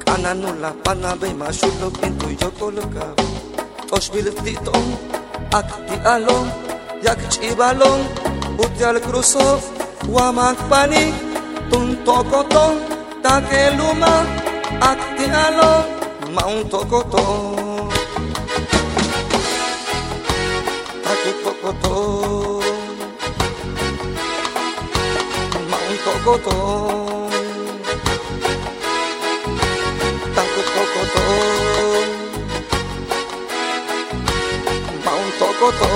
Kana 0.05 0.37
no 0.37 0.53
la 0.61 0.71
pana 0.85 1.17
be 1.17 1.33
mashulo 1.33 1.89
bin 1.97 2.13
tu 2.21 2.29
yokol 2.37 2.77
ka. 2.93 3.05
Toshbil 3.89 4.29
titon 4.45 4.85
ak 5.57 5.69
ti 5.89 5.95
alon 6.05 6.45
Yak 7.01 7.21
chibalon 7.33 8.01
Utial 8.61 9.01
krusov 9.01 9.61
Wamak 10.05 10.57
panik 10.69 11.24
Tun 11.69 11.97
tokoto 12.05 12.65
takeluma 13.23 14.13
aktialo 14.81 15.73
maun 16.35 16.59
tokoto 16.69 17.23
Taku 21.03 21.31
tokoto 21.43 21.95
Maun 25.71 25.95
tokoto 26.05 26.57
Taku 30.35 30.61
tokoto 30.75 31.23
Maun 35.05 35.27
tokoto 35.39 35.89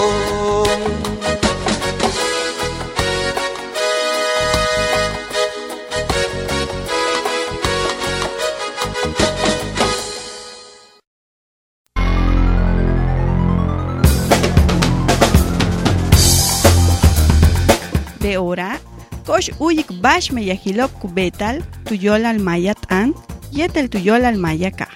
kosh 19.30 19.54
uyik 19.62 19.90
bash 20.02 20.32
me 20.34 20.42
yahilop 20.42 20.90
kubetal, 21.02 21.62
tuyol 21.86 22.26
al 22.26 22.40
mayat 22.42 22.82
an, 22.90 23.14
yetel 23.54 23.86
tuyol 23.94 24.26
al 24.26 24.38
mayaka. 24.42 24.88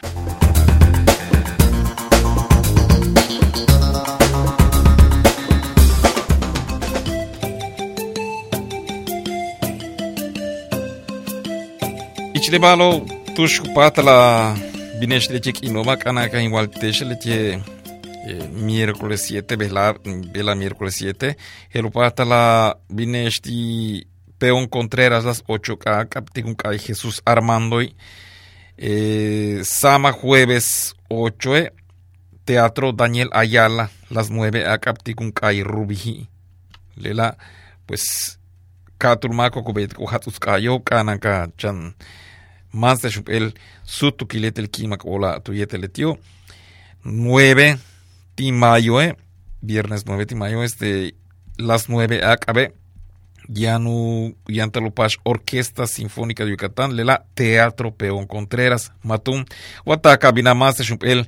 Ichlebalo 12.34 13.06
tush 13.36 13.62
patla 13.76 14.58
binesh 14.98 15.30
leche 15.30 15.54
inova 15.62 15.94
kana 16.02 16.26
kan 16.32 16.42
igual 16.42 16.74
tesh 16.74 17.06
leche 17.06 17.62
miércoles 18.50 19.22
7 19.30 19.58
vela 20.34 20.56
miércoles 20.56 20.96
7 20.96 21.36
el 21.74 21.86
ti 23.44 24.08
Peón 24.44 24.68
Contreras 24.68 25.24
las 25.24 25.42
8 25.48 25.80
ka 25.80 26.04
kaptikun 26.04 26.54
kai 26.54 26.78
Jesús 26.78 27.22
Armando 27.24 27.82
y 27.82 27.96
eh, 28.76 29.62
Sama 29.64 30.12
jueves 30.12 30.96
8 31.08 31.56
eh, 31.56 31.72
Teatro 32.44 32.92
Daniel 32.92 33.30
Ayala 33.32 33.90
las 34.10 34.32
9 34.32 34.68
a 34.68 34.78
kai 34.80 35.64
Rubiji 35.64 36.28
lela 36.98 37.38
pues 37.86 38.38
katurmako 38.98 39.64
kubet 39.64 39.94
kuhatus 39.94 40.42
kayo 40.42 40.84
kanaka 40.84 41.50
chan 41.56 41.96
más 42.74 43.02
de 43.02 43.12
el 43.28 43.54
sutu 43.86 44.28
kilete 44.28 44.60
el 44.60 44.70
kimak 44.70 45.06
ola 45.06 45.40
tuyete 45.40 45.78
le 45.78 45.88
tío 45.88 46.20
9 47.06 47.78
de 48.36 48.52
mayo 48.52 49.02
eh. 49.02 49.16
Viernes 49.62 50.04
9 50.06 50.26
de 50.26 50.36
mayo 50.36 50.64
este 50.64 51.16
las 51.56 51.88
9 51.88 52.26
acabe 52.26 52.83
Yanu 53.48 54.36
Yantalupash 54.48 55.18
Orquesta 55.24 55.88
Sinfónica 55.88 56.46
de 56.46 56.52
Yucatán 56.52 56.96
Lela 56.96 57.26
Teatro 57.34 57.96
Peón 57.96 58.28
Contreras 58.28 58.92
Matum 59.04 59.46
Wataka 59.86 60.32
Binamas 60.32 60.78
de 60.78 60.98
el 61.02 61.28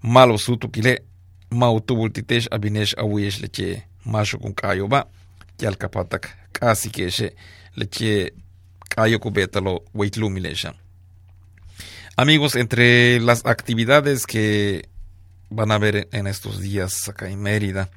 Malo 0.00 0.38
Sutu 0.38 0.70
Kile 0.70 1.04
Mautu 1.50 1.96
Bultitesh 1.96 2.48
Abinesh 2.50 2.94
Awish 2.98 3.40
Leche 3.40 3.86
Masho 4.04 4.38
con 4.38 4.52
Kayo 4.52 4.88
ba 4.88 5.08
Yalkapatak 5.58 6.50
Casi 6.52 6.90
que 6.90 7.08
Leche 7.74 8.34
Kayo 8.88 9.20
Kubetalo 9.20 9.84
Weitlumilesha 9.94 10.74
Amigos, 12.20 12.56
entre 12.56 13.20
las 13.20 13.46
actividades 13.46 14.26
que 14.26 14.88
van 15.50 15.70
a 15.70 15.78
ver 15.78 16.08
en 16.10 16.26
estos 16.26 16.60
días 16.60 17.08
acá 17.08 17.30
en 17.30 17.40
Mérida. 17.40 17.90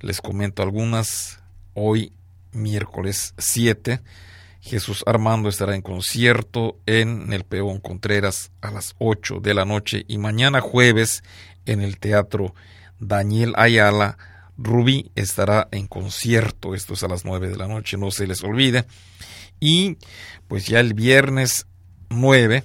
Les 0.00 0.20
comento 0.20 0.62
algunas. 0.62 1.40
Hoy, 1.72 2.12
miércoles 2.52 3.34
7, 3.38 4.00
Jesús 4.60 5.04
Armando 5.06 5.48
estará 5.48 5.74
en 5.74 5.82
concierto 5.82 6.78
en 6.86 7.32
el 7.32 7.44
Peón 7.44 7.80
Contreras 7.80 8.50
a 8.60 8.70
las 8.70 8.94
8 8.98 9.40
de 9.40 9.54
la 9.54 9.64
noche 9.64 10.04
y 10.08 10.18
mañana 10.18 10.60
jueves 10.60 11.22
en 11.64 11.80
el 11.80 11.98
Teatro 11.98 12.54
Daniel 12.98 13.54
Ayala. 13.56 14.18
Rubí 14.56 15.12
estará 15.14 15.68
en 15.70 15.86
concierto, 15.86 16.74
esto 16.74 16.94
es 16.94 17.02
a 17.04 17.08
las 17.08 17.24
9 17.24 17.48
de 17.48 17.56
la 17.56 17.68
noche, 17.68 17.96
no 17.96 18.10
se 18.10 18.26
les 18.26 18.42
olvide. 18.42 18.86
Y 19.60 19.96
pues 20.48 20.66
ya 20.66 20.80
el 20.80 20.94
viernes 20.94 21.66
9 22.10 22.64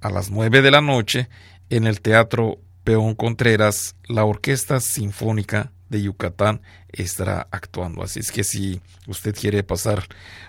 a 0.00 0.10
las 0.10 0.30
9 0.30 0.62
de 0.62 0.70
la 0.70 0.80
noche 0.80 1.28
en 1.70 1.86
el 1.86 2.00
Teatro 2.00 2.58
Peón 2.82 3.14
Contreras, 3.14 3.96
la 4.08 4.24
Orquesta 4.24 4.80
Sinfónica 4.80 5.72
Yucatán 6.02 6.62
estará 6.88 7.46
actuando. 7.50 8.02
Así 8.02 8.20
es 8.20 8.30
que 8.30 8.44
si 8.44 8.80
usted 9.06 9.34
quiere 9.34 9.62
pasar 9.62 10.04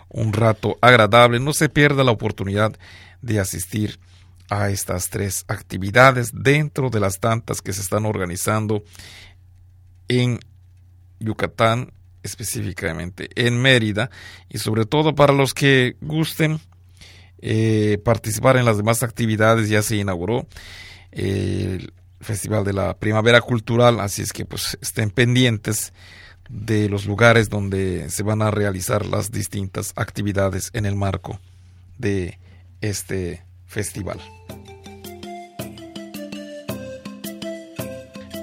un 0.09 0.33
rato 0.33 0.77
agradable, 0.81 1.39
no 1.39 1.53
se 1.53 1.69
pierda 1.69 2.03
la 2.03 2.11
oportunidad 2.11 2.77
de 3.21 3.39
asistir 3.39 3.99
a 4.49 4.69
estas 4.69 5.09
tres 5.09 5.45
actividades 5.47 6.31
dentro 6.33 6.89
de 6.89 6.99
las 6.99 7.19
tantas 7.19 7.61
que 7.61 7.73
se 7.73 7.81
están 7.81 8.05
organizando 8.05 8.83
en 10.07 10.39
Yucatán, 11.19 11.91
específicamente 12.23 13.29
en 13.35 13.59
Mérida, 13.61 14.09
y 14.49 14.59
sobre 14.59 14.85
todo 14.85 15.15
para 15.15 15.33
los 15.33 15.53
que 15.53 15.95
gusten 16.01 16.59
eh, 17.39 17.99
participar 18.03 18.57
en 18.57 18.65
las 18.65 18.77
demás 18.77 19.03
actividades, 19.03 19.69
ya 19.69 19.81
se 19.81 19.97
inauguró 19.97 20.47
el 21.11 21.93
Festival 22.21 22.63
de 22.63 22.73
la 22.73 22.97
Primavera 22.97 23.41
Cultural, 23.41 23.99
así 23.99 24.21
es 24.21 24.33
que 24.33 24.45
pues 24.45 24.77
estén 24.81 25.09
pendientes 25.09 25.93
de 26.49 26.89
los 26.89 27.05
lugares 27.05 27.49
donde 27.49 28.09
se 28.09 28.23
van 28.23 28.41
a 28.41 28.51
realizar 28.51 29.05
las 29.05 29.31
distintas 29.31 29.93
actividades 29.95 30.69
en 30.73 30.85
el 30.85 30.95
marco 30.95 31.39
de 31.97 32.39
este 32.81 33.43
festival. 33.65 34.19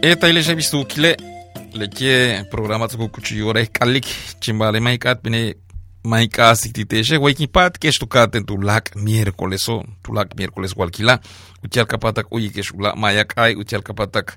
Eta 0.02 0.28
ile 0.28 0.42
se 0.42 0.56
visto 0.56 0.84
kile 0.84 1.16
le 1.74 1.88
que 1.88 2.44
programa 2.50 2.88
tsuku 2.88 3.08
kuchiyore 3.08 3.68
kalik 3.68 4.04
chimbale 4.40 4.80
maikat 4.80 5.22
bine 5.22 5.56
maika 6.04 6.54
sititeshe 6.56 7.16
waikipat 7.16 7.78
que 7.78 7.88
estukat 7.88 8.34
en 8.34 8.44
tu 8.44 8.56
lak 8.58 8.96
miércoles 8.96 9.68
o 9.68 9.84
tu 10.02 10.12
lak 10.12 10.34
miércoles 10.36 10.74
walkila 10.76 11.20
uchal 11.62 11.86
kapatak 11.86 12.26
uyi 12.32 12.50
que 12.50 12.62
shula 12.62 12.94
mayak 12.96 13.38
ay 13.38 13.54
uchal 13.54 13.82
kapatak 13.82 14.36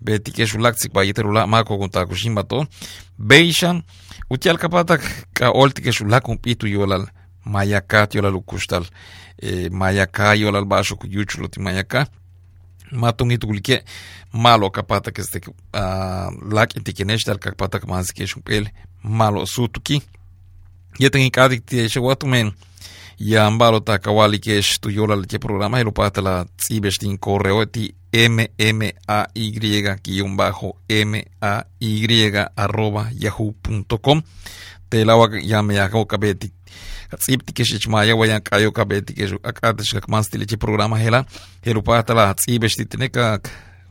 beti 0.00 0.32
que 0.32 0.46
shulak 0.46 0.78
sik 0.78 0.92
bayiterula 0.92 1.46
mako 1.46 1.78
kunta 1.78 2.06
kushimbato 2.06 2.66
beishan 3.18 3.82
uchal 4.30 4.58
kapatak 4.58 5.02
ka 5.34 5.50
olti 5.50 5.82
que 5.82 5.92
shulak 5.92 6.28
un 6.28 6.38
pitu 6.38 6.66
yolal 6.66 7.06
mayakat 7.44 8.14
yolal 8.14 8.36
ukustal 8.36 8.84
eh, 9.42 9.68
mayaka 9.70 10.34
yolal 10.34 10.64
basho 10.64 10.96
kuyuchulo 10.96 11.48
ti 11.48 11.60
mayaka 11.60 12.06
matong 12.90 13.32
itulke 13.32 13.84
malo 14.32 14.70
kapata 14.70 15.12
que 15.12 15.20
este 15.20 15.40
uh, 15.46 16.30
lak 16.52 16.76
intikeneshtal 16.76 17.38
kapata 17.38 17.80
más 17.86 18.12
que 18.12 18.26
shumpel 18.26 18.68
malo 19.02 19.44
sutuki 19.46 20.00
Yeten 20.00 20.00
ikadik 20.00 20.00
tie 20.00 20.00
shewatumen 20.02 20.20
ya 20.20 20.21
ambalo 23.38 23.80
ta 23.80 23.98
kawali 23.98 24.40
kesh 24.40 24.80
tu 24.80 24.90
yola 24.90 25.16
le 25.16 25.38
programa 25.38 25.80
y 25.80 25.84
lo 25.84 25.92
pata 25.92 26.20
la 26.20 26.46
tsibestin 26.56 27.18
correo 27.18 27.66
ti 27.66 27.94
m 28.12 28.50
m 28.58 28.94
a 29.06 29.26
y 29.34 29.50
guion 30.02 30.36
bajo 30.36 30.76
m 30.88 31.24
a 31.40 31.64
y 31.80 32.06
arroba 32.56 33.10
yahoo.com 33.12 34.22
te 34.88 35.04
la 35.04 35.14
ya 35.42 35.62
me 35.62 35.78
hago 35.78 36.06
kabeti 36.06 36.52
tsibti 37.18 37.52
kesh 37.52 37.78
chmaya 37.78 38.16
wayan 38.16 38.40
kayo 38.42 38.72
kabeti 38.72 39.14
kesh 39.14 39.34
akata 39.42 39.84
shak 39.84 40.08
manstile 40.08 40.46
che 40.46 40.56
programa 40.56 40.98
hela 40.98 41.24
helo 41.62 41.82
pata 41.82 42.34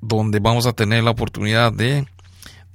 donde 0.00 0.40
vamos 0.40 0.66
a 0.66 0.72
tener 0.72 1.04
la 1.04 1.10
oportunidad 1.10 1.72
de 1.72 2.06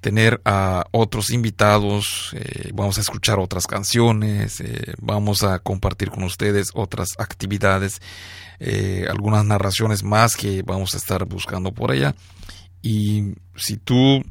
tener 0.05 0.39
a 0.45 0.85
otros 0.91 1.31
invitados, 1.31 2.29
eh, 2.35 2.69
vamos 2.75 2.99
a 2.99 3.01
escuchar 3.01 3.39
otras 3.39 3.65
canciones, 3.65 4.61
eh, 4.61 4.93
vamos 5.01 5.41
a 5.43 5.57
compartir 5.57 6.11
con 6.11 6.21
ustedes 6.21 6.69
otras 6.75 7.09
actividades, 7.17 8.03
eh, 8.59 9.07
algunas 9.09 9.43
narraciones 9.45 10.03
más 10.03 10.35
que 10.35 10.61
vamos 10.61 10.93
a 10.93 10.97
estar 10.97 11.25
buscando 11.25 11.71
por 11.71 11.89
allá. 11.89 12.13
Y 12.83 13.33
si 13.55 13.77
tú 13.77 14.21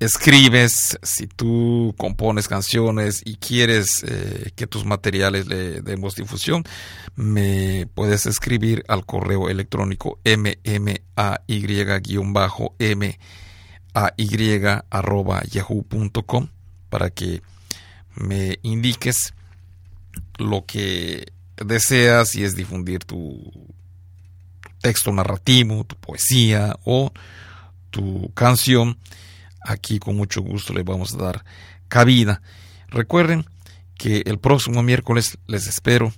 escribes, 0.00 0.98
si 1.02 1.26
tú 1.26 1.94
compones 1.98 2.48
canciones 2.48 3.20
y 3.24 3.36
quieres 3.36 4.02
eh, 4.02 4.50
que 4.56 4.66
tus 4.66 4.84
materiales 4.84 5.46
le 5.46 5.82
demos 5.82 6.16
difusión, 6.16 6.64
me 7.16 7.86
puedes 7.94 8.24
escribir 8.26 8.82
al 8.88 9.04
correo 9.04 9.50
electrónico 9.50 10.18
mmay-m 10.24 11.00
ay 13.94 14.60
arroba 14.90 15.42
yahoo.com 15.44 16.48
para 16.88 17.10
que 17.10 17.42
me 18.14 18.58
indiques 18.62 19.34
lo 20.38 20.64
que 20.64 21.32
deseas, 21.56 22.30
si 22.30 22.42
es 22.42 22.56
difundir 22.56 23.04
tu 23.04 23.52
texto 24.80 25.12
narrativo, 25.12 25.84
tu 25.84 25.96
poesía 25.96 26.76
o 26.84 27.12
tu 27.90 28.32
canción. 28.34 28.98
Aquí 29.60 29.98
con 29.98 30.16
mucho 30.16 30.42
gusto 30.42 30.72
le 30.72 30.82
vamos 30.82 31.14
a 31.14 31.18
dar 31.18 31.44
cabida. 31.88 32.42
Recuerden 32.88 33.44
que 33.96 34.22
el 34.26 34.38
próximo 34.38 34.82
miércoles 34.82 35.38
les 35.46 35.66
espero 35.66 36.12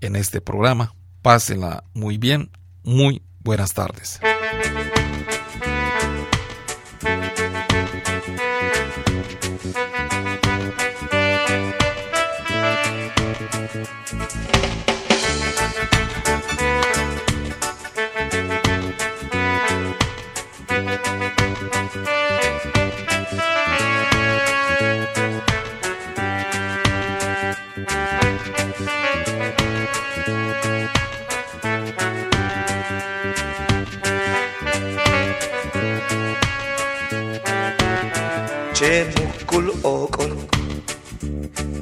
en 0.00 0.16
este 0.16 0.40
programa. 0.40 0.94
Pásenla 1.22 1.84
muy 1.92 2.16
bien. 2.16 2.50
Muy 2.82 3.22
buenas 3.40 3.74
tardes. 3.74 4.20
جيبه 38.80 39.28
كل 39.46 39.72
kinsen 39.84 40.32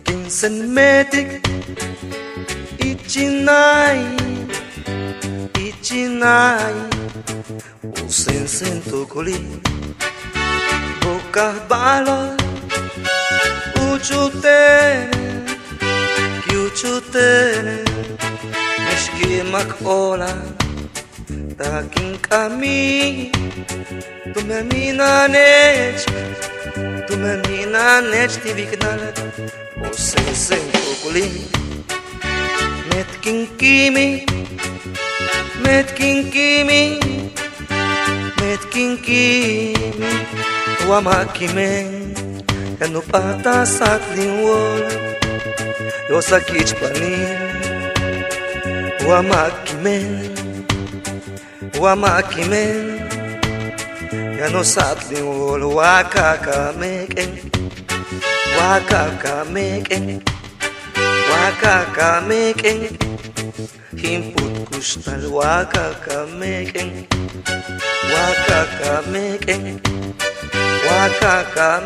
Kinsan 0.05 0.57
metik 0.75 1.31
Ichinay 2.83 4.03
Ichinay 5.67 6.75
Usin 8.03 8.45
sin 8.51 8.83
tukuli 8.91 9.39
Bukah 10.99 11.55
balot 11.71 12.35
Uchutere 13.79 15.23
Kiuchutere 16.45 17.79
Mishkimak 18.85 19.71
olam 19.87 20.41
takin 21.55 22.19
kami. 22.27 23.31
Tumiaminanech 24.35 26.03
Tumiaminanech 26.03 26.28
nećti 28.11 28.53
vih 28.57 28.73
narat 28.83 29.21
Bosen 29.77 30.59
Me 30.73 30.81
kokolimi 30.87 31.45
Metkin 32.95 33.47
kimi 33.59 34.27
Metkin 35.65 36.31
kimi 36.33 37.01
Metkin 38.41 38.99
kimi 39.05 39.75
Uamaki 40.89 41.49
É 42.81 42.87
no 42.87 43.03
pata 43.03 43.67
satlin 43.67 44.33
wola 44.43 44.95
Yosa 46.11 46.41
kich 46.41 46.73
O 46.81 46.87
Uamaki 49.09 49.75
men 49.83 50.35
Uamaki 51.81 52.45
men 52.51 52.98
Gano 54.39 54.63
saat 54.63 55.11
ni 55.11 55.19
wolo 55.19 55.75
waka 55.83 56.39
ka 56.39 56.71
Waka 58.55 59.03
ka 59.19 59.43
Waka 61.27 61.77
ka 61.91 62.23
Himput 63.99 64.55
kustal 64.71 65.27
waka 65.35 65.91
ka 66.07 66.31
making 66.39 67.11
Waka 68.15 68.61
ka 68.79 68.95
Waka 70.87 71.37
ka 71.51 71.83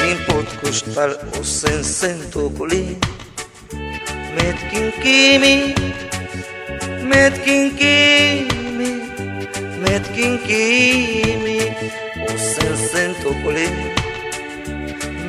Himput 0.00 0.48
kustal 0.64 1.12
usen 1.36 1.84
sentukuli 1.84 2.96
Metkin 4.32 4.88
kimi 5.04 5.76
met 7.04 7.36
kimi 7.44 8.61
Met 9.82 10.04
kinkimi 10.14 11.58
Usen 12.34 12.76
sentukuli 12.90 13.68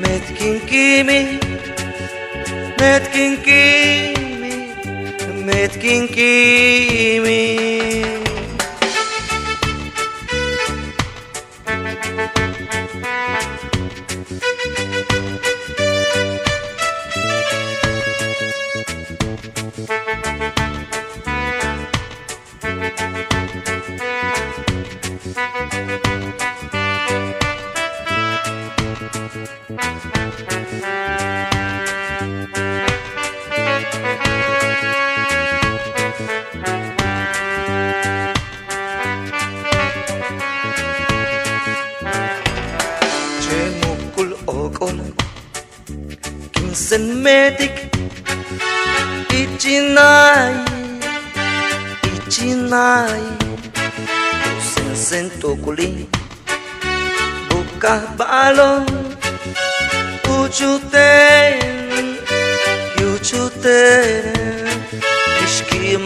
Met 0.01 0.25
kinkimi 0.37 1.39
Met 2.77 3.09
kinkimi 3.09 4.53
Met 5.45 5.77
kinkimi 5.77 7.39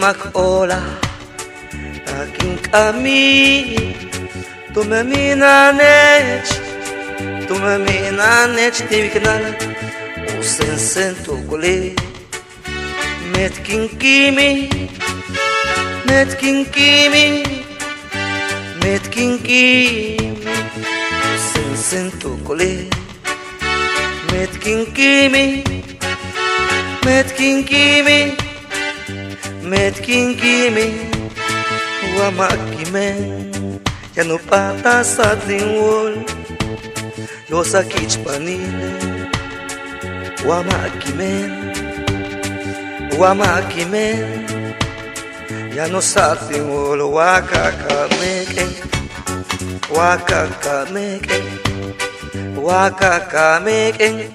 Coca-Cola 0.08 0.80
Taking 2.08 2.56
kami 2.72 3.76
Tumemi 4.72 5.36
na 5.36 5.68
neč 5.68 6.48
Tumemi 7.44 8.16
na 8.16 8.48
neč 8.48 8.80
Ти 8.88 9.02
викнала 9.04 9.52
Осен 10.40 10.78
сен 10.78 11.14
тоголи 11.24 11.92
Меткин 13.36 13.88
кими 14.00 14.88
Меткин 16.08 16.64
кими 16.72 17.44
Меткин 18.80 19.38
кими 19.44 20.40
Осен 21.36 21.76
сен 21.76 22.10
тоголи 22.16 22.88
Metkin 24.32 24.86
kimi 24.96 25.64
Metkin 27.04 27.64
kimi 27.64 28.47
Metkingimi 29.68 31.12
wa 32.16 32.30
makime 32.32 33.08
Yano 34.16 34.40
pata 34.48 35.04
sa 35.04 35.36
dinwol 35.44 36.24
Yo 37.52 37.60
sa 37.64 37.84
kichpanile 37.84 38.92
wa 40.48 40.64
makime 40.64 41.52
Wa 43.20 43.36
makime 43.36 44.16
Yano 45.76 46.00
sa 46.00 46.32
dinwol 46.48 47.04
wa 47.12 47.36
kakameke 47.44 48.64
Wa 49.92 50.16
kakameke 50.16 51.40
Wa 52.56 52.88
kakameke 52.88 54.32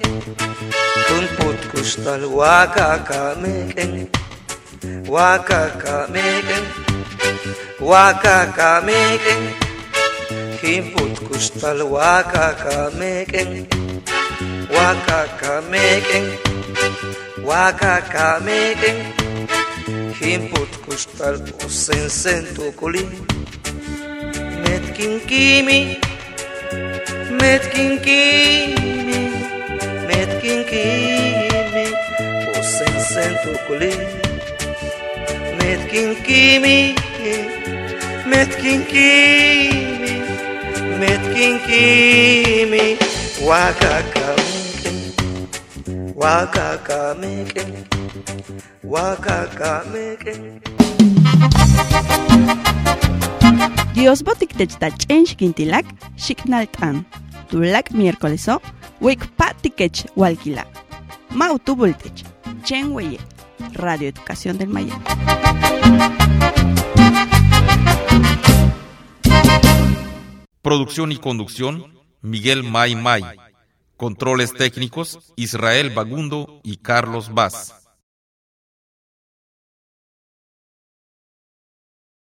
Kumput 1.09 1.57
kustal 1.73 2.21
wa 2.29 2.69
kakameke 2.69 4.13
Waka 4.83 5.79
ka 5.79 6.11
meken 6.11 6.63
Waka 7.79 8.51
ka 8.51 8.83
meken 8.83 9.41
Himput 10.59 11.23
kustal 11.23 11.87
waka 11.87 12.51
ka 12.59 12.91
meken 12.99 13.63
Waka 14.67 15.21
ka 15.39 15.63
meken 15.71 16.25
Waka 17.47 18.03
ka 18.11 18.43
meken 18.43 18.97
Himput 20.19 20.71
kustal 20.83 21.39
posen 21.55 22.11
sento 22.11 22.67
tukulin 22.67 23.07
Metkin 24.67 25.23
kimi 25.23 25.95
Metkin 27.39 28.03
kimi 28.03 29.31
Metkin 30.11 30.59
kimi 30.67 31.87
Posen 32.51 32.95
sen 32.99 33.31
tukulin 33.47 33.95
Metkin 33.95 34.32
Met 35.63 35.85
kinkimi 35.87 36.93
Met 38.25 38.55
kinkimi 38.55 40.15
Met 40.99 41.23
kinkimi 41.33 42.97
Wakakameken 43.47 44.97
Wakakameken 46.15 47.71
Wakakameken 48.81 50.61
Dios 53.93 54.21
botik 54.23 54.51
techta 54.57 54.89
chen 54.97 55.23
xkintilak, 55.23 55.85
xiknaltan. 56.15 57.05
Tulak 57.47 57.91
miércoleso, 57.95 58.59
wik 58.99 59.23
patikech 59.35 60.03
walkila. 60.15 60.65
Mau 61.31 61.55
tubultech, 61.63 62.25
chen 62.63 62.91
weye. 62.91 63.32
Radio 63.73 64.09
Educación 64.09 64.57
del 64.57 64.69
Maya. 64.69 64.99
Producción 70.61 71.11
y 71.11 71.17
conducción, 71.17 71.99
Miguel 72.21 72.63
May 72.63 72.95
May. 72.95 73.23
Controles 73.97 74.53
técnicos, 74.53 75.33
Israel 75.35 75.89
Bagundo 75.89 76.61
y 76.63 76.77
Carlos 76.77 77.33
Vaz. 77.33 77.82